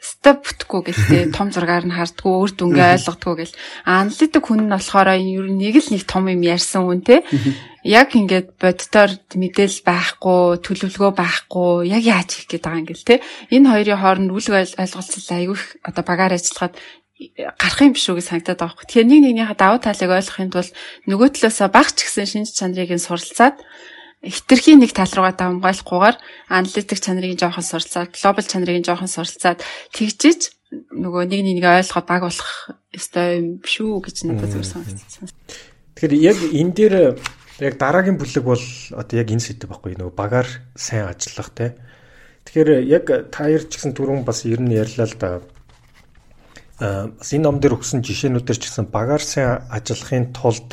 Степ 0.00 0.44
бүтггүй 0.44 0.80
гэлтэй 0.92 1.22
том 1.36 1.52
зургаар 1.52 1.84
нь 1.84 1.96
хардггүй 1.96 2.34
үр 2.40 2.52
дүнгээ 2.56 2.96
ойлгодггүй 2.96 3.36
гэл. 3.40 3.56
Аналитик 3.84 4.44
хүн 4.48 4.68
нь 4.68 4.72
болохоор 4.72 5.08
ер 5.16 5.48
нь 5.48 5.60
нэг 5.60 5.76
л 5.80 5.92
нэг 5.92 6.04
том 6.04 6.28
юм 6.28 6.40
ярьсан 6.44 6.84
хүн 6.88 7.04
те. 7.04 7.24
Яг 7.84 8.12
ингээд 8.16 8.56
боддоор 8.60 9.16
мэдээл 9.32 9.80
байхгүй 9.84 10.60
төлөвлөгөө 10.64 11.12
байхгүй 11.16 11.88
яг 11.88 12.04
яаж 12.04 12.28
хийх 12.32 12.48
гээд 12.48 12.64
байгаа 12.64 12.80
юм 12.80 12.88
гэл 12.88 13.08
те. 13.08 13.24
Энэ 13.52 13.68
хоёрын 13.72 14.00
хооронд 14.00 14.32
үл 14.32 14.48
ойлголцол 14.52 15.28
айгүй 15.36 15.56
одоо 15.84 16.04
багаар 16.04 16.36
ажиллахад 16.36 16.76
гарах 17.36 17.80
юм 17.84 17.92
биш 17.92 18.08
үү 18.08 18.16
гэж 18.18 18.26
санагдаад 18.32 18.60
байгаа 18.60 18.76
юм. 18.80 18.86
Тэгэхээр 18.88 19.08
нэг 19.10 19.20
нэгнийхээ 19.20 19.58
давуу 19.60 19.80
талыг 19.80 20.10
ойлгохын 20.10 20.50
тулд 20.52 20.72
нөгөө 21.04 21.28
талаасаа 21.36 21.68
багч 21.68 21.96
гэсэн 22.00 22.26
шинж 22.26 22.48
чанарыг 22.56 22.92
нь 22.96 23.02
суралцаад 23.02 23.60
хитрхийн 24.24 24.80
нэг 24.84 24.92
тал 24.92 25.08
руугаа 25.08 25.32
давмгайлахгүйгээр 25.32 26.16
аналитик 26.52 27.00
чанарыг 27.00 27.40
жоохон 27.40 27.64
суралцаад, 27.64 28.12
глобал 28.12 28.44
чанарыг 28.44 28.84
жоохон 28.84 29.08
суралцаад 29.08 29.64
тэгжиж 29.96 30.52
нөгөө 30.70 31.24
нэг 31.24 31.40
нэгийг 31.40 31.64
ойлгоход 31.64 32.06
баг 32.06 32.22
болох 32.28 32.52
ёстой 32.92 33.40
юм 33.40 33.48
шүү 33.64 34.04
гэж 34.04 34.16
надад 34.28 34.52
зүгээр 34.52 34.72
санагдсан. 34.76 35.28
Тэгэхээр 35.96 36.14
яг 36.20 36.38
энэ 36.52 36.74
дээр 36.76 36.94
яг 37.64 37.74
дараагийн 37.80 38.20
бүлэг 38.20 38.44
бол 38.44 38.64
одоо 38.92 39.14
яг 39.16 39.28
энэ 39.32 39.40
сэдв 39.40 39.72
байхгүй 39.72 39.96
нөгөө 39.96 40.14
багаар 40.14 40.48
сайн 40.76 41.08
ажиллах 41.08 41.50
те. 41.56 41.80
Тэгэхээр 42.44 42.70
яг 42.86 43.04
таяр 43.32 43.64
ч 43.66 43.80
гэсэн 43.80 43.96
түрүүн 43.96 44.22
бас 44.28 44.44
ер 44.44 44.60
нь 44.60 44.76
ярьлаа 44.76 45.08
л 45.08 45.16
да. 45.16 45.40
Аа 46.80 47.12
бас 47.12 47.30
энэ 47.36 47.44
ном 47.44 47.60
дээр 47.60 47.76
өгсөн 47.76 48.00
жишээнүүдээр 48.00 48.58
ч 48.58 48.64
гэсэн 48.64 48.88
багаар 48.88 49.20
сайн 49.20 49.68
ажиллахын 49.68 50.32
тулд 50.32 50.72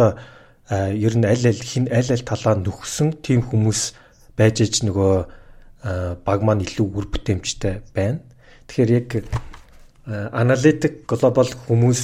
ер 0.71 1.13
нь 1.19 1.27
аль 1.27 1.47
аль 1.51 1.63
хин 1.63 1.91
аль 1.91 2.11
аль 2.15 2.23
талаа 2.23 2.55
нөхсөн 2.55 3.19
тийм 3.19 3.43
хүмүүс 3.43 3.81
байж 4.39 4.63
иж 4.63 4.87
нөгөө 4.87 5.15
баг 6.23 6.39
маань 6.47 6.63
илүү 6.63 6.87
үр 6.87 7.05
бүтээмжтэй 7.11 7.83
байна. 7.91 8.23
Тэгэхээр 8.71 8.91
яг 8.95 9.09
аналитик 10.07 11.03
глобал 11.03 11.51
хүмүүс 11.67 12.03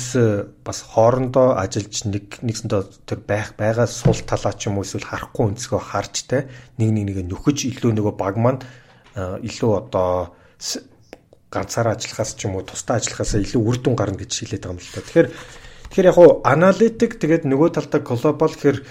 бас 0.68 0.84
хоорондоо 0.84 1.56
ажиллаж 1.56 2.04
нэг 2.04 2.43
нэгсэндээ 2.43 3.08
тэр 3.08 3.20
байх 3.24 3.56
байгаа 3.56 3.88
сул 3.88 4.20
талаа 4.28 4.51
ч 4.51 4.68
юм 4.68 4.80
уу 4.80 4.84
эсвэл 4.84 5.08
харахгүй 5.08 5.56
өнцгөө 5.56 5.80
харж 5.80 6.28
те 6.28 6.51
нэг 6.76 6.91
нэг 6.91 7.06
нэг 7.08 7.18
нөхөж 7.32 7.64
илүү 7.72 7.95
нөгөө 7.95 8.16
баг 8.20 8.36
маань 8.36 8.60
илүү 9.16 9.72
одоо 9.88 10.36
ганцаараа 11.54 11.93
ажиллахаас 11.93 12.34
ч 12.34 12.49
юм 12.49 12.58
уу 12.58 12.66
тусдаа 12.66 12.97
ажиллахаас 12.97 13.38
илүү 13.38 13.62
үр 13.62 13.78
дүн 13.78 13.93
гарна 13.93 14.18
гэж 14.18 14.32
хэлээд 14.34 14.66
байгаа 14.66 14.74
юм 14.74 14.82
л 14.82 14.93
та. 14.97 15.06
Тэгэхээр 15.06 15.30
Тэгэхээр 15.93 16.10
яг 16.10 16.18
уу 16.18 16.41
аналитик 16.41 17.22
тэгээд 17.22 17.45
нөгөө 17.45 17.78
талдаа 17.78 18.01
глобал 18.01 18.49
гэхээр 18.49 18.82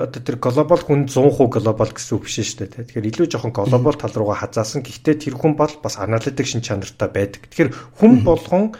одоо 0.00 0.20
тэр 0.24 0.40
глобал 0.40 0.80
хүн 0.80 1.04
100% 1.04 1.36
глобал 1.52 1.92
гэсэн 1.92 2.16
үг 2.16 2.24
биш 2.24 2.40
шүү 2.40 2.64
дээ. 2.64 2.88
Тэгэхээр 2.88 3.08
илүү 3.12 3.26
жоохон 3.28 3.52
глобал 3.52 3.92
тал 4.00 4.16
руугаа 4.16 4.48
хазаасан. 4.48 4.80
Гэхдээ 4.80 5.20
тэр 5.20 5.36
хүн 5.36 5.52
бол 5.52 5.68
бас 5.84 6.00
аналитик 6.00 6.48
шин 6.48 6.64
чанартай 6.64 7.12
байдаг. 7.12 7.44
Тэгэхээр 7.44 7.70
хүн 8.00 8.24
болгон 8.24 8.72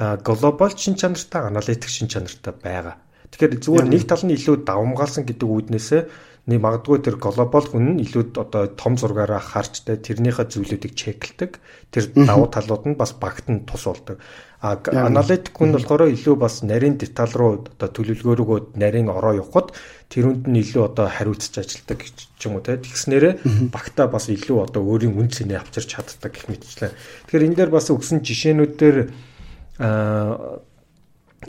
глобал 0.00 0.72
шин 0.72 0.96
чанартай, 0.96 1.44
аналитик 1.44 1.92
шин 1.92 2.08
чанартай 2.08 2.56
байгаа. 2.56 2.96
Тэгэхээр 3.36 3.52
зүгээр 3.60 3.88
нэг 3.92 4.08
тал 4.08 4.24
нь 4.24 4.32
илүү 4.40 4.64
давмгаалсан 4.64 5.28
гэдэг 5.28 5.44
үүднээсээ 5.44 6.02
нэг 6.44 6.60
магадгүй 6.60 7.00
тэр 7.00 7.16
глобал 7.16 7.64
хүн 7.64 7.96
нь 7.96 8.02
илүү 8.04 8.36
одоо 8.36 8.68
том 8.76 9.00
зургаараа 9.00 9.40
харж 9.40 9.88
тэ 9.88 9.96
тэрнийхээ 9.96 10.52
зүйлүүдийг 10.52 10.92
чеклдэг. 10.92 11.56
Тэр 11.88 12.12
давуу 12.12 12.52
талууд 12.52 12.84
нь 12.84 13.00
бас 13.00 13.16
багт 13.16 13.48
нь 13.48 13.64
тус 13.64 13.88
болдог. 13.88 14.20
А 14.60 14.76
аналитик 14.76 15.56
хүн 15.56 15.72
болохоор 15.72 16.12
илүү 16.12 16.36
бас 16.36 16.60
нарийн 16.60 17.00
деталь 17.00 17.32
руу 17.32 17.64
одоо 17.64 17.88
төлөвлөгөөрөө 17.88 18.76
нарийн 18.76 19.08
ороо 19.08 19.40
явахад 19.40 19.72
тэрүүнд 20.12 20.44
нь 20.44 20.60
илүү 20.60 20.84
одоо 20.84 21.08
хариуцж 21.08 21.56
ажилдаг 21.56 22.04
ч 22.12 22.40
юм 22.44 22.60
уу 22.60 22.64
тэ. 22.64 22.76
Тэгснээрээ 22.76 23.72
багтаа 23.72 24.12
бас 24.12 24.28
илүү 24.28 24.68
одоо 24.68 24.84
өөрийн 24.84 25.16
үн 25.16 25.32
цэнэ 25.32 25.56
авчирч 25.56 25.96
чаддаг 25.96 26.28
гэх 26.28 26.52
мэтчлээ. 26.52 26.92
Тэгэхээр 26.92 27.46
энэ 27.48 27.56
дээр 27.56 27.72
бас 27.72 27.88
өгсөн 27.88 28.20
жишээнүүдээр 28.20 28.96
а 29.80 30.60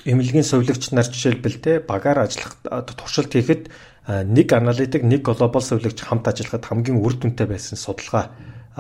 эмнэлгийн 0.04 0.43
сувилагч 0.43 0.91
нар 0.91 1.08
жишээлбэл 1.08 1.60
те 1.64 1.80
багаар 1.80 2.28
ажиллах 2.28 2.60
туршилт 3.00 3.32
хийхэд 3.32 3.72
нэг 4.08 4.53
аналитик 4.53 5.01
нэг 5.01 5.26
глобал 5.26 5.62
сувилагч 5.62 6.01
хамт 6.06 6.30
ажиллахад 6.30 6.66
хамгийн 6.66 7.01
үр 7.01 7.18
дүнтэй 7.18 7.49
байсан 7.49 7.78
судалгаа 7.78 8.30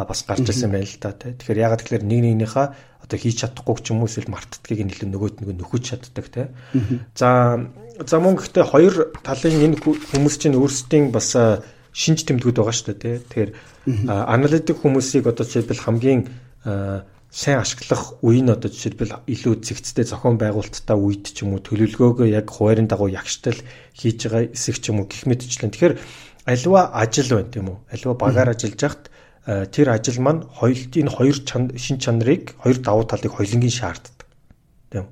бас 0.03 0.21
гарч 0.27 0.49
ирсэн 0.51 0.69
байна 0.69 0.85
л 0.85 0.97
да. 1.01 1.15
Тэгэхээр 1.15 1.63
ягаад 1.65 1.81
тэгэхээр 1.81 2.03
нэг 2.05 2.19
нэгнийхээ 2.45 2.67
одоо 3.05 3.17
хийж 3.17 3.41
чадахгүй 3.41 3.81
ч 3.81 3.93
юм 3.93 4.03
уу 4.03 4.09
эсвэл 4.09 4.29
мартдгийг 4.29 4.81
нь 4.85 4.91
илүү 4.93 5.09
нөгөөд 5.09 5.35
нөгөө 5.41 5.55
нөхөж 5.61 5.83
чаддаг 5.85 6.25
тий. 6.29 6.47
За 7.15 7.57
за 8.01 8.15
мөн 8.19 8.35
гэхдээ 8.37 8.65
хоёр 8.65 8.93
талын 9.23 9.65
энэ 9.65 9.79
хүмүүс 9.81 10.35
чинь 10.41 10.57
өөрсдийн 10.57 11.09
бас 11.09 11.37
шинж 11.95 12.27
тэмдгүүд 12.27 12.57
байгаа 12.59 12.75
шүү 12.75 12.85
дээ 12.91 12.97
тий. 12.99 13.15
Тэгэхээр 13.23 13.51
аналитик 14.09 14.77
хүмүүсийг 14.81 15.25
одоо 15.31 15.45
жишээлбэл 15.45 15.85
хамгийн 15.85 16.21
сайн 17.35 17.59
ашиглах 17.59 18.15
үе 18.23 18.39
нь 18.39 18.47
одоо 18.47 18.71
жишээлбэл 18.71 19.27
илүү 19.27 19.59
зэгцтэй 19.59 20.07
зохион 20.07 20.39
байгуулалттай 20.39 20.95
үед 20.95 21.35
ч 21.35 21.43
юм 21.43 21.59
уу 21.59 21.61
төлөвлөгөөгөө 21.67 22.31
яг 22.31 22.47
хуваарийн 22.47 22.87
дагуу 22.87 23.11
ягштал 23.11 23.59
хийж 23.91 24.31
байгаа 24.31 24.55
эсэх 24.55 24.79
ч 24.79 24.95
юм 24.95 25.03
уу 25.03 25.11
гих 25.11 25.27
мэтчлэн. 25.27 25.67
Тэгэхээр 25.67 25.99
альва 26.47 26.95
ажил 26.95 27.35
байна 27.35 27.51
тийм 27.51 27.67
үү? 27.75 27.77
Альва 27.91 28.15
багаар 28.15 28.55
ажиллаж 28.55 28.79
хахад 28.79 29.11
э, 29.51 29.67
тэр 29.67 29.91
ажил 29.91 30.23
маань 30.23 30.47
хоёулт 30.47 30.95
энэ 30.95 31.11
хоёр 31.11 31.35
шин 31.75 31.99
чанарыг 31.99 32.55
хоёр 32.63 32.79
давуу 32.79 33.03
талыг 33.03 33.35
хоёлынгийн 33.35 33.83
шаарддаг. 33.83 34.31
Тийм 34.95 35.11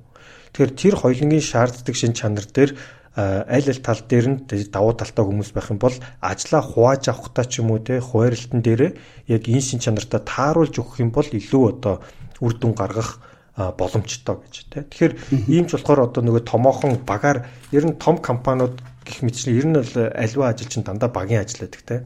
Тэгэхээр 0.56 0.72
тэр 0.80 0.94
хоёлынгийн 0.96 1.44
шаарддаг 1.44 1.92
шин 1.92 2.16
чанар 2.16 2.48
дээр 2.48 2.72
аль 3.16 3.68
аль 3.70 3.82
тал 3.82 4.02
дээр 4.02 4.26
нь 4.26 4.38
давуу 4.46 4.94
талтай 4.98 5.22
хүмүүс 5.22 5.54
байх 5.54 5.70
юм 5.70 5.78
бол 5.78 5.94
ажлаа 6.18 6.62
хувааж 6.62 7.08
авахтаа 7.08 7.46
ч 7.46 7.62
юм 7.62 7.70
уу 7.70 7.78
те 7.78 8.02
хуваарлтан 8.02 8.58
дээр 8.58 8.98
яг 9.30 9.42
энэ 9.46 9.62
шин 9.62 9.78
чанартаа 9.78 10.18
тааруулж 10.26 10.74
өгөх 10.82 10.98
юм 10.98 11.14
бол 11.14 11.26
илүү 11.26 11.62
одоо 11.78 12.02
үр 12.42 12.54
дүн 12.58 12.74
гаргах 12.74 13.22
боломжтой 13.54 14.42
гэж 14.42 14.54
те. 14.66 14.82
Тэгэхээр 14.82 15.14
ийм 15.46 15.70
ч 15.70 15.78
болохоор 15.78 16.10
одоо 16.10 16.26
нөгөө 16.26 16.42
томоохон 16.42 16.98
багаар 17.06 17.46
ер 17.70 17.86
нь 17.86 17.94
том 18.02 18.18
компаниуд 18.18 18.82
гэх 19.06 19.22
мэтчлэн 19.22 19.54
ер 19.54 19.66
нь 19.70 19.78
бол 19.78 19.94
аливаа 20.10 20.50
ажил 20.50 20.66
чинь 20.66 20.82
дандаа 20.82 21.06
багийн 21.06 21.46
ажилладаг 21.46 21.82
те. 21.86 22.02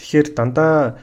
Тэгэхээр 0.00 0.32
дандаа 0.32 0.96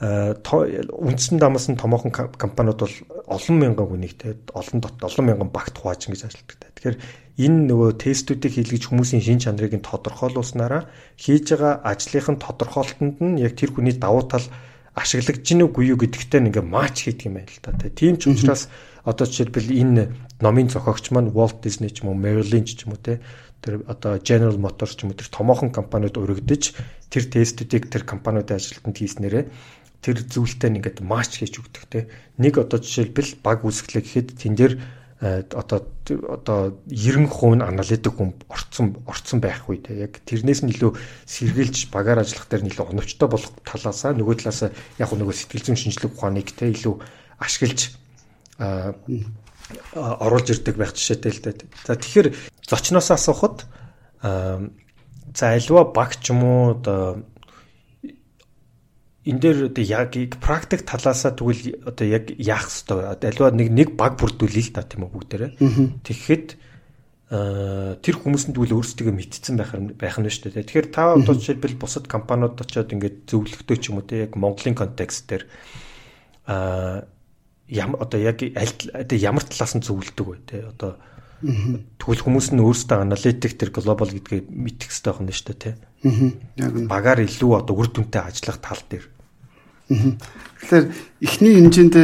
үндсэн 0.00 1.36
дамаас 1.36 1.68
нь 1.68 1.76
томоохон 1.76 2.08
компаниуд 2.40 2.80
бол 2.80 2.96
олон 3.28 3.56
мянган 3.60 3.84
хүнийг 3.84 4.16
те 4.16 4.40
олон 4.56 4.80
дот 4.80 4.96
олон 4.96 5.26
мянган 5.28 5.52
багт 5.52 5.76
хувааж 5.76 6.08
ингэж 6.08 6.24
ажилладаг. 6.24 6.72
Тэгэхээр 6.72 6.96
энэ 7.44 7.68
нөгөө 7.68 7.90
тестүүдийг 8.00 8.52
хийлгэж 8.56 8.82
хүмүүсийн 8.88 9.20
шин 9.20 9.44
чанарыг 9.44 9.76
нь 9.76 9.84
тодорхойлуулснараа 9.84 10.88
хийж 11.20 11.52
байгаа 11.52 11.84
ажлынхын 11.84 12.40
тодорхойлолтод 12.40 13.20
нь 13.20 13.44
яг 13.44 13.60
тэр 13.60 13.76
хүний 13.76 13.92
давуу 13.92 14.24
тал 14.24 14.48
ашиглагдж 14.96 15.44
гинэ 15.44 15.68
үгүй 15.68 15.92
юу 15.92 16.00
гэдэгтээ 16.00 16.48
ингээ 16.48 16.64
матч 16.64 17.04
хийдэг 17.04 17.28
юм 17.28 17.36
байна 17.36 17.52
л 17.52 17.60
та. 17.60 17.76
Тийм 17.92 18.16
ч 18.16 18.32
учраас 18.32 18.72
одоо 19.04 19.28
жишээлбэл 19.28 19.68
энэ 19.68 20.04
номын 20.40 20.72
зохиогч 20.72 21.12
маань 21.12 21.32
Walt 21.36 21.60
Disney 21.60 21.92
ч 21.92 22.00
юм 22.00 22.12
уу 22.12 22.16
Merrill 22.16 22.48
Lynch 22.48 22.72
ч 22.76 22.88
юм 22.88 22.96
уу 22.96 23.00
те 23.00 23.20
тэр 23.60 23.84
одоо 23.84 24.16
General 24.20 24.56
Motors 24.56 24.96
ч 24.96 25.04
юм 25.04 25.12
уу 25.12 25.20
тэр 25.20 25.28
томоохон 25.28 25.70
компаниуд 25.72 26.16
өргөдөж 26.16 26.72
тэр 27.12 27.24
тестүүдийг 27.28 27.92
тэр 27.92 28.04
компаниудын 28.04 28.56
ажилтнанд 28.56 28.96
хийснээрээ 28.96 29.44
тэр 30.00 30.24
зүйлтэй 30.24 30.80
ингээд 30.80 30.98
матч 31.04 31.44
хийж 31.44 31.60
өгдөг 31.60 31.84
те 31.92 32.08
нэг 32.40 32.56
одоо 32.56 32.80
жишээлбэл 32.80 33.44
баг 33.44 33.64
үүсгэлээ 33.64 34.00
гэхэд 34.00 34.28
тэн 34.40 34.54
дээр 34.56 34.74
э, 35.20 35.44
одоо 35.52 35.84
одоо 36.08 36.80
90% 36.88 37.60
нь 37.60 37.64
аналитик 37.64 38.16
хүн 38.16 38.32
орцсон 38.48 38.96
орцсон 39.04 39.44
байх 39.44 39.68
үе 39.68 39.84
те 39.84 40.08
яг 40.08 40.16
тэрнээс 40.24 40.64
нь 40.64 40.72
илүү 40.72 40.96
сэргийлж 41.28 41.92
багаар 41.92 42.24
ажиллах 42.24 42.48
дээр 42.48 42.64
нь 42.64 42.72
илүү 42.72 42.96
оновчтой 42.96 43.28
болох 43.28 43.52
талаасаа 43.60 44.16
нөгөө 44.16 44.40
талаасаа 44.40 44.72
яг 44.96 45.10
нөгөө 45.12 45.36
сэтгэл 45.36 45.64
зүйн 45.68 45.80
шинжилгээ 45.80 46.10
ухааныг 46.16 46.48
те 46.56 46.72
илүү 46.72 46.94
ашиглаж 47.44 47.92
оруулж 49.94 50.48
ирдэг 50.50 50.76
байх 50.76 50.96
жишээтэй 50.96 51.32
л 51.32 51.42
дээ. 51.44 51.68
За 51.86 51.94
тэгэхээр 51.94 52.28
зочноос 52.66 53.10
асуухад 53.12 53.68
за 54.22 55.44
альва 55.54 55.84
баг 55.84 56.18
ч 56.18 56.34
юм 56.34 56.42
уу 56.44 56.74
одоо 56.74 57.22
энэ 59.26 59.40
дээр 59.40 59.58
одоо 59.68 59.84
яг 59.84 60.16
практик 60.40 60.88
талаасаа 60.88 61.36
тэгвэл 61.36 61.84
одоо 61.84 62.06
яг 62.08 62.32
яах 62.40 62.72
хэвээр 62.72 63.20
альва 63.20 63.52
нэг 63.52 63.68
нэг 63.68 63.88
баг 63.92 64.16
бүрдүүлээ 64.16 64.72
л 64.72 64.74
та 64.74 64.86
тийм 64.88 65.04
үү 65.04 65.12
бүгдээрээ. 65.12 65.50
Тэгэхэд 66.00 66.48
тэр 67.30 68.16
хүмүүсэнд 68.16 68.56
тэгвэл 68.56 68.80
өөрсдөө 68.80 69.12
мэдсэн 69.12 69.54
байх 69.60 69.76
байх 69.76 70.16
нь 70.18 70.26
шүү 70.26 70.56
дээ. 70.56 70.66
Тэгэхээр 70.66 70.88
та 70.88 71.14
одоо 71.14 71.36
жишээлбэл 71.36 71.76
бусад 71.76 72.08
компаниуд 72.08 72.56
очиод 72.58 72.90
ингээд 72.90 73.28
зөвлөгдөө 73.28 73.76
ч 73.76 73.84
юм 73.92 74.00
уу 74.00 74.08
те 74.08 74.24
яг 74.24 74.34
Монголын 74.40 74.74
контекст 74.74 75.28
дээр 75.28 75.44
а 76.48 77.04
ямар 77.68 78.02
одоо 78.02 78.18
яг 78.18 78.42
аль 78.42 78.74
ямар 79.14 79.44
талаас 79.46 79.76
нь 79.78 79.84
зөвлөдөг 79.86 80.26
вэ 80.26 80.36
те 80.48 80.56
одоо 80.64 80.98
тэгвэл 82.00 82.24
хүмүүс 82.24 82.50
нь 82.50 82.64
өөрсдөө 82.64 82.98
аналитик 82.98 83.54
тэр 83.54 83.70
глобал 83.70 84.10
гэдгийг 84.10 84.50
мэдэх 84.50 84.90
хэрэгтэй 84.90 85.12
байна 85.14 85.30
шүү 85.30 85.46
дээ 85.54 85.60
те. 85.60 85.70
Нь 85.78 85.89
багаар 86.02 87.20
илүү 87.24 87.50
одоо 87.60 87.74
үр 87.76 87.88
дүнтэй 87.92 88.22
ажиллах 88.24 88.58
тал 88.60 88.80
дээр. 88.88 89.06
Тэгэхээр 89.90 90.86
эхний 91.20 91.54
хэмжээнд 91.60 91.96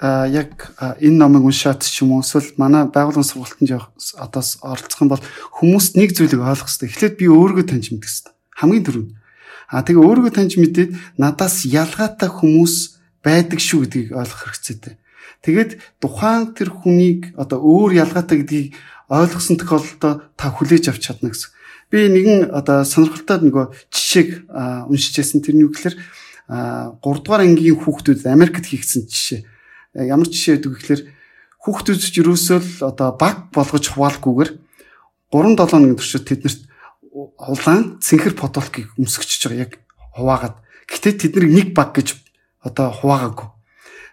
яг 0.00 0.74
энэ 1.00 1.18
номыг 1.18 1.44
уншаад 1.44 1.84
ч 1.84 2.02
юм 2.02 2.16
уу 2.16 2.24
эсвэл 2.24 2.56
манай 2.56 2.88
байгууллагын 2.88 3.24
сургалтанд 3.24 3.70
явах 3.70 3.90
одоо 4.18 4.42
оролцох 4.64 5.00
юм 5.00 5.10
бол 5.12 5.24
хүмүүс 5.60 5.96
нэг 5.96 6.12
зүйлийг 6.16 6.42
ойлгох 6.42 6.68
хэрэгтэй. 6.68 6.88
Эхлээд 6.88 7.14
би 7.20 7.26
өөрийгөө 7.30 7.66
таньж 7.68 7.92
мэдэх 7.92 8.10
хэрэгтэй. 8.10 8.34
Хамгийн 8.58 8.84
түрүүнд. 8.84 9.10
А 9.70 9.82
тэгээ 9.86 10.04
өөрийгөө 10.04 10.32
таньж 10.34 10.52
мэдээд 10.60 10.90
надаас 11.16 11.64
ялгаатай 11.64 12.30
хүмүүс 12.30 12.74
байдаг 13.24 13.60
шүү 13.62 13.80
гэдгийг 13.86 14.08
ойлгох 14.12 14.40
хэрэгцээтэй. 14.44 14.94
Тэгээд 15.44 15.70
тухайн 16.02 16.52
тэр 16.52 16.70
хүнийг 16.72 17.32
одоо 17.38 17.58
өөр 17.62 17.96
ялгаатай 18.04 18.44
гэдгийг 18.44 18.68
ойлгосон 19.08 19.56
тохиолдолд 19.56 20.32
та 20.36 20.46
хүлээж 20.52 20.90
авч 20.90 21.02
чадна 21.06 21.32
гэсэн. 21.32 21.53
Би 21.94 22.10
нэгэн 22.10 22.50
одоо 22.50 22.82
сонирхолтой 22.82 23.38
нөгөө 23.38 23.70
жишээг 23.86 24.50
уншиж 24.90 25.14
байсан 25.14 25.38
тэр 25.46 25.54
нь 25.54 25.62
юу 25.62 25.70
гэхээр 25.70 25.94
3 26.50 26.98
дугаар 26.98 27.46
ангийн 27.46 27.78
хүүхдүүд 27.78 28.26
Америкт 28.26 28.66
хийгдсэн 28.66 29.06
жишээ. 29.06 29.46
Ямар 30.02 30.26
жишээ 30.26 30.58
гэдэг 30.58 30.74
гэхээр 30.74 31.02
хүүхдүүд 31.62 32.00
ч 32.02 32.18
юусоо 32.18 32.58
л 32.58 32.90
одоо 32.90 33.14
баг 33.14 33.54
болгож 33.54 33.94
хуваалгүйгээр 33.94 34.50
3 35.30 35.54
7 35.54 35.70
өдрийн 35.70 35.94
туршид 35.94 36.26
тэднэрт 36.26 36.60
улаан 37.14 38.02
цэнхэр 38.02 38.34
потолкийг 38.34 38.90
өмсгөж 38.98 39.30
байгаа 39.46 39.62
яг 39.70 39.78
хуваагаад. 40.18 40.58
Гэтэ 40.90 41.30
тэднийг 41.30 41.46
нэг 41.54 41.68
баг 41.78 41.94
гэж 41.94 42.18
одоо 42.58 42.90
хуваагаагүй. 42.90 43.54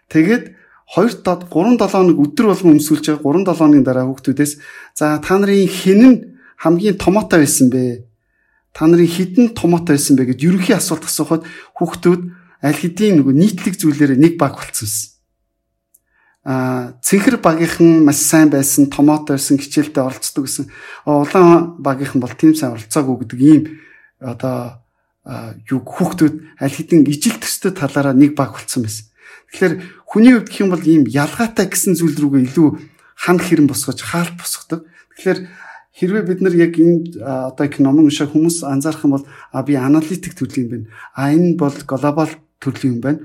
Тэгээд 0.06 0.54
2 0.86 1.26
доод 1.26 1.50
3 1.50 1.82
7 1.82 1.90
хоног 1.90 2.18
өдөр 2.30 2.46
болгон 2.54 2.78
өмсүүлж 2.78 3.26
байгаа 3.26 3.26
3 3.26 3.42
7 3.42 3.58
хоногийн 3.58 3.88
дараа 3.90 4.06
хүүхдүүдээс 4.06 4.54
за 4.94 5.18
та 5.18 5.42
нарын 5.42 5.66
нь 5.66 6.31
хамгийн 6.62 6.98
томоотой 7.02 7.42
байсан 7.42 7.74
бэ? 7.74 8.06
Та 8.70 8.86
нарын 8.86 9.10
хідэн 9.10 9.58
томоотой 9.58 9.98
байсан 9.98 10.14
бэ 10.14 10.30
гэд 10.30 10.46
ерөнхий 10.46 10.78
асуулт 10.78 11.10
асуухад 11.10 11.42
хүүхдүүд 11.74 12.22
аль 12.62 12.78
хэдийн 12.78 13.18
нөгөө 13.18 13.34
нийтлэг 13.34 13.76
зүйлээрээ 13.82 14.20
нэг 14.22 14.34
баг 14.38 14.62
болцсон 14.62 14.86
юм. 14.86 15.10
Аа 16.46 16.98
цэнхэр 17.02 17.42
багийнхан 17.42 18.06
маш 18.06 18.22
сайн 18.22 18.54
байсан, 18.54 18.90
томоотой 18.94 19.38
байсан, 19.38 19.58
хичээлдээ 19.58 20.06
оролцдог 20.06 20.46
гэсэн. 20.46 20.66
Улаан 21.06 21.82
багийнхан 21.82 22.22
бол 22.22 22.34
тийм 22.34 22.54
сайн 22.54 22.78
оролцоогүй 22.78 23.26
гэдэг 23.26 23.40
ийм 23.42 23.62
одоо 24.22 24.82
юу 25.70 25.82
хүүхдүүд 25.86 26.62
аль 26.62 26.74
хэдийн 26.74 27.06
ижил 27.06 27.38
төстэй 27.38 27.74
талаараа 27.78 28.18
нэг 28.18 28.34
баг 28.34 28.58
болцсон 28.58 28.86
байсан. 28.86 29.06
Тэгэхээр 29.54 29.74
хүний 30.06 30.34
хувьд 30.34 30.50
гэх 30.50 30.62
юм 30.66 30.74
бол 30.74 30.82
ийм 30.82 31.06
ялгаатай 31.06 31.70
гэсэн 31.70 31.94
зүйл 31.94 32.18
рүүгээ 32.18 32.50
илүү 32.50 32.70
ханд 33.22 33.42
хэрэн 33.46 33.70
босгож 33.70 34.02
хаалт 34.02 34.34
босгодог. 34.34 34.90
Тэгэхээр 35.14 35.40
хэрвээ 35.96 36.24
бид 36.24 36.40
нар 36.42 36.56
яг 36.56 36.80
энэ 36.80 37.20
одоо 37.20 37.68
номон 37.80 38.08
уншаа 38.08 38.28
хүмүүс 38.32 38.64
анзаарах 38.64 39.04
юм 39.04 39.14
бол 39.20 39.26
а 39.52 39.64
би 39.64 39.76
аналитик 39.76 40.34
төрлийн 40.36 40.66
юм 40.66 40.72
байна. 40.72 40.88
А 41.16 41.32
энэ 41.36 41.60
бол 41.60 41.76
глобал 41.88 42.32
төрлийн 42.64 42.96
юм 42.96 43.02
байна. 43.02 43.20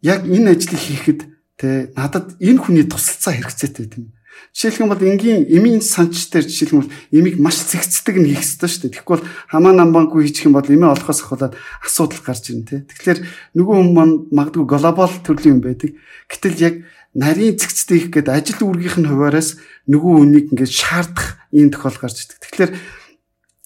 Яг 0.00 0.24
энэ 0.24 0.56
ажлыг 0.56 0.80
хийхэд 0.80 1.20
тэ 1.60 1.92
надад 1.92 2.40
энэ 2.40 2.60
хүний 2.60 2.86
тусалцаа 2.88 3.36
хэрэгцээтэй 3.36 3.86
тийм. 3.86 4.16
Жишээлх 4.56 4.80
юм 4.80 4.88
бол 4.88 5.04
энгийн 5.04 5.44
эмийн 5.44 5.84
санч 5.84 6.32
дээр 6.32 6.48
жишээлх 6.48 6.72
юм 6.72 6.80
бол 6.82 6.92
эмийг 7.12 7.36
маш 7.36 7.60
цэгцдэг 7.68 8.16
нь 8.16 8.32
хийх 8.32 8.40
ёстой 8.40 8.72
шүү 8.72 8.80
дээ. 8.88 8.92
Тэгэхгүй 8.98 9.14
бол 9.20 9.28
хамаа 9.52 9.72
намбангүй 9.76 10.24
хийчих 10.24 10.48
юм 10.48 10.56
бол 10.56 10.64
эмээ 10.64 10.90
олохоос 10.96 11.20
ахуулаад 11.22 11.54
асуудал 11.84 12.24
гарч 12.24 12.50
ирнэ 12.50 12.66
тий. 12.66 12.80
Тэгэхээр 12.88 13.20
нөгөө 13.60 13.76
хүн 13.76 13.90
маань 13.92 14.14
магадгүй 14.32 14.64
глобал 14.64 15.12
төрлийн 15.22 15.60
юм 15.60 15.62
байдаг. 15.62 15.92
Гэтэл 16.32 16.56
яг 16.64 16.74
нарийн 17.14 17.58
цэгцтэй 17.58 17.98
их 17.98 18.06
гээд 18.14 18.28
ажил 18.30 18.62
үүргийнх 18.70 19.02
нь 19.02 19.10
хуваараас 19.10 19.58
нөгөө 19.90 20.12
хүнийг 20.22 20.46
ингээд 20.54 20.70
шаардах 20.70 21.42
ийм 21.50 21.74
тохиол 21.74 21.98
гарч 21.98 22.16
ирдэг. 22.22 22.38
Тэгэхээр 22.38 22.72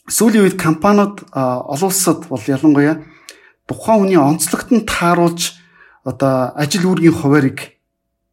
сүүлийн 0.08 0.44
үед 0.48 0.56
компаниуд 0.56 1.28
олон 1.32 1.88
улсад 1.92 2.24
бол 2.28 2.40
ялангуяа 2.40 3.04
тухайн 3.68 4.00
хүний 4.08 4.20
онцлогт 4.20 4.72
нь 4.72 4.88
тааруулж 4.88 5.60
одоо 6.04 6.52
ажил 6.56 6.88
үүргийн 6.88 7.16
хуваарийг 7.16 7.80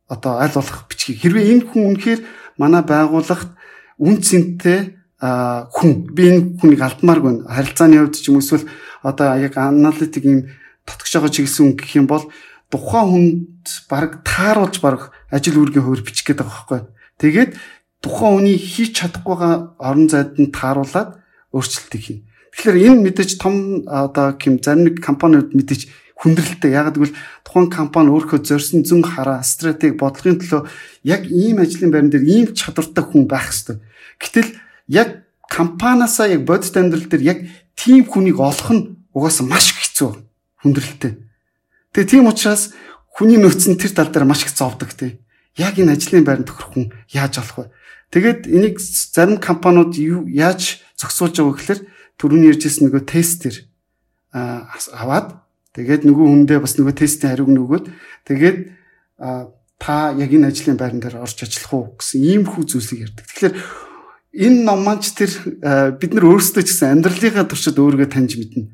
одоо 0.08 0.40
аль 0.40 0.56
болох 0.56 0.88
бичгийг 0.88 1.24
хэрвээ 1.24 1.52
энэ 1.56 1.68
хүн 1.68 1.84
үнэхээр 1.96 2.22
манай 2.60 2.84
байгууллагт 2.84 3.52
үн 4.00 4.16
цэнтэй 4.20 5.00
хүн 5.20 5.92
би 6.12 6.24
энэ 6.28 6.42
хүнийг 6.60 6.82
алдмааргүй. 6.84 7.48
Харилцааны 7.48 8.00
хувьд 8.00 8.20
ч 8.20 8.28
юм 8.28 8.44
эсвэл 8.44 8.68
одоо 9.04 9.40
яг 9.40 9.56
аналитик 9.56 10.24
юм 10.28 10.52
татгаж 10.84 11.12
байгаа 11.16 11.32
чиглэсэн 11.32 11.80
гэх 11.80 11.96
юм 11.96 12.08
бол 12.12 12.28
тухайн 12.72 13.08
хүнд 13.12 13.66
баг 13.92 14.24
тааруулж 14.24 14.80
баг 14.80 15.12
ажил 15.30 15.60
үүргийн 15.60 15.86
хувьд 15.86 16.08
бичих 16.08 16.26
гээд 16.26 16.42
байгаа 16.42 16.56
байхгүй. 16.56 16.82
Тэгээд 17.20 17.52
тухайн 18.02 18.34
хүний 18.42 18.58
хийж 18.58 18.98
чадахгүйгаа 18.98 19.78
орон 19.78 20.08
зайд 20.10 20.40
нь 20.40 20.50
тааруулаад 20.56 21.20
өөрчлөлтийг 21.54 22.02
хийнэ. 22.02 22.24
Тэгэхээр 22.52 22.78
энэ 22.88 23.04
мэдээж 23.06 23.32
том 23.40 23.86
одоо 23.88 24.36
юм 24.44 24.58
зарим 24.64 24.88
нэг 24.88 25.04
компаниуд 25.04 25.54
мэдээж 25.56 25.88
хүндрэлтэй. 26.20 26.72
Яг 26.76 26.94
гэвэл 26.96 27.16
тухайн 27.46 27.70
компани 27.72 28.12
өөрийнхөө 28.14 28.42
зорьсон 28.46 28.86
зүүн 28.86 29.06
хараа 29.08 29.42
стратеги 29.42 29.98
бодлогын 29.98 30.38
төлөө 30.42 30.62
яг 31.08 31.26
ийм 31.26 31.64
ажлын 31.64 31.92
байран 31.92 32.12
дээр 32.12 32.26
ийм 32.28 32.46
чадвартай 32.54 33.04
хүн 33.08 33.26
байх 33.26 33.50
ёстой. 33.50 33.82
Гэтэл 34.22 34.54
яг 34.92 35.26
компаниасаа 35.50 36.30
яг 36.30 36.46
бодит 36.46 36.76
амьдрал 36.78 37.08
дээр 37.10 37.24
яг 37.24 37.40
тийм 37.74 38.06
хүнийг 38.06 38.38
олох 38.38 38.70
нь 38.70 39.02
угаасаа 39.16 39.48
маш 39.50 39.74
хэцүү 39.74 40.10
хүндрэлтэй. 40.62 41.31
Тэгээ 41.92 42.12
тийм 42.12 42.28
учраас 42.28 42.72
хүний 43.12 43.40
нөөц 43.40 43.68
нь 43.72 43.80
тэр 43.80 43.92
тал 43.92 44.12
дээр 44.12 44.26
маш 44.26 44.44
их 44.48 44.56
зовдөг 44.56 44.92
тий. 44.96 45.20
Яг 45.60 45.76
энэ 45.76 45.96
ажлын 46.00 46.24
байранд 46.24 46.48
тохирох 46.48 46.72
хүн 46.76 46.88
яаж 47.12 47.40
олох 47.44 47.68
вэ? 47.68 47.74
Тэгээд 48.12 48.48
энийг 48.48 48.80
зарим 48.80 49.40
компаниуд 49.40 49.96
яаж 50.32 50.84
зогсуулж 50.96 51.36
байгаа 51.36 51.56
гэхээр 51.56 51.82
түрүүний 52.16 52.52
ярьжсэн 52.52 52.88
нөгөө 52.88 53.04
тестер 53.08 53.56
аваад 54.32 55.42
Тэгээд 55.72 56.04
нөгөө 56.04 56.28
хүндээ 56.28 56.60
бас 56.60 56.76
нөгөө 56.76 56.96
тестийн 57.00 57.32
хариуг 57.32 57.52
нөгөөд 57.56 57.86
тэгээд 58.28 58.58
та 59.80 59.96
яг 60.20 60.32
энэ 60.36 60.52
ажлын 60.52 60.76
байран 60.76 61.00
дээр 61.00 61.24
орж 61.24 61.48
ажиллах 61.48 61.72
уу 61.72 61.86
гэсэн 61.96 62.20
ийм 62.28 62.44
хүү 62.44 62.64
зүйлсийг 62.68 63.08
ярьдаг. 63.08 63.24
Тэгэхээр 63.32 63.56
энэ 64.52 64.60
ном 64.68 64.84
маань 64.84 65.00
тэр 65.00 65.32
бид 65.96 66.12
нар 66.12 66.28
өөрсдөө 66.28 66.64
ч 66.68 66.76
гэсэн 66.76 67.00
амьдралынхаа 67.00 67.48
туршид 67.48 67.80
өөрийгөө 67.80 68.10
таньж 68.12 68.36
мэднэ. 68.36 68.68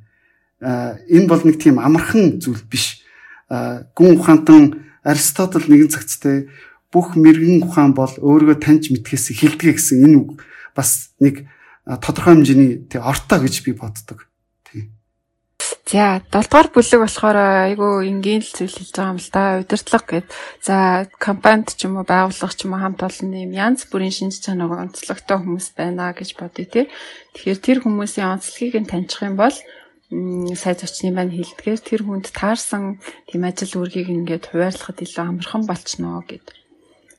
Энэ 1.05 1.29
бол 1.29 1.43
нэг 1.45 1.61
тийм 1.61 1.77
амархан 1.77 2.41
зүйл 2.41 2.65
биш. 2.65 3.05
Гүн 3.49 4.19
ухаантан 4.19 4.83
Аристотл 5.07 5.63
нэгэн 5.71 5.91
цагттай 5.91 6.51
бүх 6.91 7.15
мэрэгэн 7.15 7.63
ухаан 7.63 7.95
бол 7.95 8.11
өөрийгөө 8.11 8.57
таньж 8.59 8.91
мэдхээс 8.91 9.31
эхэлдэг 9.31 9.79
гэсэн 9.79 10.03
энэ 10.03 10.17
үг 10.19 10.29
бас 10.75 11.15
нэг 11.23 11.47
тодорхой 11.87 12.35
хэмжээний 12.35 12.87
тий 12.91 12.99
ортой 12.99 13.47
гэж 13.47 13.63
би 13.63 13.71
боддог. 13.71 14.27
Тий. 14.67 14.91
За 15.87 16.19
7 16.19 16.51
дугаар 16.51 16.67
бүлэг 16.75 16.99
болохоор 16.99 17.37
айгүй 17.71 18.11
энгийн 18.11 18.43
л 18.43 18.51
зүйл 18.51 18.75
хэлж 18.75 18.91
байгаа 18.91 19.11
юм 19.15 19.19
л 19.23 19.31
да. 19.31 19.43
Удирдлага 19.63 20.07
гэд. 20.11 20.27
За 20.59 21.07
компанид 21.15 21.71
ч 21.71 21.87
юм 21.87 21.95
уу 21.95 22.03
байгууллага 22.03 22.51
ч 22.51 22.67
юм 22.67 22.75
уу 22.75 22.83
хамт 22.83 22.99
олон 23.07 23.31
юм 23.31 23.55
янз 23.55 23.87
бүрийн 23.87 24.11
шинж 24.11 24.43
чанарыг 24.43 24.91
онцлогтой 24.91 25.39
хүмүүс 25.39 25.67
байна 25.79 26.11
гэж 26.11 26.35
бодъё 26.35 26.67
тий. 26.67 26.85
Тэгэхээр 27.39 27.59
тэр 27.63 27.77
хүмүүсийн 27.87 28.35
онцлогийг 28.35 28.75
нь 28.83 28.91
таньчих 28.91 29.23
юм 29.23 29.39
бол 29.39 29.55
сая 30.07 30.75
зочны 30.79 31.11
маань 31.11 31.35
хэлдгээр 31.35 31.79
тэр 31.83 32.01
хүнд 32.07 32.31
таарсан 32.31 33.03
тийм 33.27 33.43
ажил 33.43 33.83
үүргийг 33.83 34.07
ингээд 34.07 34.55
хуваарлахад 34.55 35.03
илүү 35.03 35.23
амархан 35.27 35.63
болчихноо 35.67 36.23
гэд. 36.23 36.47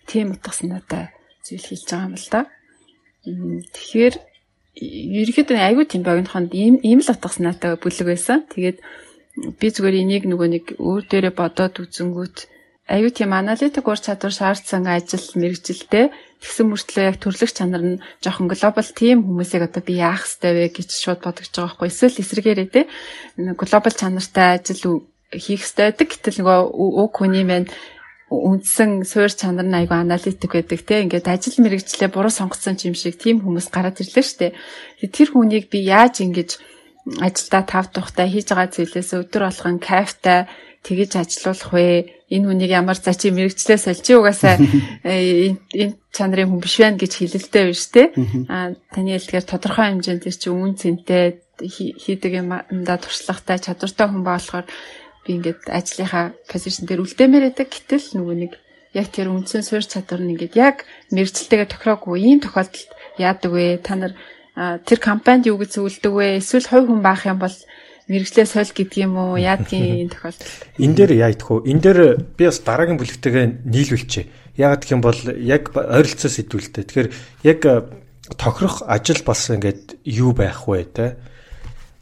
Тийм 0.08 0.32
утга 0.32 0.56
санаатай 0.56 1.12
зүйл 1.44 1.68
хэлж 1.68 1.84
байгаа 1.84 2.08
юм 2.08 2.16
л 2.16 2.28
да. 2.32 2.40
Тэгэхээр 3.28 4.14
ерөөхдөө 5.20 5.58
айгүй 5.68 5.84
тийм 5.84 6.02
богинохонд 6.08 6.50
ийм 6.56 6.80
ийм 6.80 7.04
л 7.04 7.12
утга 7.12 7.28
санаатай 7.28 7.76
бүлэг 7.76 8.08
байсан. 8.08 8.48
Тэгээд 8.48 8.78
би 9.60 9.66
зүгээр 9.68 10.00
энийг 10.00 10.24
нөгөө 10.24 10.48
нэг 10.48 10.64
өөр 10.80 11.02
дээрээ 11.12 11.34
бодоод 11.36 11.74
үзэнгүүт 11.84 12.36
аюу 12.88 13.10
тийм 13.12 13.36
аналитик 13.36 13.84
ур 13.84 14.00
чадвар 14.00 14.32
шаардсан 14.32 14.88
ажил 14.88 15.28
мэрэгжилтэй 15.36 16.08
тэгсэн 16.38 16.66
мөртлөө 16.70 17.04
яг 17.10 17.16
төрлөх 17.18 17.52
чанар 17.52 17.82
нь 17.82 18.02
жоохон 18.22 18.48
глобал 18.50 18.90
тим 18.94 19.26
хүмүүсийг 19.26 19.66
одоо 19.66 19.82
би 19.82 19.98
яах 19.98 20.26
ёстой 20.26 20.52
вэ 20.54 20.64
гэж 20.74 20.90
шууд 20.94 21.20
бодож 21.22 21.50
байгаа 21.50 21.74
байхгүй. 21.74 21.88
Эсвэл 21.90 22.22
эсрэгээрээ 22.22 22.68
те 22.70 22.82
глобал 23.58 23.94
чанартай 23.94 24.48
ажил 24.58 25.06
хийх 25.34 25.66
ёстой 25.66 25.90
байдаг. 25.90 26.08
Гэтэл 26.08 26.38
нөгөө 26.42 26.58
уг 26.72 27.12
хүний 27.18 27.44
маань 27.44 27.68
үндсэн 28.30 29.08
суур 29.08 29.32
чанар 29.32 29.66
нь 29.66 29.78
айгүй 29.78 29.98
аналитик 29.98 30.52
байдаг 30.52 30.80
те. 30.84 31.02
Ингээд 31.02 31.26
ажил 31.26 31.58
мэрэгчлээ 31.58 32.12
буруу 32.12 32.30
сонгоцсон 32.30 32.76
юм 32.86 32.94
шиг 32.94 33.16
тийм 33.16 33.40
хүмүүс 33.40 33.72
гараад 33.72 33.98
ирлээ 33.98 34.24
штэ 34.24 34.48
тэр 35.10 35.28
хүнийг 35.32 35.72
би 35.72 35.82
яаж 35.88 36.20
ингэж 36.22 36.60
ажилдаа 37.16 37.62
тав 37.64 37.86
тухтай 37.88 38.28
хийж 38.28 38.52
байгаа 38.52 38.68
зүйлээс 38.68 39.10
өдөр 39.16 39.42
болгон 39.48 39.78
кайфтай 39.80 40.44
тэгэж 40.86 41.10
ажиллах 41.18 41.72
вэ 41.72 41.86
энэ 42.30 42.46
хүнийг 42.46 42.70
ямар 42.70 42.98
за 42.98 43.14
чи 43.14 43.32
мэрэгчлээ 43.32 43.78
сольж 43.78 44.06
угаасаа 44.14 44.56
э, 45.04 45.56
энэ 45.74 45.94
чанарын 46.12 46.50
хүн 46.52 46.60
биш 46.62 46.76
байна 46.78 47.00
гэж 47.00 47.12
хэлэлтэй 47.18 47.64
биш 47.70 47.84
те 47.90 48.12
а 48.52 48.74
таны 48.92 49.16
хэлдгээр 49.16 49.46
тодорхой 49.48 49.86
хэмжээнд 49.90 50.22
тэр 50.22 50.36
чи 50.36 50.48
үн 50.52 50.74
цэнтэй 50.76 51.42
хийдэг 51.66 52.32
юмдаа 52.38 52.98
туршлагатай 53.02 53.58
чадвартай 53.58 54.06
хүн 54.06 54.22
болохоор 54.22 54.66
би 55.28 55.36
ингээд 55.36 55.68
ажлынхаа 55.68 56.32
позишн 56.48 56.86
дээр 56.86 57.04
үлдээмээр 57.04 57.52
байдаг. 57.52 57.68
Гэтэл 57.68 58.16
нөгөө 58.16 58.36
нэг 58.38 58.52
яг 58.96 59.06
тэр 59.12 59.28
үндсэн 59.28 59.60
суурь 59.66 59.84
чадвар 59.84 60.24
нь 60.24 60.32
ингээд 60.38 60.54
яг 60.56 60.88
мэрэгчлэлтэйгээ 61.12 61.68
тохироогүй 61.68 62.16
ийм 62.24 62.40
тохиолдолд 62.40 62.90
яадаг 63.20 63.52
вэ? 63.52 63.82
Та 63.84 63.94
нар 63.98 64.14
тэр 64.56 64.98
компанид 65.02 65.50
юу 65.50 65.60
гэж 65.60 65.76
зөвлөдөг 65.76 66.12
вэ? 66.16 66.40
Эсвэл 66.40 66.70
хувь 66.70 66.86
хүн 66.88 67.02
баах 67.04 67.28
юм 67.28 67.38
бол 67.42 67.52
мэрэгчлээ 68.08 68.46
соль 68.48 68.72
гэдэг 68.72 68.98
юм 69.04 69.14
уу? 69.20 69.36
Яадгийн 69.36 70.08
тохиолдолд. 70.16 70.52
Энэ 70.80 70.96
дээр 70.96 71.12
яа 71.20 71.30
идэх 71.30 71.48
вэ? 71.52 71.68
Энэ 71.68 71.82
дээр 71.84 72.00
би 72.34 72.44
бас 72.48 72.58
дараагийн 72.64 72.98
бүлэгтэйгээ 72.98 73.46
нийлүүлчихье. 73.68 74.28
Яагаад 74.56 74.82
гэх 74.82 74.94
юм 74.96 75.02
бол 75.04 75.20
яг 75.38 75.70
ойролцоо 75.76 76.30
сэдвүүлтэй. 76.32 76.84
Тэгэхээр 76.88 77.08
яг 77.44 77.60
тохирох 78.34 78.82
ажил 78.88 79.20
бас 79.22 79.46
ингээд 79.52 80.00
юу 80.08 80.32
байх 80.32 80.66
вэ 80.66 80.88
те? 80.88 81.06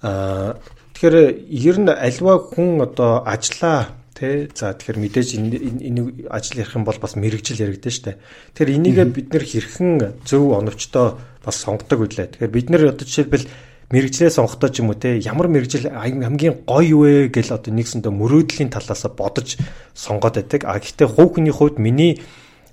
Аа 0.00 0.57
Тэгэхээр 0.96 1.44
ер 1.52 1.76
нь 1.76 1.92
альва 1.92 2.40
хүн 2.40 2.80
одоо 2.80 3.20
ажиллаа 3.20 3.92
тий 4.16 4.48
за 4.48 4.72
тэгэхээр 4.72 4.96
мэдээж 4.96 5.28
энэ 5.36 6.32
ажил 6.32 6.64
ярих 6.64 6.72
юм 6.72 6.88
бол 6.88 6.96
бас 6.96 7.20
мэрэгжил 7.20 7.61
яригдэн 7.61 7.92
штэ. 7.92 8.16
Тэгэхээр 8.57 8.76
энийгээ 8.80 9.04
бид 9.12 9.28
нэр 9.28 9.44
хэрхэн 9.44 10.24
зөв 10.24 10.57
оновчтой 10.57 11.20
бас 11.44 11.57
сонгодог 11.61 12.00
үлээ. 12.00 12.32
Тэгэхээр 12.32 12.57
бид 12.57 12.68
нэр 12.72 12.96
одоо 12.96 13.04
жишээлбэл 13.04 13.44
мэрэгжлээ 13.91 14.30
сонгохдоо 14.34 14.70
ч 14.70 14.82
юм 14.82 14.91
уу 14.91 14.99
те 14.99 15.22
ямар 15.22 15.47
мэрэгжил 15.47 15.87
хамгийн 15.91 16.66
гоё 16.66 16.97
вэ 17.07 17.12
гэл 17.30 17.55
одоо 17.55 17.70
нэгсэндээ 17.70 18.12
мөрөөдлийн 18.12 18.70
талаас 18.70 19.07
бодож 19.14 19.59
сонгоод 19.95 20.43
байдаг. 20.43 20.62
А 20.66 20.82
гэхдээ 20.82 21.07
хувь 21.07 21.39
хүний 21.39 21.55
хувьд 21.55 21.78
миний 21.78 22.18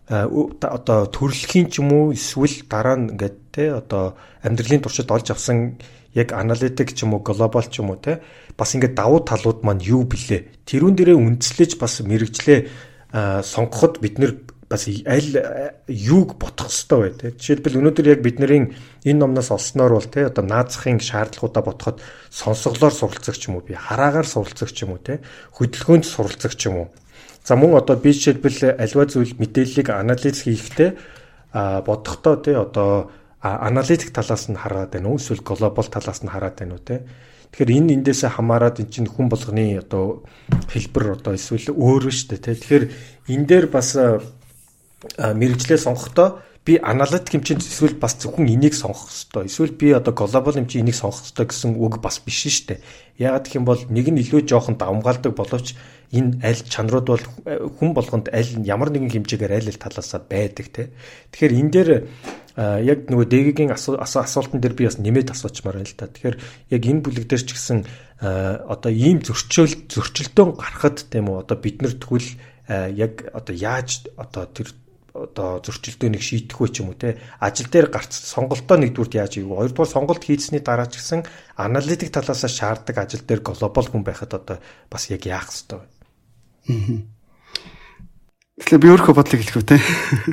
одоо 0.10 1.06
төрөлхийн 1.08 1.70
ч 1.70 1.80
юм 1.80 1.94
уу 1.94 2.06
эсвэл 2.14 2.66
дараа 2.66 2.98
нь 2.98 3.14
ингээд 3.14 3.36
те 3.54 3.64
одоо 3.78 4.18
амьдралын 4.42 4.82
туршид 4.82 5.10
олж 5.12 5.32
авсан 5.32 5.78
яг 6.14 6.34
аналитик 6.34 6.94
ч 6.94 7.06
юм 7.06 7.14
уу 7.14 7.22
глобал 7.22 7.66
ч 7.70 7.80
юм 7.80 7.94
уу 7.94 8.02
те 8.02 8.22
бас 8.58 8.76
ингээд 8.76 8.98
давуу 8.98 9.22
талууд 9.24 9.64
маань 9.64 9.82
юу 9.82 10.04
блэ 10.04 10.66
тэрүүн 10.66 10.98
дээрээ 10.98 11.18
үндэслэж 11.18 11.78
бас 11.80 12.02
мэрэгчлээ 12.04 12.60
сонгоход 13.46 14.02
бид 14.02 14.20
нэр 14.20 14.53
бас 14.74 14.90
аль 14.90 15.38
юуг 15.88 16.34
бодох 16.42 16.74
хэрэгтэй 16.74 16.98
бай 16.98 17.14
те? 17.14 17.30
Жишээлбэл 17.38 17.78
өнөөдөр 17.78 18.08
яг 18.10 18.26
бидний 18.26 18.74
энэ 19.06 19.20
номноос 19.22 19.54
олсноор 19.54 20.02
бол 20.02 20.10
те 20.10 20.26
одоо 20.26 20.42
наазахын 20.42 20.98
шаардлагуудаа 20.98 21.62
бодоход 21.62 22.02
сонсголоор 22.34 22.90
суралцах 22.90 23.38
ч 23.38 23.54
юм 23.54 23.62
уу 23.62 23.68
би 23.70 23.78
хараагаар 23.78 24.26
суралцах 24.26 24.74
ч 24.74 24.90
юм 24.90 24.98
уу 24.98 25.02
те 25.06 25.22
хөдөлгөөнд 25.54 26.06
суралцах 26.10 26.58
ч 26.58 26.74
юм 26.74 26.76
уу. 26.82 26.88
За 27.46 27.54
мөн 27.54 27.78
одоо 27.78 28.02
би 28.02 28.18
жишээлбэл 28.18 28.74
альва 28.82 29.06
зүйл 29.06 29.38
мэдээллийг 29.38 29.94
анализ 29.94 30.42
хийхдээ 30.42 30.90
бодохдоо 31.86 32.36
те 32.42 32.58
одоо 32.58 33.14
аналитик 33.46 34.10
талаас 34.10 34.50
нь 34.50 34.58
хараад 34.58 34.90
байна 34.90 35.14
уу? 35.14 35.22
Эсвэл 35.22 35.46
глобал 35.46 35.86
талаас 35.86 36.26
нь 36.26 36.34
хараад 36.34 36.58
байна 36.58 36.74
уу 36.74 36.82
те? 36.82 37.06
Тэгэхээр 37.54 37.78
энэ 37.78 37.94
эндээсээ 38.02 38.42
хамаарат 38.42 38.82
эн 38.82 38.90
чинь 38.90 39.06
хүн 39.06 39.30
болгоны 39.30 39.78
одоо 39.78 40.26
хэлбэр 40.66 41.22
одоо 41.22 41.38
эсвэл 41.38 41.78
өөр 41.78 42.10
шүү 42.10 42.34
дээ 42.34 42.42
те. 42.42 42.58
Тэгэхээр 42.58 42.86
энэ 43.30 43.46
дээр 43.46 43.66
бас 43.70 43.94
мэрэгчлээ 45.18 45.80
сонгохдоо 45.80 46.44
би 46.64 46.80
аналитик 46.80 47.36
хэмжээнд 47.36 47.60
эсвэл 47.60 48.00
бас 48.00 48.16
зөвхөн 48.24 48.48
энийг 48.48 48.72
сонгох 48.72 49.12
хэрэгтэй. 49.12 49.52
Эсвэл 49.52 49.76
би 49.76 49.92
одоо 49.92 50.16
глобал 50.16 50.56
хэмжээ 50.56 50.80
энийг 50.80 50.96
сонгох 50.96 51.20
хэрэгтэй 51.20 51.48
гэсэн 51.52 51.76
үг 51.76 52.00
бас 52.00 52.24
биш 52.24 52.48
шүү 52.48 52.80
дээ. 52.80 52.80
Яагаад 53.20 53.46
гэх 53.52 53.58
юм 53.60 53.68
бол 53.68 53.82
нэг 53.92 54.08
нь 54.08 54.22
илүү 54.24 54.48
жоохон 54.48 54.80
давмгаалдаг 54.80 55.36
боловч 55.36 55.76
энэ 56.16 56.40
аль 56.40 56.64
чанарууд 56.64 57.08
бол 57.12 57.26
хүн 57.68 57.92
болгонд 57.92 58.32
аль 58.32 58.64
ямар 58.64 58.96
нэгэн 58.96 59.12
хэмжээгээр 59.12 59.60
аль 59.60 59.70
аль 59.76 59.84
талаасаа 59.84 60.24
байдаг 60.24 60.68
те. 60.72 60.96
Тэгэхээр 61.36 61.52
энэ 61.52 61.74
дээр 61.76 61.90
яг 62.56 63.12
нөгөө 63.12 63.28
дэгийн 63.28 63.76
асуултан 63.76 64.64
дээр 64.64 64.78
би 64.78 64.88
бас 64.88 65.04
нэмээд 65.04 65.36
асуучмаар 65.36 65.84
байна 65.84 65.90
л 65.92 66.00
да. 66.00 66.08
Тэгэхээр 66.08 66.38
яг 66.72 66.82
энэ 66.88 67.04
бүлэг 67.04 67.28
дээр 67.28 67.44
ч 67.44 67.52
гэсэн 67.60 67.84
одоо 68.24 68.92
ийм 68.94 69.20
зөрчил 69.20 69.68
зөрчилдөөн 69.90 70.56
гарахад 70.56 71.12
тийм 71.12 71.28
үү 71.28 71.44
одоо 71.44 71.58
бид 71.60 71.84
нар 71.84 71.92
тэгвэл 71.92 72.30
яг 72.96 73.28
одоо 73.36 73.52
яаж 73.52 74.08
одоо 74.16 74.48
тэр 74.48 74.72
одоо 75.14 75.62
зөрчилдөөнийг 75.62 76.24
шийдэх 76.26 76.58
вэ 76.58 76.68
ч 76.74 76.82
юм 76.82 76.90
уу 76.90 76.98
те 76.98 77.22
ажил 77.38 77.70
дээр 77.70 77.94
гарц 77.94 78.18
сонголтоо 78.18 78.82
нэгдүгürt 78.82 79.14
яаж 79.14 79.38
ийг 79.38 79.48
хоёрдугаар 79.48 79.94
сонголт 79.94 80.26
хийсний 80.26 80.60
дараа 80.60 80.90
ч 80.90 80.98
гэсэн 80.98 81.22
аналитик 81.54 82.10
талаас 82.10 82.42
шаарддаг 82.42 82.98
ажил 82.98 83.22
дээр 83.22 83.46
глобал 83.46 83.86
хүн 83.86 84.02
байхад 84.02 84.34
одоо 84.34 84.58
бас 84.90 85.14
яг 85.14 85.22
яах 85.30 85.54
хэвээр 85.54 85.86
вэ? 85.86 85.88
Аа 86.74 87.14
Тэгэхээр 88.54 88.82
би 88.86 88.90
өөрөө 88.94 89.18
бодлыг 89.18 89.42
хэлэх 89.42 89.58
үү 89.58 89.66
те. 89.66 89.82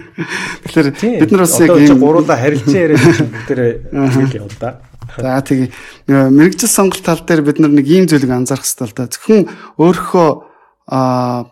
Тэгэхээр 0.69 0.89
бид 1.25 1.33
нар 1.33 1.49
бас 1.49 1.57
яг 1.57 1.73
ийм 1.81 1.97
гуруула 2.05 2.37
харилцан 2.37 2.77
яриад 2.77 3.01
бүгдээрээ 3.33 3.73
хэлэх 3.97 4.37
юм 4.37 4.53
да. 4.61 4.85
За 5.17 5.41
тэгээ 5.41 6.29
мэрэгжил 6.29 6.69
сонголт 6.69 7.01
тал 7.01 7.25
дээр 7.25 7.41
бид 7.41 7.65
нар 7.65 7.73
нэг 7.73 7.89
ийм 7.89 8.05
зүйлийг 8.05 8.29
анзаарах 8.29 8.69
хэрэгтэй 8.69 8.93
л 8.93 8.97
да. 8.97 9.09
Зөвхөн 9.09 9.49
өөрийнхөө 9.81 10.29
аа 10.93 11.49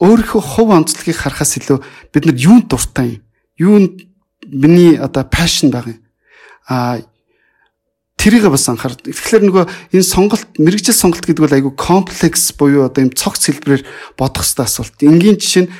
өөрийнхөө 0.00 0.42
хувь 0.42 0.72
онцлогийг 0.76 1.16
харахаас 1.16 1.56
илүү 1.56 1.78
бид 2.12 2.24
нар 2.28 2.36
юунд 2.36 2.68
дуртай 2.68 3.16
юм? 3.16 3.22
Юунд 3.56 4.04
миний 4.44 5.00
одоо 5.00 5.24
пашн 5.24 5.72
байгаа 5.72 5.96
юм? 5.96 6.02
Аа 6.68 7.00
тэрийг 8.20 8.44
бас 8.50 8.68
анхаар. 8.68 8.92
Тэгэхээр 8.92 9.44
нөгөө 9.48 9.64
энэ 9.96 10.04
сонголт 10.04 10.50
мэрэгжил 10.60 10.92
сонголт 10.92 11.24
гэдэг 11.24 11.42
бол 11.46 11.56
айгүй 11.56 11.72
комплекс 11.78 12.52
буюу 12.52 12.84
одоо 12.84 13.08
юм 13.08 13.12
цогц 13.16 13.48
хэлбэрээр 13.48 13.86
бодох 14.20 14.44
хэрэгтэй 14.44 14.66
асуулт. 14.66 14.96
Энгийн 15.00 15.40
жишээ 15.40 15.64
нь 15.64 15.72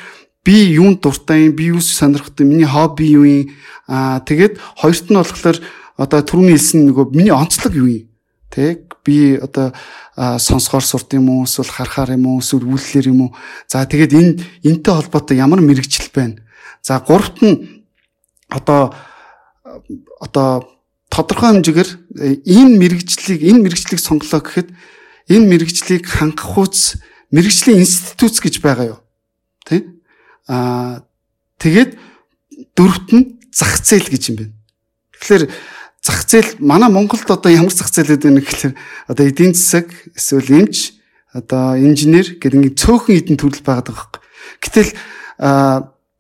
би 0.46 0.78
юунд 0.78 1.02
дуртай 1.04 1.50
юм 1.50 1.58
би 1.58 1.74
юу 1.74 1.82
сонирхдаг 1.82 2.46
миний 2.46 2.64
хобби 2.64 3.10
юу 3.12 3.26
юм 3.26 3.52
аа 3.90 4.22
тэгээд 4.24 4.56
хоёрт 4.80 5.10
нь 5.10 5.18
болохоор 5.18 5.58
одоо 6.00 6.20
түрүүний 6.22 6.54
хэлсэн 6.54 6.86
нөгөө 6.88 7.12
миний 7.12 7.34
онцлог 7.34 7.74
юу 7.74 7.90
юм 7.90 8.15
тэг. 8.56 8.96
Би 9.04 9.36
одоо 9.36 9.76
сонсохоор 10.16 10.80
сурд 10.80 11.12
юм 11.12 11.28
уу 11.28 11.44
эсвэл 11.44 11.68
харахаар 11.68 12.16
юм 12.16 12.32
уу 12.32 12.40
эсвэл 12.40 12.64
үйлчлэр 12.64 13.12
юм 13.12 13.28
уу. 13.28 13.30
За 13.68 13.84
тэгээд 13.84 14.12
энэ 14.16 14.32
энтэй 14.64 14.94
холбоотой 14.96 15.36
ямар 15.36 15.60
мэрэгжил 15.60 16.08
байна? 16.16 16.40
За 16.80 17.04
гуравт 17.04 17.44
нь 17.44 17.84
одоо 18.48 18.96
одоо 20.16 20.64
тодорхой 21.12 21.60
хэмжээгээр 21.60 21.90
э, 22.16 22.40
энэ 22.48 22.72
мэрэгжлийг 22.80 23.44
энэ 23.44 23.60
мэрэгжлийг 23.60 24.00
сонголоо 24.00 24.40
гэхэд 24.40 24.72
энэ 25.28 25.44
мэрэгжлийг 25.52 26.08
хангах 26.08 26.56
хүч 26.56 26.96
мэрэгжлийн 27.30 27.84
институт 27.84 28.40
гэж 28.40 28.64
байгаа 28.64 28.96
юу? 28.96 29.00
Тий 29.68 29.96
Аа 30.46 31.02
тэгээд 31.58 31.98
дөрөвт 32.78 33.08
нь 33.10 33.24
зах 33.50 33.82
зээл 33.82 34.06
гэж 34.06 34.22
юм 34.30 34.36
байна. 34.38 34.54
Тэгэхээр 35.18 35.44
зах 36.06 36.22
зээл 36.30 36.62
манай 36.62 36.90
Монголд 36.90 37.26
одоо 37.26 37.50
ямар 37.50 37.74
зах 37.74 37.90
зээлүүд 37.90 38.22
байна 38.22 38.40
гэхээр 38.40 38.74
одоо 39.10 39.24
эдийн 39.26 39.58
засаг 39.58 39.90
эсвэл 40.14 40.62
эмч 40.62 40.94
одоо 41.34 41.74
инженер 41.74 42.38
гэдэг 42.38 42.78
ингээд 42.78 42.78
цөөхөн 42.78 43.18
эдийн 43.18 43.38
төрөл 43.42 43.66
байгаад 43.66 43.90
байгаа 43.90 44.06
хэрэг. 44.06 44.22
Гэтэл 44.62 44.90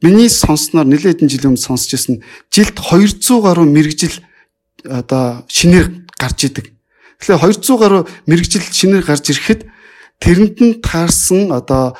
миний 0.02 0.28
сонсноор 0.28 0.90
нэлээд 0.90 1.22
хэдэн 1.22 1.30
жилийн 1.30 1.50
өмнө 1.54 1.62
сонсч 1.62 1.94
ирсэн 1.94 2.18
жилд 2.50 2.74
200 2.74 3.22
гаруй 3.46 3.66
мэрэгжил 3.70 4.18
одоо 4.82 5.46
шинээр 5.46 6.10
гарч 6.18 6.50
идэг. 6.50 6.74
Тэгэхээр 7.22 7.40
200 7.62 7.78
гаруй 7.78 8.02
мэрэгжил 8.26 8.66
шинээр 8.66 9.06
гарч 9.06 9.30
ирэхэд 9.30 9.70
тэрэнд 10.18 10.56
нь 10.66 10.80
таарсан 10.82 11.54
одоо 11.54 11.94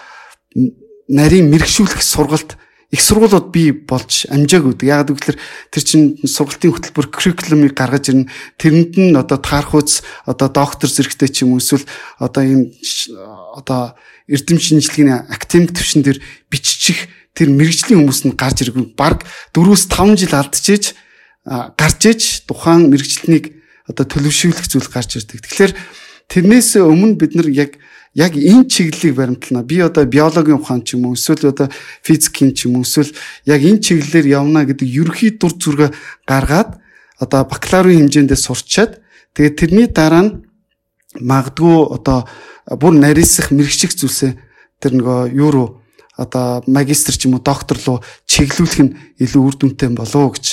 нарийн 1.07 1.49
мэрэгшүүлэх 1.55 2.03
сургалт 2.03 2.59
их 2.91 3.01
сургуулиуд 3.03 3.51
бий 3.51 3.72
болж 3.72 4.26
амжаагүй. 4.30 4.78
Яг 4.87 5.11
гэвэл 5.11 5.39
тэр 5.74 5.82
чинь 5.82 6.16
сургалтын 6.22 6.70
хөтөлбөр 6.70 7.11
curriculum-ыг 7.11 7.74
гаргаж 7.74 8.14
ирнэ. 8.14 8.30
Тэрэнд 8.59 8.95
нь 8.95 9.18
одоо 9.18 9.39
таархууц 9.43 10.07
одоо 10.22 10.49
доктор 10.49 10.87
зэрэгтэй 10.87 11.28
ч 11.28 11.43
юм 11.43 11.59
эсвэл 11.59 11.82
одоо 12.22 12.43
ийм 12.47 12.70
одоо 13.59 13.99
эрдэм 14.30 14.59
шинжилгээний 14.62 15.18
академик 15.26 15.74
төвшин 15.74 16.07
дээр 16.07 16.22
биччих 16.47 17.11
тэр 17.34 17.51
мэрэгжлийн 17.51 18.07
хүмүүс 18.07 18.20
нь 18.26 18.39
гарч 18.39 18.62
ирэх 18.62 18.95
баг 18.95 19.26
4-5 19.51 20.16
жил 20.16 20.34
алдчихэж 20.39 20.84
гарч 21.47 22.01
иж 22.07 22.22
тухайн 22.47 22.91
мэрэгчлэнийг 22.91 23.55
одоо 23.87 24.05
төлөвшүүлэх 24.07 24.66
зүйл 24.66 24.91
гарч 24.91 25.18
ирдэг. 25.18 25.43
Тэгэхээр 25.43 25.72
тэрнээс 26.26 26.78
өмнө 26.82 27.18
бид 27.18 27.39
нар 27.39 27.51
яг 27.51 27.78
яг 28.16 28.32
энэ 28.32 28.64
чиглэлийг 28.64 29.14
баримтлана. 29.14 29.62
Би 29.62 29.84
одоо 29.84 30.08
биологийн 30.08 30.56
ухаан 30.56 30.80
ч 30.80 30.96
юм 30.96 31.12
уу 31.12 31.14
эсвэл 31.14 31.52
одоо 31.52 31.68
физикийн 32.00 32.56
ч 32.56 32.64
юм 32.64 32.80
уу 32.80 32.88
эсвэл 32.88 33.12
яг 33.44 33.60
энэ 33.60 33.84
чиглэлээр 33.84 34.26
явна 34.40 34.64
гэдэг 34.64 34.88
ерөөхий 34.88 35.36
дур 35.36 35.52
зүргээ 35.52 35.92
гаргаад 36.24 36.80
одоо 37.20 37.44
бакалаврын 37.44 38.08
хэмжээндээ 38.08 38.40
сурчаад 38.40 39.04
тэгээд 39.36 39.58
тэрний 39.60 39.88
дараа 39.92 40.24
нь 40.24 40.32
магадгүй 41.20 41.76
одоо 41.92 42.24
бүр 42.80 42.96
нарийсах 42.96 43.52
мэрэгчих 43.52 43.92
зүйлсээ 43.92 44.32
тэр 44.80 44.92
нөгөө 44.96 45.20
юу 45.36 45.50
руу 45.52 45.68
одоо 46.16 46.64
магистр 46.66 47.12
ч 47.12 47.28
юм 47.28 47.36
уу 47.36 47.44
доктор 47.44 47.76
руу 47.84 48.00
чиглүүлэх 48.24 48.80
нь 48.80 48.96
илүү 49.20 49.42
үр 49.44 49.54
дүнтэй 49.60 49.92
болов 49.92 50.40
гэж 50.40 50.46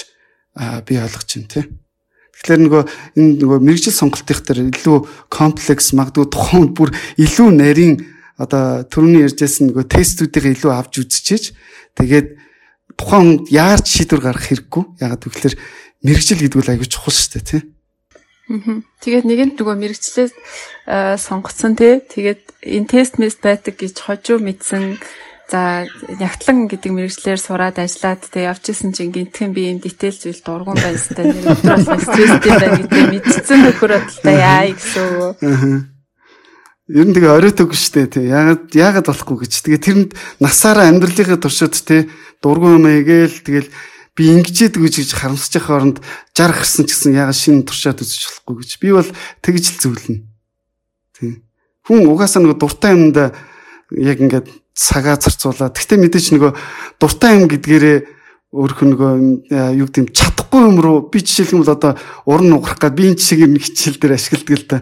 би 0.84 0.99
ойлгож 0.99 1.30
байна 1.32 1.47
тий. 1.47 1.83
Тэгэхээр 2.44 2.64
нөгөө 2.68 2.84
энэ 3.18 3.32
нөгөө 3.39 3.60
мэрэгжил 3.64 3.96
сонголтын 3.96 4.44
дээр 4.44 4.60
илүү 4.76 4.98
комплекс 5.32 5.96
магадгүй 5.96 6.28
тухайн 6.28 6.76
бүр 6.76 6.91
илүү 7.16 7.50
нарийн 7.56 8.04
одоо 8.36 8.84
түрүүний 8.84 9.24
ярьжсэн 9.24 9.72
нөгөө 9.72 9.88
тестүүдийг 9.88 10.52
илүү 10.60 10.72
авч 10.76 11.00
үзчихэж 11.00 11.56
тэгээд 11.96 12.28
тухайн 12.98 13.46
яарч 13.50 13.88
шийдвэр 13.89 14.22
гаргах 14.22 14.48
хэрэггүй. 14.50 14.84
Ягаад 15.02 15.24
гэвэл 15.24 15.58
мэрэгжил 16.04 16.41
гэдэг 16.41 16.62
нь 16.62 16.72
аягүй 16.76 16.89
чухал 16.89 17.16
шүү 17.16 17.32
дээ 17.39 17.46
тий. 17.48 17.62
Тэгээд 19.02 19.26
нэгэнт 19.26 19.56
нөгөө 19.58 19.76
мэрэгчлээ 19.80 20.28
сонгоцсон 21.18 21.74
тий. 21.80 22.04
Тэгээд 22.04 22.44
энэ 22.60 22.89
тест 22.91 23.18
мест 23.18 23.39
байдаг 23.41 23.80
гэж 23.80 23.96
хожуу 24.04 24.38
мэдсэн 24.44 25.00
За 25.54 25.86
ягтлан 26.10 26.66
гэдэг 26.66 26.89
мэрэгчлэр 26.89 27.38
сураад 27.38 27.78
ажиллаад 27.78 28.26
тэг 28.26 28.49
явж 28.49 28.74
исэн 28.74 28.89
чинь 28.89 29.14
гинтхэн 29.14 29.54
би 29.54 29.70
юм 29.70 29.78
дитэл 29.78 30.18
зүйл 30.18 30.41
дургуун 30.41 30.82
байна 30.82 30.97
сте 30.97 31.22
нэр 31.22 31.45
өдрөөс 31.45 32.10
стресстэй 32.10 32.54
байна 32.58 32.82
гэдэг 32.82 33.04
мэдсэн 33.14 33.60
нөхөр 33.62 33.93
бодлоо 34.01 34.34
яа 34.34 34.66
гэсэн. 34.74 35.93
Ер 36.89 37.06
нь 37.06 37.14
тэгээ 37.14 37.38
оройтог 37.38 37.70
штэ 37.78 38.10
тий. 38.10 38.34
Ягаад 38.34 38.74
ягаад 38.74 39.06
болохгүй 39.06 39.45
гэж. 39.45 39.54
Тэгээ 39.62 39.86
тэрэнд 39.86 40.12
насаараа 40.41 40.89
амьдралынхаа 40.89 41.38
туршид 41.38 41.78
тий 41.86 42.10
дургуун 42.41 42.82
юм 42.82 42.89
ээгээл 42.89 43.45
тэгэл 43.45 43.70
би 44.18 44.24
ингэчээд 44.34 44.82
гэж 44.82 44.93
гэж 45.06 45.10
харамсаж 45.22 45.54
явах 45.62 45.70
оронд 45.70 45.97
жар 46.34 46.49
гэрсэн 46.49 46.89
ч 46.89 46.97
гэсэн 46.97 47.14
ягаад 47.14 47.38
шинэ 47.38 47.70
туршаад 47.70 48.01
үзэж 48.01 48.41
болохгүй 48.41 48.56
гэж. 48.58 48.72
Би 48.82 48.89
бол 48.89 49.10
тэгж 49.45 49.66
л 49.70 49.82
зөвлөнө. 49.86 50.26
Тий. 51.14 51.45
Хүн 51.86 52.10
угаасаа 52.10 52.41
нэг 52.41 52.58
дуртай 52.58 52.97
юмда 52.97 53.38
яг 53.93 54.18
ингээд 54.18 54.62
цагаа 54.74 55.22
зарцуулаад 55.22 55.78
гэхдээ 55.78 56.00
мэдээч 56.02 56.28
нөгөө 56.34 56.52
дуртай 56.98 57.38
юм 57.38 57.46
гэдгээрээ 57.50 57.98
өөрөх 58.54 58.80
нөгөө 58.86 59.12
юу 59.78 59.88
гэдэм 59.90 60.14
чадахгүй 60.14 60.62
юм 60.62 60.78
руу 60.82 61.10
би 61.10 61.26
жишээлбэл 61.26 61.74
одоо 61.74 61.98
уран 62.30 62.54
нугарах 62.54 62.78
гад 62.78 62.94
би 62.94 63.10
энэ 63.10 63.18
жишээг 63.18 63.50
нэг 63.50 63.66
хичээл 63.66 63.98
дээр 63.98 64.14
ашигладаг 64.14 64.58
л 64.58 64.66
да. 64.70 64.78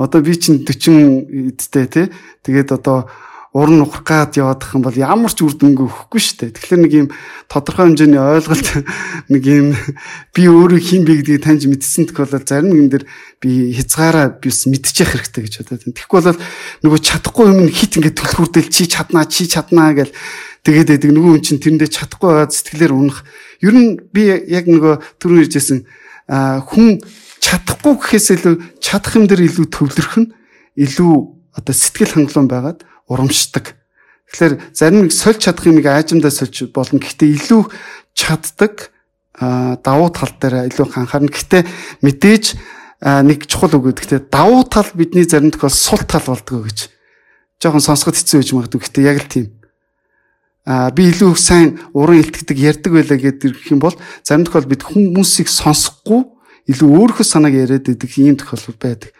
Одоо 0.00 0.20
би 0.24 0.32
чинь 0.32 0.64
40 0.64 1.52
эдтэй 1.52 1.86
тий. 1.88 2.06
Тэгээд 2.40 2.72
одоо 2.72 3.12
уран 3.52 3.82
нухрах 3.82 4.06
гад 4.06 4.38
яваадах 4.38 4.78
юм 4.78 4.82
бол 4.86 4.94
ямар 4.94 5.34
ч 5.34 5.42
үр 5.42 5.50
дүнгүй 5.58 5.90
өгөхгүй 5.90 6.22
шүү 6.22 6.38
дээ. 6.38 6.54
Тэгэхээр 6.54 6.82
нэг 6.86 6.92
юм 6.94 7.08
тодорхой 7.50 7.90
хэмжээний 7.90 8.22
ойлголт 8.22 8.68
нэг 9.34 9.42
юм 9.42 9.74
би 10.30 10.42
өөрөө 10.46 10.78
хин 10.78 11.02
бэ 11.02 11.18
гэдгийг 11.18 11.42
таньж 11.42 11.66
мэдсэн 11.66 12.14
тохиолдолд 12.14 12.46
зарим 12.46 12.78
юм 12.78 12.86
дээр 12.86 13.10
би 13.42 13.74
хязгаараа 13.74 14.38
бис 14.38 14.70
мэдчих 14.70 15.10
хэрэгтэй 15.10 15.50
гэж 15.50 15.54
бодоод 15.66 15.82
байна. 15.82 15.96
Тэгэхгүй 15.98 16.20
бол 16.30 16.38
нөгөө 16.86 17.00
чадахгүй 17.02 17.46
юм 17.50 17.60
хит 17.74 17.98
ингээд 17.98 18.18
төлхүрдэл 18.22 18.70
чи 18.70 18.86
чаднаа 18.86 19.26
чи 19.26 19.50
чаднаа 19.50 19.98
гэл 19.98 20.14
тэгээд 20.62 20.90
байдаг 20.94 21.10
нөгөө 21.10 21.30
хүн 21.34 21.42
чинь 21.42 21.58
тэрэндээ 21.58 21.90
чадахгүй 21.90 22.30
байгаа 22.30 22.54
сэтгэлээр 22.54 22.94
унах. 22.94 23.26
Ер 23.66 23.74
нь 23.74 23.98
би 24.14 24.30
яг 24.30 24.70
нөгөө 24.70 25.18
түрүү 25.18 25.50
иржсэн 25.50 25.90
хүн 26.30 27.02
чадахгүй 27.42 27.98
гэхээс 27.98 28.38
илүү 28.38 28.54
чадах 28.78 29.18
юм 29.18 29.26
дээр 29.26 29.42
илүү 29.50 29.66
төвлөрөх 29.74 30.16
нь 30.22 30.30
илүү 30.78 31.12
одоо 31.58 31.74
сэтгэл 31.74 32.14
хангалуун 32.14 32.46
байгаад 32.46 32.80
урамшдаг. 33.10 33.74
Тэгэхээр 34.30 34.54
зарим 34.70 35.10
нэг 35.10 35.12
сольж 35.12 35.42
чадах 35.42 35.66
юмыг 35.66 35.90
аажимдаа 35.90 36.30
сольж 36.30 36.70
болно. 36.70 37.02
Гэхдээ 37.02 37.34
илүү 37.34 37.62
чаддаг 38.14 38.94
давуу 39.34 40.08
тал 40.14 40.30
дээр 40.38 40.70
илүү 40.70 40.86
анхаарна. 40.94 41.26
Гэхдээ 41.26 41.66
мэдээж 42.06 42.54
нэг 43.02 43.50
чухал 43.50 43.74
үг 43.74 43.90
гэдэг. 43.90 43.98
Гэхдээ 44.06 44.22
давуу 44.30 44.62
тал 44.70 44.86
бидний 44.94 45.26
зарим 45.26 45.50
тохиол 45.50 45.74
сул 45.74 45.98
тал 46.06 46.22
болдгоо 46.22 46.62
гэж. 46.70 46.86
Жохон 47.58 47.82
сонсоход 47.82 48.14
хэцүү 48.14 48.38
байж 48.38 48.50
магадгүй. 48.54 48.80
Гэхдээ 48.86 49.10
яг 49.10 49.18
л 49.18 49.26
тийм. 49.26 49.46
А 50.62 50.94
би 50.94 51.10
илүү 51.10 51.34
сайн 51.34 51.82
уран 51.90 52.22
илтгэдэг 52.22 52.54
ярьдаг 52.54 52.92
байлаа 52.94 53.18
гэдэг 53.18 53.74
юм 53.74 53.82
бол 53.82 53.96
зарим 54.22 54.46
тохиол 54.46 54.70
бид 54.70 54.86
хүмүүсийг 54.86 55.50
сонсохгүй 55.50 56.22
илүү 56.70 56.86
өөрийнхөө 56.86 57.26
санааг 57.26 57.56
яриад 57.58 57.88
байдаг 57.90 58.10
ийм 58.14 58.36
тохиолдол 58.38 58.78
байдаг 58.78 59.10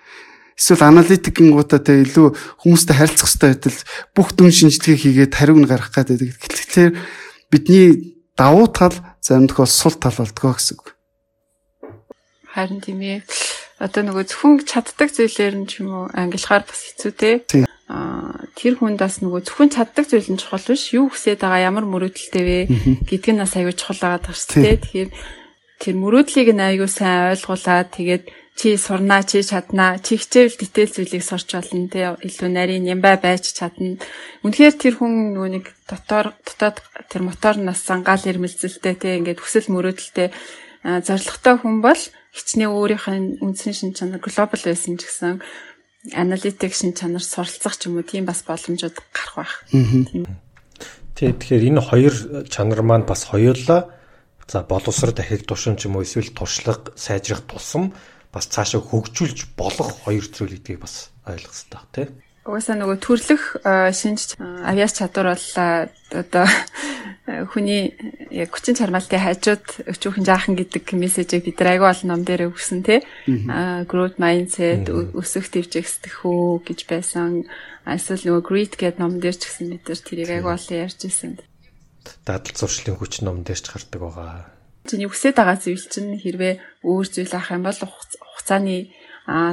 эсвэл 0.60 0.84
аналитикингуудаа 0.84 1.80
те 1.80 2.04
илүү 2.04 2.36
хүмүүстэй 2.60 2.96
харилцах 3.00 3.32
хэрэгтэй 3.32 3.48
байтал 3.48 3.80
бүх 4.12 4.28
дүн 4.36 4.52
шинжилгээ 4.52 4.96
хийгээд 5.00 5.32
хариуг 5.32 5.58
нь 5.64 5.70
гаргах 5.72 6.04
гэдэг. 6.04 6.36
Тэгэхээр 6.36 6.92
бидний 7.48 8.20
давуу 8.36 8.68
тал 8.68 8.92
зарим 9.24 9.48
тохиол 9.48 9.72
сул 9.72 9.96
тал 9.96 10.12
болдгоо 10.12 10.52
гэсэн 10.52 10.76
үг. 10.76 10.92
Харин 12.52 12.84
тийм 12.84 13.00
ээ. 13.00 13.24
Одоо 13.80 14.04
нөгөө 14.04 14.24
зөвхөн 14.28 14.68
чаддаг 14.68 15.08
зүйлээр 15.08 15.56
нь 15.64 15.68
ч 15.68 15.80
юм 15.80 15.96
уу 15.96 16.04
ангилахаар 16.12 16.68
бас 16.68 16.80
хэцүү 16.84 17.12
те. 17.16 17.30
Аа 17.88 18.44
тэр 18.52 18.76
хүнд 18.76 19.00
бас 19.00 19.24
нөгөө 19.24 19.40
зөвхөн 19.48 19.72
чаддаг 19.72 20.04
зүйл 20.04 20.28
нь 20.28 20.36
чухал 20.36 20.60
биш. 20.60 20.92
Юу 20.92 21.08
хүсээд 21.08 21.40
байгаа 21.40 21.72
ямар 21.72 21.88
мөрөөдөлтэй 21.88 22.44
вэ 22.44 22.58
гэдг 23.08 23.32
нь 23.32 23.40
бас 23.40 23.56
аягүй 23.56 23.72
чухал 23.72 24.20
байгаа 24.20 24.36
шүү 24.36 24.60
дээ. 24.60 24.76
Тэгэхээр 24.84 25.10
тэр 25.80 25.94
мөрөөдлийг 25.96 26.48
нь 26.52 26.60
аягүй 26.60 26.90
сайн 26.92 27.32
ойлгуулад 27.32 27.88
тэгээд 27.96 28.24
чи 28.60 28.76
сурнаа 28.76 29.24
чи 29.24 29.40
чаднаа 29.40 29.96
чи 30.04 30.20
хичээвэл 30.20 30.60
дитэл 30.60 30.92
зүйлийг 30.92 31.24
сурч 31.24 31.56
болно 31.56 31.88
те 31.88 32.12
илүү 32.20 32.48
нарийн 32.52 32.84
нямбай 32.84 33.16
байж 33.16 33.56
чадна. 33.56 33.96
Үнэхээр 34.44 34.76
тэр 34.76 34.94
хүн 35.00 35.32
нөгөө 35.32 35.48
нэг 35.48 35.64
дотоор 35.88 36.36
дотоод 36.44 36.84
тэр 37.08 37.24
моторноос 37.24 37.80
сангаал 37.80 38.20
ирмэлзэлтэй 38.20 38.94
те 39.00 39.16
ингээд 39.16 39.40
хүсэл 39.40 39.72
мөрөөдөлтэй 39.72 40.28
зоригтой 40.84 41.56
хүн 41.56 41.80
бол 41.80 42.02
хичнээн 42.36 42.68
өөрийнх 42.68 43.08
нь 43.08 43.40
үндсэн 43.40 43.72
шин 43.72 43.90
чанар 43.96 44.20
глобал 44.20 44.60
байсан 44.60 45.00
ч 45.00 45.08
гэсэн 45.08 45.40
аналитик 46.12 46.76
шин 46.76 46.92
чанар 46.92 47.24
суралцах 47.24 47.80
ч 47.80 47.88
юм 47.88 47.96
уу 47.96 48.04
тийм 48.04 48.28
бас 48.28 48.44
боломжууд 48.44 49.00
гарах 49.08 49.36
байх. 49.40 49.54
Тий 51.16 51.32
тэгэхээр 51.32 51.64
энэ 51.64 51.80
хоёр 51.80 52.14
чанар 52.52 52.84
маань 52.84 53.08
бас 53.08 53.24
хоёулаа. 53.24 53.88
За 54.44 54.68
боловсрол 54.68 55.16
дахиг 55.16 55.48
тушин 55.48 55.80
ч 55.80 55.88
юм 55.88 55.96
уу 55.96 56.04
эсвэл 56.04 56.28
туршлага 56.36 56.92
сайжрах 56.92 57.48
тусам 57.48 57.96
бас 58.32 58.46
цаашаа 58.46 58.80
хөгжүүлж 58.80 59.54
болох 59.58 59.90
хоёр 60.06 60.26
зүйл 60.26 60.54
гэдгийг 60.54 60.80
бас 60.82 61.10
ойлгох 61.26 61.54
хэрэгтэй 61.54 61.82
тий. 61.92 62.06
Угаасаа 62.46 62.76
нөгөө 62.78 62.98
төрлөх 63.04 63.42
шинж 63.92 64.40
авиас 64.40 64.96
чадвар 64.96 65.36
бол 65.36 65.48
одоо 66.16 66.46
хүний 67.52 67.92
яг 68.32 68.50
хүчин 68.54 68.78
чармаалтын 68.78 69.20
хажууд 69.20 69.66
өчүүхэн 69.92 70.24
жаахан 70.24 70.56
гэдэг 70.56 70.94
мессежийг 70.96 71.44
бид 71.44 71.60
айгүй 71.60 71.90
олон 71.90 72.08
ном 72.10 72.22
дээр 72.24 72.48
өгсөн 72.48 72.80
тий. 72.80 73.04
growth 73.86 74.16
mindset 74.16 74.88
өсөх 74.88 75.52
дэвжих 75.52 75.86
сэтгэхүү 75.86 76.64
гэж 76.64 76.80
байсан. 76.88 77.44
Эсвэл 77.84 78.24
нөгөө 78.24 78.44
grit 78.46 78.74
гэдэг 78.80 78.98
ном 78.98 79.20
дээр 79.20 79.36
ч 79.36 79.46
гэсэн 79.46 79.76
бид 79.76 79.84
тэрийг 79.84 80.30
айгүй 80.40 80.52
олон 80.54 80.76
ярьж 80.80 81.00
ирсэн. 81.06 81.38
Дадал 82.24 82.56
зуршлын 82.56 82.96
хүч 82.96 83.20
ном 83.20 83.44
дээр 83.44 83.60
ч 83.60 83.68
гардаг 83.68 84.00
байгаа 84.00 84.48
Чиний 84.90 85.06
хүсэж 85.06 85.38
байгаа 85.38 85.54
зүйл 85.54 85.86
чинь 85.86 86.18
хэрвээ 86.18 86.82
өөр 86.82 87.06
зүйл 87.06 87.30
авах 87.30 87.54
юм 87.54 87.62
бол 87.62 87.78
хугацааны 87.78 88.90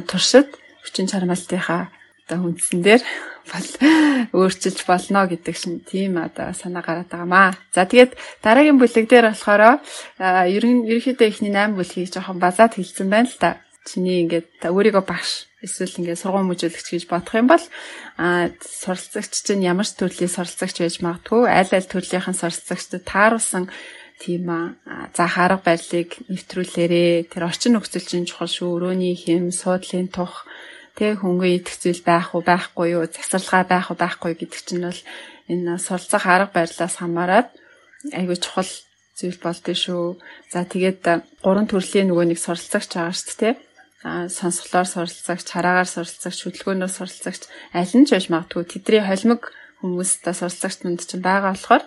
туршид 0.10 0.50
хүчин 0.82 1.06
чармаалтынхаа 1.06 1.94
одоо 2.26 2.38
хүндсэн 2.42 2.82
дээр 2.82 3.06
бол 3.54 3.70
өөрчилж 4.34 4.82
болно 4.90 5.30
гэдэг 5.30 5.56
шин 5.56 5.80
тийм 5.86 6.18
одоо 6.18 6.52
санаа 6.58 6.82
гараад 6.82 7.08
байгаамаа. 7.14 7.54
За 7.70 7.86
тэгээд 7.86 8.18
дараагийн 8.42 8.82
бүлэг 8.82 9.06
дээр 9.06 9.30
болохоор 9.30 9.78
ерөн 10.58 10.90
ерөнхийдөө 10.90 11.28
ихний 11.30 11.54
8 11.54 11.78
бүлгийг 11.78 12.10
жоохон 12.12 12.42
базаад 12.42 12.76
хэлсэн 12.76 13.08
байна 13.08 13.30
л 13.30 13.38
та. 13.38 13.62
Чиний 13.88 14.26
ингээд 14.26 14.68
өөрийгөө 14.68 15.06
багш 15.06 15.48
эсвэл 15.64 16.04
ингээд 16.04 16.20
сургууль 16.20 16.50
мужуулагч 16.50 16.88
гэж 16.92 17.08
бодох 17.08 17.40
юм 17.40 17.48
бол 17.48 17.64
а 18.20 18.52
суралцагч 18.60 19.48
чинь 19.48 19.64
ямар 19.64 19.88
ч 19.88 19.96
төрлийн 19.96 20.28
суралцагч 20.28 20.84
байж 20.84 20.96
магадгүй 21.00 21.48
аль 21.48 21.72
аль 21.72 21.88
төрлийнхэн 21.88 22.36
суралцагчдад 22.36 23.08
тааруулсан 23.08 23.72
тийм 24.22 24.46
аа 24.50 25.10
за 25.14 25.26
харга 25.30 25.62
барилыг 25.68 26.10
нэвтрүүлээрээ 26.30 27.30
тэр 27.32 27.44
орчин 27.50 27.78
нөхцөл 27.78 28.06
чинь 28.10 28.30
чухал 28.30 28.50
шүү 28.50 28.70
өрөөний 28.76 29.16
хэм 29.16 29.54
суудлын 29.54 30.10
тух 30.10 30.46
тэг 30.98 31.22
хөнгөн 31.22 31.62
идэх 31.62 31.76
зүйл 31.78 32.02
байх 32.02 32.34
уу 32.34 32.42
байхгүй 32.42 32.98
юу 32.98 33.06
засварлага 33.06 33.70
байх 33.70 33.86
уу 33.94 33.98
байхгүй 34.02 34.34
гэдэг 34.34 34.62
чинь 34.66 34.86
бол 34.90 35.02
энэ 35.52 35.78
суралцах 35.78 36.26
арга 36.26 36.54
барилаас 36.58 36.96
хамаарат 36.98 37.50
айгүй 38.14 38.38
чухал 38.42 38.72
зүйл 39.18 39.38
болдгоо 39.42 39.74
шүү. 39.74 40.06
За 40.54 40.62
тэгээд 40.62 41.42
гурван 41.42 41.66
төрлийн 41.66 42.14
нөгөө 42.14 42.26
нэг 42.30 42.40
суралцагч 42.42 42.94
байгаа 42.94 43.18
шүү 43.18 43.38
дээ. 43.42 43.56
А 44.06 44.30
сонсголоор 44.30 44.86
суралцагч, 44.86 45.48
хараагаар 45.50 45.90
суралцагч, 45.90 46.38
хөдөлгөөнөөр 46.46 46.94
суралцагч 46.94 47.42
аль 47.74 47.94
нь 47.98 48.06
ч 48.06 48.14
байж 48.14 48.30
магадгүй 48.30 48.64
тэдний 48.70 49.02
холимог 49.02 49.50
хүмүүстээ 49.82 50.34
суралцагч 50.38 50.86
манд 50.86 51.02
чинь 51.02 51.26
байгаа 51.26 51.58
болохоор 51.58 51.84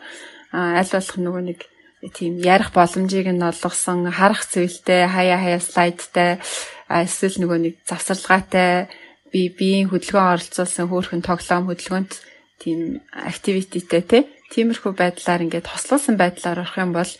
аль 0.50 0.90
болох 0.90 1.16
нөгөө 1.22 1.42
нэг 1.54 1.60
тийм 2.08 2.40
ярих 2.40 2.72
боломжийг 2.72 3.28
нь 3.28 3.44
олгосон 3.44 4.08
харах 4.08 4.48
зүйлтэй 4.48 5.04
хаяа 5.04 5.38
хаяа 5.44 5.60
слайдтай 5.60 6.40
эсвэл 6.88 7.36
нөгөө 7.44 7.58
нэг 7.60 7.74
завсарлагаатай 7.84 8.88
би 9.28 9.52
биеийн 9.52 9.92
хөдөлгөөн 9.92 10.32
оролцуулсан 10.40 10.88
хөөрхөн 10.88 11.20
тоглоом 11.20 11.68
хөдөлгөөнт 11.68 12.12
тийм 12.56 13.04
активититэй 13.12 14.02
те 14.02 14.18
тиймэрхүү 14.48 14.92
байдлаар 14.96 15.44
ингээд 15.44 15.68
тослуулсан 15.68 16.16
байдлаар 16.16 16.64
орох 16.64 16.76
юм 16.80 16.96
бол 16.96 17.12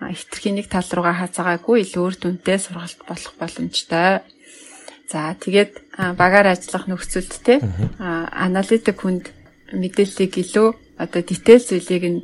хитрхийн 0.00 0.58
нэг 0.58 0.66
тал 0.72 0.88
руугаа 0.90 1.16
хазаагаагүй 1.22 1.86
илүү 1.86 2.02
үр 2.02 2.16
дүнтэй 2.18 2.58
сургалт 2.58 3.00
болох 3.06 3.34
боломжтой. 3.38 4.26
За 5.06 5.36
тэгээд 5.38 5.72
багаар 6.18 6.56
ажиллах 6.56 6.90
нөхцөлд 6.90 7.32
те 7.46 7.62
аналитик 8.00 8.98
хүнд 8.98 9.30
мэдээллийг 9.70 10.34
илүү 10.42 10.68
одоо 10.98 11.20
деталь 11.22 11.62
зүйлийг 11.62 12.04
нь 12.10 12.20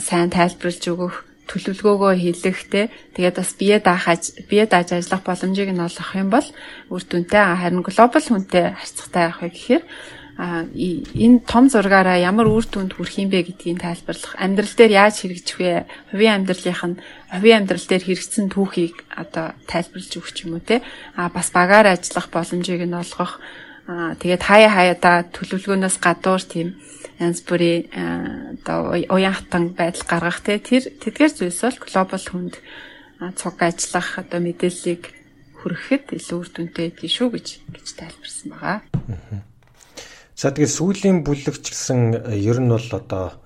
сайн 0.00 0.30
тайлбарлаж 0.30 0.82
өгөх 0.88 1.14
төлөвлөгөөгөө 1.48 2.12
хийлэх 2.16 2.58
те. 2.72 2.88
Тэгээд 3.14 3.36
бас 3.36 3.50
бие 3.60 3.78
даах 3.78 4.08
бие 4.48 4.64
дааж 4.64 4.96
ажиллах 4.96 5.22
боломжийг 5.24 5.70
нь 5.72 5.84
олгох 5.84 6.12
юм 6.16 6.28
бол 6.32 6.48
үр 6.88 7.02
дүнтэй 7.04 7.44
харин 7.60 7.84
глобал 7.84 8.24
хүнтэй 8.24 8.72
харьцагтай 8.72 9.22
явах 9.28 9.40
гэхээр 9.52 9.84
а 10.36 10.66
энэ 10.74 11.46
том 11.46 11.70
зургаараа 11.70 12.18
ямар 12.18 12.50
үр 12.50 12.66
дүнд 12.66 12.98
хүрэх 12.98 13.22
юм 13.22 13.30
бэ 13.30 13.54
гэдгийг 13.54 13.78
тайлбарлах. 13.78 14.34
Амьдрал 14.34 14.74
дээр 14.74 14.92
яаж 15.06 15.22
хэрэгжих 15.22 15.58
вэ? 15.62 15.86
Хувийн 16.10 16.42
амьдралынх 16.42 16.82
нь 16.90 16.98
хувийн 17.30 17.58
амьдрал 17.62 17.86
дээр 17.86 18.02
хэрэгцсэн 18.02 18.50
түүхийг 18.50 19.06
одоо 19.14 19.54
тайлбарлаж 19.70 20.12
өгч 20.18 20.36
юм 20.48 20.58
уу 20.58 20.64
те? 20.64 20.82
А 21.14 21.30
бас 21.30 21.54
багаар 21.54 21.94
ажиллах 21.94 22.34
боломжийг 22.34 22.82
нь 22.82 22.98
олгох. 22.98 23.38
Тэгээд 23.86 24.42
хаяа 24.42 24.72
хаяада 24.74 25.12
төлөвлөгөөнөөс 25.30 25.96
гадуур 26.02 26.42
тийм 26.42 26.74
янз 27.20 27.42
бүрийн 27.46 27.86
одоо 28.58 28.98
уян 29.14 29.34
хатан 29.34 29.74
байдал 29.74 30.06
гаргах 30.08 30.42
те. 30.42 30.58
Тэр 30.58 30.90
тэдгээр 30.98 31.32
зүйлс 31.34 31.62
бол 31.62 31.78
глобал 31.86 32.26
хүнд 32.26 32.54
цуг 33.38 33.58
ажиллах 33.62 34.18
одоо 34.18 34.40
мэдээллийг 34.42 35.14
хүргэхэд 35.62 36.18
илүү 36.18 36.38
үр 36.42 36.48
дүнтэй 36.50 36.90
байдгийг 36.90 37.12
шүү 37.14 37.28
гэж 37.30 37.46
гэж 37.70 37.86
тайлбарсан 37.94 38.48
байгаа. 38.50 38.78
За 40.34 40.50
тэгээд 40.50 40.76
сүүлийн 40.76 41.18
бүлэг 41.22 41.56
ч 41.62 41.70
гэсэн 41.70 42.26
ер 42.34 42.58
нь 42.58 42.72
бол 42.74 42.90
одоо 42.90 43.38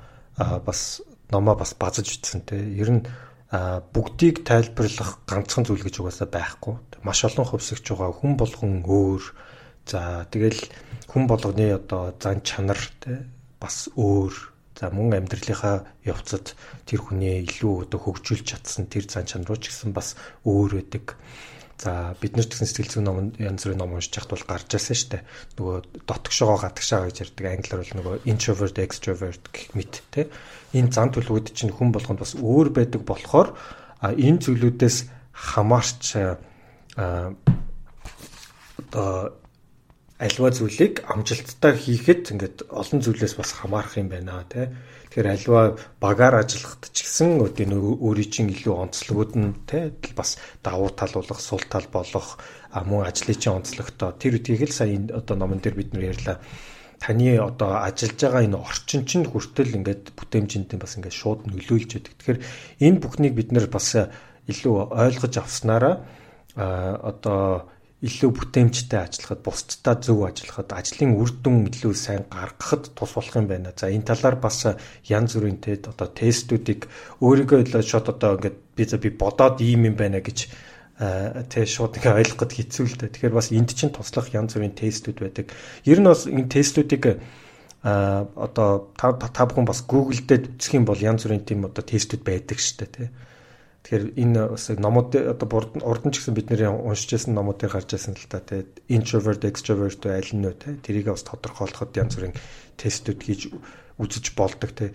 бас 0.65 1.05
номоо 1.29 1.55
бас 1.55 1.77
базаж 1.77 2.09
бичсэн 2.09 2.49
те. 2.49 2.57
Ер 2.57 2.91
нь 2.91 3.03
бүгдийг 3.53 4.49
тайлбарлах 4.49 5.21
ганцхан 5.29 5.69
зүйл 5.69 5.85
гэж 5.85 6.01
угаасаа 6.01 6.29
байхгүй. 6.33 6.81
Маш 7.05 7.29
олон 7.29 7.45
хувьсгч 7.45 7.93
байгаа. 7.93 8.17
Хүн 8.17 8.41
болгон 8.41 8.81
өөр. 8.89 9.23
За 9.85 10.25
тэгэл 10.33 10.59
хүн 11.13 11.29
болгоны 11.29 11.77
одоо 11.77 12.17
зан 12.17 12.41
чанар 12.41 12.81
те 13.01 13.29
бас 13.61 13.89
өөр. 13.95 14.35
За 14.79 14.91
мөн 14.95 15.19
амьдралынхаа 15.19 15.91
явцад 16.07 16.55
тэр 16.87 17.03
хүний 17.03 17.43
илүү 17.43 17.91
одоо 17.91 17.99
хөгжүүлж 17.99 18.47
чадсан 18.47 18.87
тэр 18.87 19.11
зан 19.11 19.27
чанаруу 19.27 19.59
ч 19.59 19.75
гэсэн 19.75 19.91
бас 19.91 20.15
өөр 20.47 20.79
байдаг. 20.79 21.19
За 21.79 22.15
бид 22.19 22.35
нар 22.39 22.47
ч 22.47 22.55
гэсэн 22.55 22.67
сэтгэл 22.71 22.95
зүйн 22.95 23.07
ном 23.07 23.19
янз 23.43 23.67
бүрийн 23.67 23.83
ном 23.83 23.99
уншиж 23.99 24.15
байхад 24.15 24.35
бол 24.35 24.47
гарч 24.51 24.71
ирсэн 24.71 25.19
дээ. 25.19 25.23
Нөгөө 25.59 25.77
дотгошоо 26.07 26.59
гадагшаа 26.63 27.11
гэж 27.11 27.17
ярьдаг 27.27 27.47
англиар 27.51 27.83
бол 27.83 27.97
нөгөө 27.99 28.17
introvert 28.31 28.79
extrovert 28.79 29.43
гэх 29.51 29.75
мэт 29.75 30.03
те. 30.15 30.31
Энэ 30.75 30.95
зан 30.95 31.11
төлөвүүд 31.11 31.55
чинь 31.55 31.75
хүн 31.75 31.91
болгонд 31.95 32.23
бас 32.23 32.39
өөр 32.39 32.71
байдаг 32.75 33.03
болохоор 33.03 33.55
энэ 34.03 34.43
зүйлүүдээс 34.43 34.99
хамаарч 35.35 36.03
одоо 38.79 39.39
альва 40.19 40.51
зүйлийг 40.51 41.07
амжилттай 41.07 41.79
хийхэд 41.79 42.35
ингээд 42.35 42.57
олон 42.75 42.99
зүйлээс 43.07 43.39
бас 43.39 43.55
хамаарах 43.55 43.95
юм 44.03 44.11
байна 44.11 44.43
тий. 44.51 44.67
Тэгэхээр 45.15 45.31
альва 45.31 45.79
багаар 46.03 46.43
ажиллахад 46.43 46.91
ч 46.91 47.07
гэсэн 47.07 47.39
өдөө 47.39 48.03
өөрийн 48.03 48.31
чинь 48.35 48.51
илүү 48.51 48.75
онцлогуд 48.83 49.39
нь 49.39 49.55
тий 49.71 49.95
бас 50.19 50.43
давуу 50.67 50.91
тал 50.91 51.15
болох, 51.15 51.39
сул 51.39 51.63
тал 51.71 51.87
болох 51.95 52.43
мөн 52.75 53.07
ажлын 53.07 53.39
чинь 53.39 53.63
онцлогтой. 53.63 54.19
Тэр 54.19 54.43
үдгийг 54.43 54.67
л 54.67 54.75
сая 54.75 54.99
одоо 55.15 55.39
номон 55.39 55.63
дээр 55.63 55.79
бид 55.79 55.95
нэр 55.95 56.11
ярьлаа. 56.11 56.43
Таны 56.99 57.39
одоо 57.39 57.79
ажиллаж 57.79 58.19
байгаа 58.19 58.43
энэ 58.43 58.59
орчин 58.59 59.07
чинь 59.07 59.23
хүртэл 59.23 59.79
ингээд 59.79 60.19
бүтээмжинтэй 60.19 60.83
бас 60.83 60.99
ингээд 60.99 61.15
шууд 61.15 61.47
нөлөөлж 61.47 61.91
яадаг. 61.95 62.15
Тэгэхээр 62.19 62.43
энэ 62.83 62.99
бүхнийг 62.99 63.35
бид 63.39 63.55
нэр 63.55 63.71
бас 63.71 63.95
илүү 64.51 64.75
ойлгож 64.99 65.35
авснараа 65.39 66.03
одоо 66.59 67.71
илүү 67.99 68.31
бүтээмжтэй 68.31 69.01
ажиллахад, 69.03 69.43
бусдтай 69.43 69.97
зөв 69.99 70.23
ажиллахад, 70.23 70.71
ажлын 70.71 71.19
үр 71.19 71.35
дүн 71.43 71.67
илүү 71.67 71.95
сайн 71.99 72.31
гаргахад 72.31 72.95
тус 72.95 73.11
болох 73.11 73.35
юм 73.35 73.51
байна. 73.51 73.75
За 73.75 73.91
энэ 73.91 74.07
талаар 74.07 74.39
бас 74.39 74.63
янз 75.03 75.35
бүрийн 75.35 75.59
те 75.59 75.83
одоо 75.83 76.07
тестүүдийг 76.07 76.87
өөрийгөө 77.19 77.67
илүү 77.67 77.83
шот 77.83 78.07
одоо 78.15 78.39
ингээд 78.39 78.59
би 78.79 78.85
за 78.87 79.03
би 79.03 79.11
бодоод 79.11 79.59
ийм 79.59 79.91
юм 79.91 79.99
байна 79.99 80.23
гэж 80.23 80.47
тэ 80.99 81.67
шууд 81.67 81.99
ингээ 81.99 82.23
ойлгоход 82.23 82.55
хэцүү 82.55 82.87
л 82.87 82.99
дээ. 83.03 83.11
Тэгэхээр 83.19 83.35
бас 83.35 83.51
энд 83.51 83.71
чинь 83.75 83.91
туслах 83.91 84.31
янз 84.31 84.55
бүрийн 84.55 84.79
тестүүд 84.79 85.19
байдаг. 85.19 85.47
Ер 85.83 85.99
нь 85.99 86.07
бас 86.07 86.31
энэ 86.31 86.47
тестүүдийг 86.47 87.19
а 87.83 88.27
одоо 88.35 88.95
та 88.99 89.15
та 89.15 89.43
бүхэн 89.47 89.67
бас 89.67 89.83
Google 89.87 90.23
дээр 90.23 90.55
үзэх 90.55 90.75
юм 90.75 90.87
бол 90.87 90.99
янз 90.99 91.27
бүрийн 91.27 91.47
тийм 91.47 91.67
одоо 91.67 91.83
тестүүд 91.83 92.23
байдаг 92.27 92.59
шүү 92.59 92.79
дээ 92.83 92.91
тий. 92.95 93.09
Тэгэхээр 93.89 94.21
энэ 94.21 94.53
бас 94.53 94.69
номууд 94.69 95.17
одоо 95.17 95.49
урд 95.81 96.05
нь 96.05 96.13
ч 96.13 96.21
гэсэн 96.21 96.37
бид 96.37 96.53
нэр 96.53 96.77
уншижсэн 96.77 97.33
номуудыг 97.33 97.73
гарч 97.73 97.97
ирсэн 97.97 98.21
л 98.21 98.29
та 98.29 98.45
тэгээд 98.45 98.85
introvert 98.93 99.41
extrovert 99.49 100.05
аль 100.05 100.29
нь 100.37 100.45
вэ 100.45 100.61
те 100.61 100.77
тэрийг 100.77 101.09
бас 101.09 101.25
тодорхойлоход 101.25 101.97
янз 101.97 102.21
бүрийн 102.21 102.37
тестүүд 102.77 103.17
хийж 103.25 103.49
үзэж 103.97 104.37
болдог 104.37 104.77
те. 104.77 104.93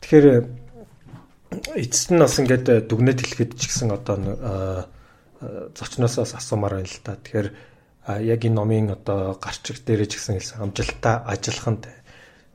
Тэгэхээр 0.00 0.48
эцэст 1.76 2.08
нь 2.16 2.24
бас 2.24 2.40
ингээд 2.40 2.88
дүгнэж 2.88 3.20
хэлэхэд 3.20 3.52
ч 3.60 3.68
гэсэн 3.68 3.92
одоо 3.92 4.16
зочноос 5.76 6.16
бас 6.16 6.32
асуумаар 6.32 6.80
байна 6.80 6.88
л 6.88 7.04
та. 7.04 7.20
Тэгэхээр 7.20 7.48
яг 8.32 8.40
энэ 8.48 8.56
номын 8.56 8.96
одоо 8.96 9.36
гарчиг 9.36 9.84
дээрээ 9.84 10.08
ч 10.08 10.16
гэсэн 10.16 10.40
хэлсэн 10.40 10.72
амжилттай 10.72 11.20
ажиллах 11.20 11.68
нь 11.68 11.84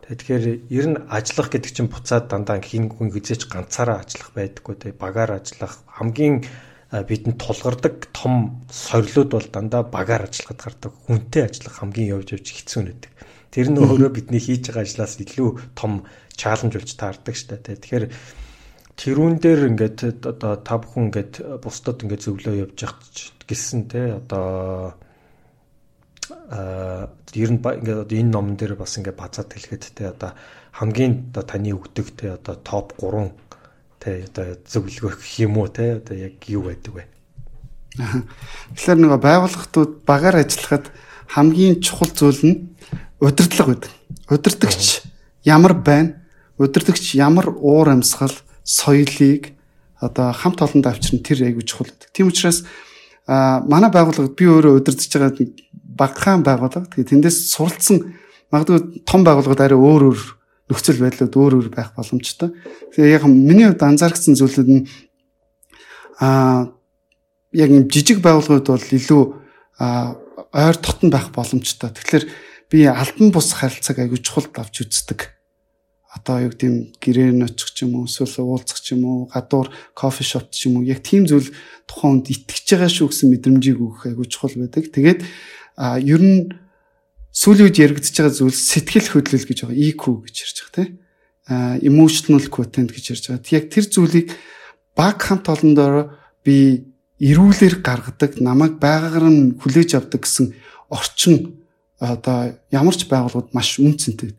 Тэгэхээр 0.07 0.71
ер 0.71 0.85
нь 0.87 0.97
ажиллах 1.11 1.51
гэдэг 1.51 1.71
чинь 1.75 1.91
буцаад 1.91 2.31
дандаа 2.31 2.63
хин 2.63 2.87
хүн 2.87 3.11
хизээч 3.11 3.51
ганцаараа 3.51 4.07
ажиллах 4.07 4.31
байдаггүй 4.31 4.75
те 4.79 4.95
багаар 4.95 5.35
ажиллах 5.35 5.83
хамгийн 5.99 6.47
бидэнд 6.91 7.35
тулгардаг 7.35 8.07
том 8.15 8.63
сорилууд 8.71 9.29
бол 9.35 9.47
дандаа 9.51 9.83
багаар 9.83 10.31
ажиллахад 10.31 10.63
гардаг 10.63 10.91
хүнтэй 11.03 11.43
ажиллах 11.51 11.75
хамгийн 11.83 12.15
явж 12.15 12.39
явж 12.39 12.47
хэцүү 12.47 12.81
нэдэг. 12.87 13.11
Тэр 13.51 13.67
нь 13.67 13.79
өөрөө 13.83 14.11
бидний 14.15 14.39
хийж 14.39 14.71
байгаа 14.71 14.87
ажлаас 14.87 15.19
илүү 15.19 15.75
том 15.75 16.07
чаленж 16.39 16.79
болж 16.79 16.91
таардаг 16.95 17.35
штэ 17.35 17.59
те. 17.59 17.75
Тэгэхээр 17.75 18.05
тэрүүн 18.95 19.35
дээр 19.43 19.61
ингээд 19.75 20.23
одоо 20.23 20.55
та 20.63 20.79
бүхэн 20.79 21.11
ингээд 21.11 21.33
бусдад 21.59 22.07
ингээд 22.07 22.23
зөвлөө 22.23 22.55
явж 22.63 22.77
явах 22.79 23.03
гэсэн 23.43 23.91
те 23.91 24.15
одоо 24.23 24.95
ер 26.29 27.49
нь 27.51 27.61
ингээд 27.61 28.03
одоо 28.03 28.17
энэ 28.17 28.31
номон 28.31 28.55
дээр 28.55 28.75
бас 28.75 28.97
ингээд 28.97 29.15
базаад 29.15 29.51
хэлэхэд 29.53 29.83
те 29.95 30.11
одоо 30.11 30.31
хамгийн 30.75 31.31
одоо 31.31 31.43
таны 31.43 31.71
өгдөг 31.73 32.07
те 32.15 32.35
одоо 32.35 32.55
топ 32.61 32.93
3 32.99 33.31
те 33.99 34.27
одоо 34.27 34.55
зөвлөгөө 34.67 35.13
гэх 35.15 35.39
юм 35.41 35.57
уу 35.57 35.67
те 35.67 35.99
одоо 35.99 36.15
яг 36.15 36.37
юу 36.47 36.67
байдаг 36.67 36.93
вэ? 36.93 37.03
Тэгэхээр 37.97 38.99
нөгөө 39.01 39.21
байгууллагатууд 39.23 39.91
багаар 40.05 40.43
ажиллахад 40.43 40.91
хамгийн 41.33 41.81
чухал 41.81 42.11
зүйл 42.13 42.43
нь 42.45 42.55
удирдлага 43.19 43.73
байдаг. 43.73 43.91
Удирдахч 44.29 45.01
ямар 45.43 45.73
байна? 45.73 46.21
Удирдахч 46.61 47.15
ямар 47.17 47.49
уур 47.49 47.89
амьсгал, 47.89 48.33
соёлыг 48.63 49.57
одоо 49.99 50.31
хамт 50.31 50.61
олонд 50.61 50.85
авчирна 50.85 51.25
тэр 51.25 51.49
айгүй 51.49 51.65
чухал 51.65 51.89
байдаг. 51.89 52.09
Тийм 52.13 52.29
учраас 52.29 52.63
манай 53.27 53.89
байгууллагад 53.89 54.37
би 54.37 54.45
өөрөө 54.45 54.77
удирдах 54.77 55.09
байгаа 55.09 55.33
багахан 55.97 56.45
байгууллага. 56.45 56.87
Тэгээд 56.93 57.11
тэндээс 57.17 57.51
суралцсан 57.51 58.13
магадгүй 58.53 59.03
том 59.03 59.25
байгууллагууд 59.27 59.63
арай 59.65 59.77
өөр 59.77 60.03
өөр 60.13 60.21
нөхцөл 60.71 61.01
байдлууд 61.03 61.33
өөр 61.35 61.53
өөр 61.57 61.69
байх 61.73 61.91
боломжтой. 61.95 62.53
Тэгээ 62.95 63.15
яг 63.17 63.23
миний 63.27 63.67
хувьд 63.67 63.83
анзаарсан 63.83 64.35
зүйлүүд 64.39 64.69
нь 64.71 64.83
аа 66.19 66.71
яг 67.51 67.69
юм 67.71 67.87
жижиг 67.87 68.19
байгууллагууд 68.23 68.67
бол 68.67 68.87
илүү 68.99 69.23
ойр 69.79 70.77
дотн 70.79 71.09
байх 71.11 71.31
боломжтой. 71.31 71.91
Тэгэхээр 71.91 72.25
би 72.71 72.83
албан 72.87 73.31
бус 73.31 73.51
харилцааг 73.55 73.99
аягүй 73.99 74.19
чухал 74.19 74.47
авч 74.59 74.83
үздэг. 74.83 75.31
Одоо 76.07 76.47
юу 76.47 76.51
гэдэм 76.51 76.97
гэрээр 76.99 77.35
нь 77.35 77.45
очих 77.45 77.71
ч 77.75 77.85
юм 77.85 77.99
уу, 77.99 78.09
эсвэл 78.09 78.41
уулзах 78.41 78.79
ч 78.81 78.95
юм 78.95 79.05
уу, 79.05 79.19
гадуур 79.29 79.69
кофе 79.93 80.23
шоп 80.23 80.49
ч 80.49 80.65
юм 80.67 80.81
уу, 80.81 80.87
яг 80.87 81.03
тийм 81.03 81.27
зүйл 81.29 81.51
тухайн 81.85 82.23
хүнд 82.23 82.31
итгэж 82.31 82.65
байгаа 82.73 82.89
шүү 82.89 83.07
гэсэн 83.11 83.27
мэдрэмжийг 83.37 83.77
өгөх 83.77 84.07
аягүй 84.09 84.25
чухал 84.25 84.55
байдаг. 84.57 84.87
Тэгээд 84.89 85.19
а 85.77 86.01
ер 86.01 86.21
нь 86.21 86.51
сүүлийн 87.31 87.69
үед 87.69 87.77
яригдчихэж 87.77 88.17
байгаа 88.17 88.33
зүйл 88.33 88.57
сэтгэл 88.57 89.07
хөдлөл 89.13 89.45
гэж 89.45 89.57
байгаа 89.63 89.77
EQ 89.77 90.03
гэж 90.25 90.35
ярьж 90.41 90.57
байгаа 90.65 90.75
тийм 90.75 90.91
а 91.47 91.79
emotional 91.79 92.43
quotient 92.51 92.91
гэж 92.91 93.05
ярьж 93.15 93.25
байгаа. 93.31 93.55
Яг 93.55 93.65
тэр 93.71 93.85
зүйлийг 93.87 94.35
баг 94.95 95.21
хамт 95.23 95.47
олондоо 95.47 96.11
би 96.43 96.83
эрүүлэр 97.23 97.79
гаргадаг, 97.79 98.41
намайг 98.43 98.77
байгаагаар 98.83 99.31
нь 99.31 99.55
хүлээж 99.55 99.95
авдаг 99.95 100.27
гэсэн 100.27 100.51
орчин 100.91 101.63
одоо 101.99 102.59
ямар 102.69 102.95
ч 102.95 103.07
байгууллагууд 103.07 103.55
маш 103.55 103.79
үнцэнтэй. 103.79 104.35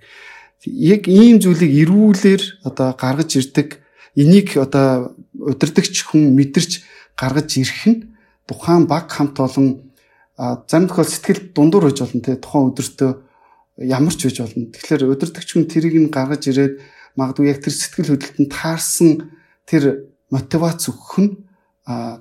Яг 0.68 1.09
ийм 1.09 1.41
зүйлийг 1.41 1.72
эрүүлэр 1.89 2.43
одоо 2.68 2.93
гаргаж 2.93 3.41
ирдэг 3.41 3.80
энийг 4.12 4.61
одоо 4.61 5.16
удирдахч 5.32 6.05
хүн 6.05 6.36
мэдэрч 6.36 6.84
гаргаж 7.16 7.57
ирэх 7.57 7.82
нь 7.89 7.99
тухайн 8.45 8.84
баг 8.84 9.09
хамт 9.09 9.41
олон 9.41 9.88
зарим 10.39 10.86
тохиол 10.86 11.11
сэтгэл 11.11 11.51
дундуур 11.51 11.91
байж 11.91 11.99
болно 11.99 12.22
те 12.22 12.39
тухайн 12.39 12.70
өдөртөө 12.70 13.11
ямар 13.91 14.14
ч 14.14 14.30
байж 14.30 14.39
болно. 14.39 14.70
Тэгэхээр 14.70 15.11
өдөртөгч 15.11 15.49
хүн 15.51 15.66
тэрийг 15.66 15.99
нь 15.99 16.14
гаргаж 16.14 16.47
ирээд 16.47 16.74
магадгүй 17.18 17.51
яг 17.51 17.59
тэр 17.59 17.74
сэтгэл 17.74 18.14
хөдлөлтөнд 18.14 18.51
таарсан 18.55 19.11
тэр 19.66 20.14
мотивац 20.30 20.86
өгөх 20.86 21.14
нь 21.18 21.30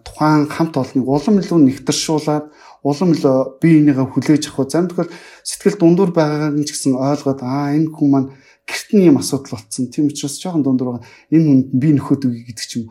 тухайн 0.01 0.49
хамт 0.49 0.74
олныг 0.82 1.05
улам 1.05 1.38
илүү 1.38 1.59
нэгтэршуулаад 1.61 2.45
улам 2.82 3.09
илүү 3.13 3.61
бие 3.61 3.86
бинийгээ 3.86 4.07
хүлээж 4.09 4.43
авах. 4.49 4.72
Зарим 4.72 4.89
тохиол 4.89 5.13
сэтгэл 5.45 5.78
дундуур 5.78 6.11
байгааг 6.15 6.57
нь 6.57 6.65
ч 6.65 6.74
гэсэн 6.74 6.97
ойлгоод 6.97 7.45
аа 7.45 7.76
энэ 7.78 7.93
хүн 7.93 8.09
маань 8.09 8.30
гэрт 8.65 8.89
нь 8.97 9.07
юм 9.11 9.22
асуудал 9.22 9.61
болсон. 9.61 9.93
Тийм 9.93 10.09
учраас 10.09 10.41
жоохон 10.41 10.63
дундуур 10.65 10.89
байгаа. 10.97 11.05
Энэ 11.30 11.45
хүнд 11.45 11.68
би 11.76 11.89
нөхөд 11.93 12.22
үгүй 12.26 12.43
гэдэг 12.49 12.65
ч 12.65 12.74
юм. 12.82 12.89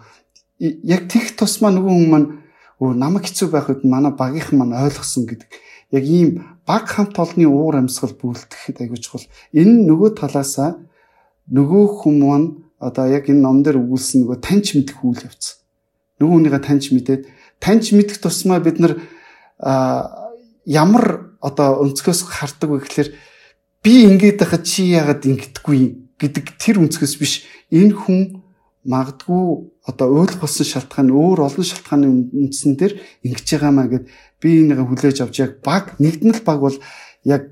Яг 0.61 1.09
тех 1.11 1.35
тусмаа 1.35 1.73
нөгөө 1.73 1.95
хүн 1.97 2.11
маань 2.13 2.29
өө 2.81 2.93
намайг 2.93 3.25
хэцүү 3.29 3.49
байх 3.53 3.69
үед 3.73 3.83
манай 3.85 4.13
багийнхан 4.13 4.59
маань 4.59 4.77
ойлгосон 4.77 5.25
гэдэг. 5.27 5.51
Яг 5.95 6.05
ийм 6.05 6.61
баг 6.67 6.91
хамт 6.91 7.17
олонны 7.17 7.47
уур 7.49 7.77
амьсгал 7.81 8.13
бүрэлдэхэд 8.19 8.83
аягүй 8.85 9.01
чухал. 9.01 9.25
Энэ 9.57 9.87
нөгөө 9.89 10.19
талаасаа 10.19 10.77
нөгөө 11.49 11.85
хүмүүс 12.03 12.45
одоо 12.79 13.07
яг 13.09 13.31
энэ 13.33 13.41
ном 13.41 13.63
дээр 13.65 13.81
өгүүлсэн 13.81 14.27
нөгөө 14.27 14.39
таньч 14.45 14.77
мэдэх 14.77 15.01
үйл 15.01 15.25
явц. 15.25 15.65
Нөгөө 16.21 16.33
хүнийгээ 16.37 16.63
таньч 16.63 16.93
мэдээд 16.93 17.23
таньч 17.61 17.97
мэдэх 17.97 18.21
тусмаа 18.21 18.61
бид 18.61 18.77
нар 18.83 19.01
ямар 20.67 21.33
одоо 21.41 21.87
өнцгөөс 21.87 22.21
хардаг 22.29 22.69
вэ 22.69 22.79
гэхээр 22.85 23.09
би 23.81 23.93
ингэж 24.11 24.37
байхад 24.37 24.65
чи 24.69 24.93
яагаад 24.93 25.25
ингэдэггүй 25.25 25.81
гэдэг 26.21 26.45
тэр 26.61 26.83
өнцгөөс 26.85 27.15
биш 27.17 27.49
энэ 27.73 27.95
хүн 27.97 28.21
магадгүй 28.87 29.45
одоо 29.91 30.07
ойлгох 30.15 30.41
болсон 30.47 30.67
шалтгаан 30.67 31.11
өөр 31.11 31.39
олон 31.47 31.67
шалтгааны 31.67 32.07
үндсэн 32.31 32.73
дээр 32.79 32.95
ингэж 33.27 33.47
байгаамаа 33.53 33.87
гэд 33.91 34.05
би 34.41 34.49
энийгээ 34.63 34.87
хүлээж 34.87 35.19
авч 35.23 35.37
яг 35.43 35.53
баг 35.67 35.99
нэгдмэл 35.99 36.43
баг 36.47 36.59
бол 36.63 36.79
яг 37.27 37.51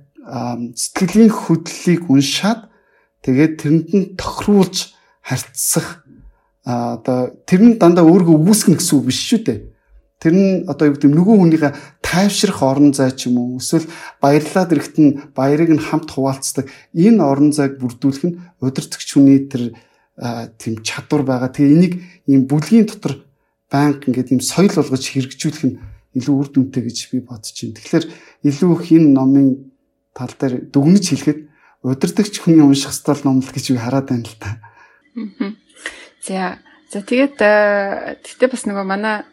сэтгэлийн 0.78 1.32
хөдлөлийг 1.34 2.08
уншаад 2.08 2.70
тэгээд 3.26 3.52
тэрэнд 3.60 3.88
нь 3.92 4.06
тохируулж 4.16 4.94
харьцах 5.20 6.04
одоо 6.64 7.36
тэр 7.44 7.60
нь 7.60 7.76
дандаа 7.76 8.08
өөргөө 8.08 8.36
үүсгэн 8.40 8.80
гэсэн 8.80 8.96
үг 8.96 9.04
биш 9.12 9.20
шүү 9.20 9.40
дээ. 9.44 9.58
Тэр 10.16 10.32
нь 10.32 10.64
одоо 10.64 10.88
юу 10.88 10.96
гэдэг 10.96 11.12
нөгөө 11.12 11.36
хүнийхээ 11.36 11.72
тайвшрах 12.00 12.64
орон 12.64 12.96
зай 12.96 13.12
ч 13.12 13.28
юм 13.28 13.36
уу 13.36 13.60
эсвэл 13.60 13.84
баярлаад 14.24 14.72
ирэхэд 14.72 14.96
нь 14.96 15.12
баярыг 15.36 15.76
нь 15.76 15.84
хамт 15.84 16.08
хуваалцдаг 16.08 16.72
энэ 16.96 17.20
орон 17.20 17.52
зайг 17.52 17.76
бүрдүүлэх 17.76 18.24
нь 18.24 18.40
удирдахч 18.64 19.08
хүний 19.12 19.44
тэр 19.44 19.76
тийм 20.14 20.82
чадвар 20.86 21.22
байгаа. 21.26 21.50
Тэгээ 21.50 21.74
энийг 21.74 21.94
ийм 22.30 22.46
бүлгийн 22.46 22.86
дотор 22.86 23.24
банк 23.70 24.06
ингээд 24.06 24.30
ийм 24.30 24.42
соёл 24.42 24.70
болгож 24.70 25.02
хэрэгжүүлэх 25.02 25.64
нь 25.66 25.78
илүү 26.14 26.34
үр 26.38 26.48
дүнтэй 26.54 26.82
гэж 26.86 26.98
би 27.10 27.18
бодож 27.26 27.50
байна. 27.50 27.74
Тэгэхээр 27.74 28.04
илүү 28.46 28.70
их 28.78 28.86
энэ 28.94 29.10
номын 29.10 29.46
тал 30.14 30.30
дээр 30.38 30.70
дүгнэж 30.70 31.04
хэлэхэд 31.10 31.40
удирдахч 31.82 32.34
хүний 32.38 32.62
унших 32.62 32.94
стал 32.94 33.18
ном 33.26 33.42
л 33.42 33.50
гэж 33.50 33.74
би 33.74 33.78
хараад 33.82 34.06
байна 34.08 34.30
л 34.30 34.38
та. 34.38 34.50
За 36.22 36.62
за 36.94 37.02
тэгээд 37.02 37.36
тэгтээ 38.22 38.48
бас 38.48 38.62
нөгөө 38.70 38.86
манай 38.86 39.26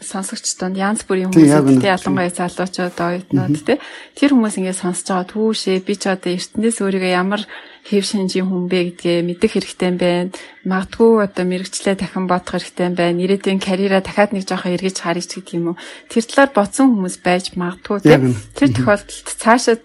сонсогч 0.00 0.46
донд 0.56 0.78
янз 0.78 1.04
бүрийн 1.04 1.28
хүмүүс 1.34 1.82
тий 1.82 1.90
ялангуяа 1.92 2.32
залуучууд 2.32 2.96
оюутнууд 2.96 3.56
тий 3.66 3.76
тэр 4.16 4.30
хүмүүс 4.32 4.56
ингээд 4.56 4.80
сонсож 4.80 5.06
байгаа 5.12 5.28
түүшээ 5.28 5.84
би 5.84 5.94
ч 5.98 6.08
одоо 6.08 6.32
эртнээс 6.32 6.78
өөрийгөө 6.80 7.12
ямар 7.12 7.42
хэв 7.86 8.04
шинжийн 8.04 8.46
хүн 8.46 8.68
бэ 8.68 8.96
гэдгээ 9.00 9.24
мэдэх 9.24 9.56
хэрэгтэй 9.56 9.90
байна. 9.96 10.30
Магадгүй 10.64 11.24
одоо 11.24 11.44
мэрэгчлээ 11.48 11.96
дахин 11.96 12.28
бодох 12.28 12.60
хэрэгтэй 12.60 12.92
байна. 12.92 13.22
Ирээдүйн 13.24 13.60
карьераа 13.60 14.04
дахиад 14.04 14.36
нэг 14.36 14.44
жоохон 14.44 14.76
эргэж 14.76 14.96
харъя 15.00 15.24
ч 15.24 15.40
гэдэг 15.40 15.56
юм 15.56 15.74
уу. 15.74 15.80
Тэр 16.12 16.24
талаар 16.28 16.50
бодсон 16.52 16.86
хүмүүс 16.92 17.16
байж 17.24 17.44
магадгүй 17.56 17.98
тий 18.04 18.18
тэр 18.54 18.68
тохиолдолд 18.76 19.28
цаашаа 19.40 19.76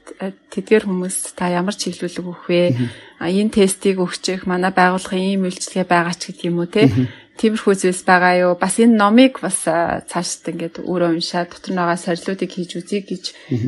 тэдгээр 0.52 0.84
хүмүүс 0.86 1.36
та 1.40 1.52
ямар 1.52 1.76
чиглүүлэг 1.76 2.24
өгөх 2.24 2.46
вэ? 2.52 2.64
Энэ 3.24 3.56
тестийг 3.56 4.04
өгчих 4.04 4.44
манай 4.44 4.76
байгууллагын 4.76 5.40
ийм 5.40 5.48
үйлчлэгээ 5.48 5.88
байгаа 5.88 6.16
ч 6.20 6.36
гэдэг 6.36 6.48
юм 6.52 6.60
уу 6.60 6.68
тий 6.68 6.92
тиймэрхүү 7.36 7.76
зүйлс 7.76 8.04
байгаа 8.08 8.34
юу? 8.40 8.54
Бас 8.56 8.80
энэ 8.80 8.96
номыг 8.96 9.44
бас 9.44 9.68
цаашд 9.68 10.48
ингээд 10.48 10.88
өөрөө 10.88 11.20
уншаад 11.20 11.52
дотор 11.52 11.74
байгаа 11.76 12.00
сорилуудыг 12.00 12.52
хийж 12.52 12.72
үзье 12.80 13.04
гэж 13.04 13.24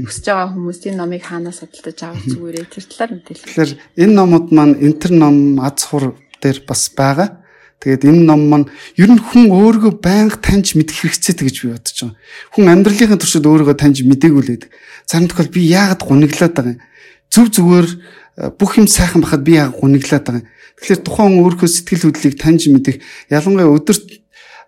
хүсэж 0.07 0.25
байгаа 0.31 0.55
хүмүүс 0.55 0.79
энэ 0.87 0.99
номыг 1.03 1.23
хаанаас 1.27 1.59
судалдаж 1.59 1.99
авах 1.99 2.25
зүгээрээ 2.31 2.65
тэр 2.71 2.85
талаар 2.87 3.11
мэдээлэл. 3.19 3.47
Тэгэхээр 3.47 3.71
энэ 4.07 4.13
номууд 4.15 4.47
маань 4.55 4.75
энтер 4.79 5.11
ном 5.11 5.59
аз 5.59 5.83
хур 5.83 6.15
дээр 6.39 6.63
бас 6.63 6.87
байгаа. 6.95 7.43
Тэгээд 7.83 8.09
энэ 8.09 8.23
ном 8.25 8.41
маань 8.49 8.67
ер 8.97 9.11
нь 9.11 9.21
хүн 9.21 9.53
өөрийгөө 9.53 9.93
байнга 10.01 10.39
таньж 10.41 10.73
мэдэх 10.73 11.03
хэрэгцээтэй 11.03 11.45
гэж 11.45 11.57
би 11.61 11.67
бодож 11.75 11.97
байгаа. 12.01 12.17
Хүн 12.57 12.65
амьдралынхаа 12.73 13.19
туршид 13.21 13.45
өөрийгөө 13.45 13.77
таньж 13.77 14.01
байдаг. 14.57 14.71
Зарим 15.05 15.29
тохиол 15.29 15.53
би 15.53 15.61
яагаад 15.69 16.01
гуниглаад 16.01 16.53
байгаа 16.57 16.73
юм? 16.73 16.81
Зүв 17.29 17.47
зүгээр 17.53 17.87
бүх 18.37 18.77
юм 18.77 18.85
сайхан 18.85 19.25
байхад 19.25 19.41
би 19.41 19.57
яагаад 19.57 19.81
гуниглаад 19.81 20.25
байгаа? 20.25 20.45
Тэгэхээр 20.77 21.01
тухайн 21.01 21.41
өөрийнхөө 21.41 21.69
сэтгэл 21.73 22.05
хөдлөлийг 22.13 22.37
таньж 22.37 22.69
мэдэх 22.69 23.01
ялангуяа 23.33 23.73
өдөрт 23.73 24.05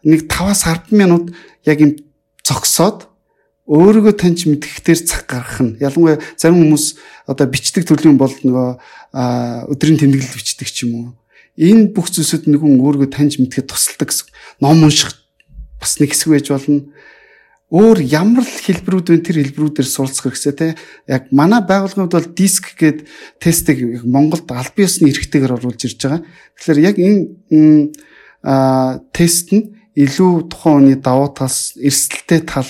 нэг 0.10 0.26
5-аас 0.26 0.66
10 0.66 0.98
минут 0.98 1.30
яг 1.70 1.78
юм 1.78 1.94
зогсоод 2.42 3.06
өөрийгөө 3.70 4.18
таньж 4.18 4.50
мэдхэхээр 4.50 5.06
цаг 5.06 5.30
гаргах 5.30 5.62
нь 5.62 5.78
ялангуяа 5.78 6.18
зарим 6.34 6.66
хүмүүс 6.66 6.98
одоо 7.30 7.46
бичдэг 7.46 7.86
төрлийн 7.86 8.18
бол 8.18 8.34
нөгөө 8.34 8.70
өдрийн 9.70 10.02
тэмдэглэл 10.02 10.34
бичдэг 10.34 10.66
ч 10.74 10.90
юм 10.90 10.92
уу 10.98 11.08
энэ 11.54 11.94
бүх 11.94 12.10
зүйлсүүд 12.10 12.50
нэгэн 12.50 12.82
өөрийгөө 12.82 13.14
таньж 13.14 13.38
мэдхэд 13.38 13.70
тусалдаг 13.70 14.10
гэсэн 14.10 14.34
ном 14.66 14.82
унших 14.82 15.14
бас 15.78 16.02
нэг 16.02 16.18
хэсэг 16.18 16.34
байж 16.34 16.50
болно 16.50 16.90
өөр 17.70 18.02
ямар 18.02 18.42
л 18.42 18.58
хэлбэрүүд 18.66 19.08
вэ 19.14 19.18
тэр 19.22 19.38
хэлбэрүүдээр 19.46 19.86
суралцах 19.86 20.34
хэрэгсээ 20.34 20.56
те 20.58 20.68
яг 21.06 21.30
манай 21.30 21.62
байгууллагууд 21.62 22.14
бол 22.18 22.30
диск 22.34 22.74
гээд 22.74 23.06
тестийг 23.38 24.02
Монголд 24.10 24.50
аль 24.50 24.74
биесны 24.74 25.14
эрхтэйгээр 25.14 25.54
оруулж 25.54 25.86
ирж 25.86 26.02
байгаа. 26.02 26.26
Тэгэхээр 26.58 26.80
яг 26.82 26.96
энэ 26.98 27.94
тест 29.14 29.54
нь 29.54 29.78
илүү 29.94 30.50
тухайн 30.50 30.98
хүний 30.98 30.98
давуу 30.98 31.30
тал, 31.30 31.54
эрсдэлтэй 31.54 32.42
тал 32.42 32.70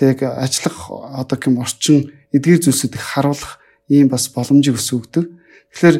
тэг 0.00 0.24
ажиллах 0.24 0.88
одоо 0.88 1.36
гэм 1.36 1.60
орчин 1.60 2.08
эдгээр 2.32 2.72
зүйлсүүдийг 2.72 3.04
харуулах 3.04 3.60
ийм 3.92 4.08
бас 4.08 4.32
боломжийг 4.32 4.80
өсгөгдөв. 4.80 5.28
Тэгэхээр 5.76 5.96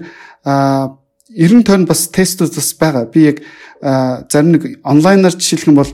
а 0.48 0.96
90 1.28 1.68
тонн 1.68 1.84
бас 1.84 2.08
тестүүд 2.08 2.56
бас 2.56 2.70
байгаа. 2.80 3.04
Би 3.12 3.28
яг 3.28 3.44
зарим 4.32 4.56
нэг 4.56 4.80
онлайнаар 4.84 5.36
жишээлх 5.36 5.68
юм 5.68 5.76
бол 5.76 5.92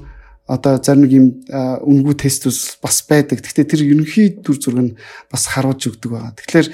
одоо 0.48 0.80
зарим 0.80 1.04
нэг 1.04 1.12
юм 1.12 1.26
үнгүй 1.84 2.16
тестус 2.24 2.80
бас 2.80 3.04
байдаг. 3.04 3.44
Гэхдээ 3.44 3.68
тэр 3.68 3.84
ерөнхий 3.84 4.40
дүр 4.40 4.56
зураг 4.56 4.80
нь 4.80 4.96
бас 5.28 5.44
харуулж 5.52 5.92
өгдөг 5.92 6.08
байгаа. 6.08 6.32
Тэгэхээр 6.40 6.68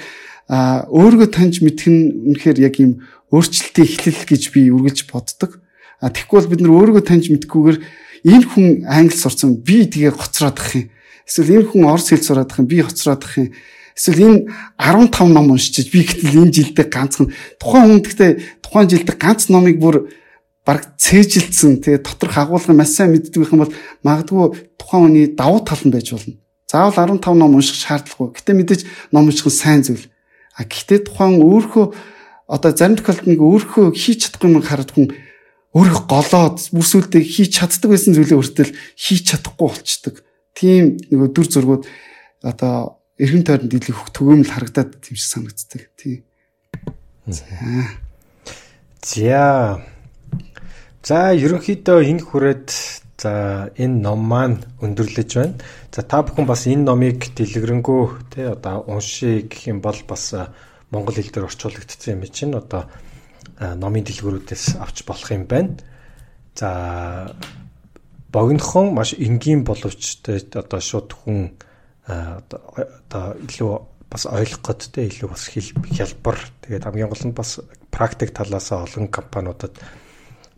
өөрийгөө 0.95 1.29
таньж 1.35 1.59
мэдэх 1.59 1.91
нь 1.91 2.01
үнэхээр 2.31 2.57
яг 2.63 2.79
юм 2.79 3.03
өөрчлөлтийн 3.35 3.83
эхлэл 3.83 4.23
гэж 4.31 4.43
би 4.55 4.71
үргэлж 4.71 5.11
боддог. 5.11 5.59
Тэгэхгүй 5.99 6.37
бол 6.39 6.51
бид 6.55 6.61
нар 6.63 6.75
өөрийгөө 6.79 7.03
таньж 7.03 7.27
мэдхгүйгээр 7.35 7.77
энэ 8.31 8.45
хүн 8.47 8.67
англи 8.87 9.17
сурсан 9.17 9.59
би 9.59 9.83
тэгээ 9.83 10.15
гоцроод 10.15 10.55
ах 10.55 10.71
юм. 10.79 10.87
Эсвэл 11.27 11.59
энэ 11.59 11.69
хүн 11.73 11.83
орос 11.83 12.15
хэл 12.15 12.23
сураад 12.23 12.51
ах 12.53 12.59
юм 12.63 12.69
би 12.71 12.79
гоцроод 12.79 13.21
ах 13.27 13.35
юм. 13.35 13.51
Эсвэл 13.97 14.23
энэ 14.23 14.39
15 14.79 15.35
ном 15.35 15.51
уншиж 15.51 15.91
би 15.91 16.05
гэтэл 16.05 16.47
энэ 16.47 16.55
жилдээ 16.55 16.87
ганцхан 16.87 17.33
тухайн 17.57 17.89
хүн 17.89 18.01
гэхдээ 18.05 18.31
тухайн 18.63 18.87
жилдээ 18.91 19.17
ганц 19.17 19.47
номыг 19.49 19.81
бүр 19.81 20.13
баг 20.65 20.97
цээжилсэн 20.97 21.85
тэгээ 21.85 22.01
доторх 22.01 22.41
агуулга 22.41 22.73
маш 22.73 22.97
сайн 22.97 23.13
мэддэг 23.13 23.53
юм 23.53 23.61
бол 23.61 23.73
магадгүй 24.01 24.73
тухайн 24.81 25.01
хүний 25.13 25.27
давуу 25.37 25.61
тал 25.61 25.77
нь 25.85 25.93
байж 25.93 26.09
болно. 26.09 26.41
Заавал 26.65 27.21
15 27.21 27.37
ном 27.37 27.53
унших 27.53 27.77
шаардлагагүй. 27.77 28.33
Гэтэ 28.33 28.51
мэдээж 28.57 28.81
ном 29.13 29.29
унших 29.29 29.45
нь 29.45 29.53
сайн 29.53 29.85
зүйл. 29.85 30.09
А 30.57 30.65
гэхдээ 30.65 31.05
тухайн 31.05 31.37
өөрхөө 31.37 31.85
одоо 32.49 32.71
зарим 32.73 32.97
тохиолдолд 32.97 33.29
нэг 33.29 33.41
өөрхөө 33.45 33.85
хийж 33.93 34.25
чадахгүй 34.25 34.49
юм 34.49 34.65
хараад 34.65 34.89
хүн 34.89 35.13
өөрөө 35.77 36.01
голоод 36.09 36.57
бүрсүүлдэ 36.73 37.21
хийж 37.21 37.61
чаддаг 37.61 37.89
байсан 37.93 38.17
зүйлээ 38.17 38.39
өөртөө 38.41 38.67
хийж 38.97 39.21
чадахгүй 39.37 39.69
болчдөг. 39.69 40.15
Тийм 40.57 40.97
нөгөө 41.13 41.29
дүр 41.29 41.47
зургууд 41.51 41.83
одоо 42.41 43.01
эргэн 43.21 43.45
тойронд 43.45 43.73
илүү 43.73 44.09
төгөөмөл 44.15 44.49
харагдаад 44.49 44.97
тийм 45.03 45.13
шиг 45.19 45.29
санагддаг. 45.29 45.83
Тийм. 45.99 46.25
За. 47.29 47.45
За 49.03 49.94
ерөнхийдөө 51.13 52.01
энэ 52.01 52.25
хүрээд 52.25 52.67
за 53.21 53.69
энэ 53.77 54.01
ном 54.01 54.25
маань 54.25 54.65
өндөрлөж 54.81 55.31
байна. 55.37 55.53
За 55.93 56.01
та 56.01 56.25
бүхэн 56.25 56.49
бас 56.49 56.65
энэ 56.65 56.81
номыг 56.81 57.29
дэлгэрэнгүй 57.37 58.33
тий 58.33 58.49
одоо 58.49 58.81
уншия 58.89 59.45
гэх 59.45 59.69
юм 59.69 59.85
бол 59.85 59.93
бас 60.09 60.33
монгол 60.89 61.13
хэл 61.13 61.29
дээр 61.29 61.45
орчуулагдсан 61.45 62.17
юм 62.17 62.25
чинь 62.25 62.57
одоо 62.57 62.89
номын 63.61 64.01
дэлгүүрүүдээс 64.01 64.81
авч 64.81 65.05
болох 65.05 65.29
юм 65.29 65.45
байна. 65.45 65.77
За 66.57 67.29
богинохон 68.33 68.97
маш 68.97 69.13
энгийн 69.13 69.61
боловч 69.61 70.25
одоо 70.25 70.81
шууд 70.81 71.13
хүн 71.13 71.53
одоо 72.09 73.37
илүү 73.45 73.71
бас 74.09 74.25
ойлгох 74.25 74.73
гээд 74.73 74.81
те 74.89 75.05
илүү 75.05 75.29
бас 75.29 75.53
хялбар 75.53 76.37
тэгээд 76.65 76.85
хамгийн 76.89 77.13
гол 77.13 77.25
нь 77.29 77.37
бас 77.37 77.61
практик 77.93 78.33
талаас 78.33 78.73
олон 78.73 79.07
компаниудад 79.13 79.77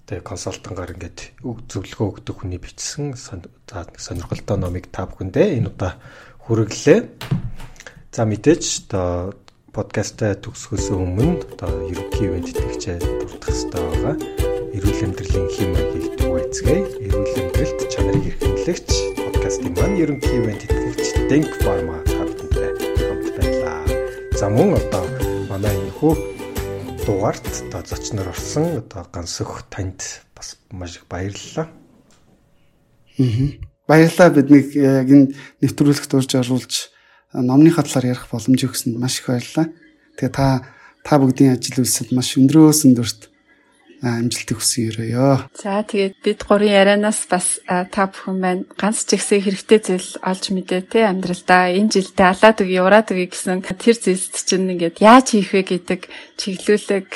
тэгээ 0.07 0.23
консалтангаар 0.23 0.95
ингээд 0.95 1.19
зөвлөгөө 1.43 2.07
өгдөг 2.07 2.35
хүний 2.39 2.63
бичсэн 2.63 3.11
сонирхолтой 3.19 4.55
номыг 4.55 4.87
та 4.87 5.03
бүхэндээ 5.03 5.59
энэ 5.59 5.67
удаа 5.67 5.99
хүргэлээ. 6.47 6.99
За 8.15 8.23
мэдээж 8.23 8.87
одоо 8.87 9.35
подкастаа 9.75 10.39
төгсгөөс 10.39 10.95
өмнө 10.95 11.43
одоо 11.51 11.91
ерөнхий 11.91 12.23
ивент 12.23 12.47
итгэгчээ 12.55 12.97
дурдах 13.03 13.51
хэрэгтэй 13.51 13.83
байгаа. 13.83 14.15
Эрүүл 14.79 15.03
амьдралын 15.11 15.47
хэм 15.51 15.69
маягийг 15.75 16.15
түгээцгээе. 16.23 16.83
Эрүүл 17.03 17.35
амьдралд 17.43 17.79
чанарыг 17.91 18.25
эрхэмлэгч 18.31 18.89
подкастын 19.19 19.71
маань 19.75 19.99
ерөнхий 19.99 20.39
ивент 20.39 20.63
итгэгч 20.63 21.07
Denk 21.27 21.51
Pharma 21.59 21.99
тавтантай 22.07 22.71
хамт 22.95 23.27
байлаа. 23.35 23.83
За 24.39 24.47
мөн 24.47 24.79
одоо 24.79 25.03
манай 25.51 25.75
энэ 25.75 25.93
хүү 25.99 26.36
дугаарт 27.07 27.47
одоо 27.71 27.87
зочноор 27.87 28.35
орсон 28.35 28.83
одоо 28.83 29.07
гансөх 29.07 29.63
танд 29.71 30.03
бас 30.35 30.59
маш 30.71 30.97
их 30.97 31.07
баярлалаа. 31.07 31.71
Аа. 33.17 33.47
Баярлалаа 33.87 34.29
биднийг 34.35 34.75
яг 34.75 35.07
энэ 35.07 35.31
нэвтрүүлэгт 35.63 36.11
урьж 36.11 36.35
оруулж 36.35 36.91
номныхаа 37.31 37.87
талаар 37.87 38.11
ярих 38.11 38.27
боломж 38.27 38.59
өгсөнд 38.59 38.99
маш 38.99 39.23
их 39.23 39.31
баярлалаа. 39.31 39.71
Тэгээ 40.19 40.35
та 40.35 40.67
та 41.07 41.15
бүгдийн 41.15 41.55
ажил 41.55 41.79
үйлсэд 41.79 42.11
маш 42.11 42.35
өндрөөс 42.35 42.83
өндөрт 42.91 43.31
амжилтыг 44.01 44.57
хүсэн 44.61 44.83
өрөөё. 44.93 45.49
За 45.57 45.81
тэгээд 45.81 46.15
бид 46.21 46.39
гурийн 46.45 46.77
ярианаас 46.77 47.25
бас 47.25 47.57
та 47.65 48.03
бүхэн 48.05 48.37
маань 48.37 48.63
ганц 48.77 49.05
ч 49.09 49.17
ихсээ 49.17 49.41
хэрэгтэй 49.41 49.79
зүйл 49.81 50.09
олж 50.21 50.43
мэдээ 50.53 50.81
те 50.85 51.09
амьдралдаа 51.09 51.73
энэ 51.73 51.93
жилдээ 51.97 52.27
алаад 52.29 52.57
үгүй 52.61 52.79
ураад 52.81 53.07
үгүй 53.09 53.27
гэсэн 53.33 53.65
тэр 53.65 53.97
зүйлс 53.97 54.45
чинь 54.45 54.69
ингээд 54.77 55.01
яаж 55.01 55.33
хийх 55.33 55.51
вэ 55.53 55.61
гэдэг 55.65 56.01
чиглүүлэг 56.37 57.07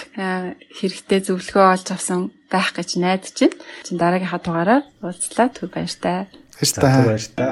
хэрэгтэй 0.73 1.19
зөвлөгөө 1.21 1.65
олж 1.69 1.87
авсан 1.93 2.33
байх 2.49 2.73
гэж 2.73 2.97
найдаж 2.97 3.35
байна. 3.37 3.57
Чин 3.85 3.97
дараагийнхаа 4.01 4.41
дугаараар 4.41 4.83
уулзлаа 5.05 5.47
түр 5.53 5.69
баяр 5.69 5.93
та. 5.93 6.25
Баяр 6.57 6.73
та. 6.73 6.89
Баяр 7.05 7.25
та. 7.37 7.47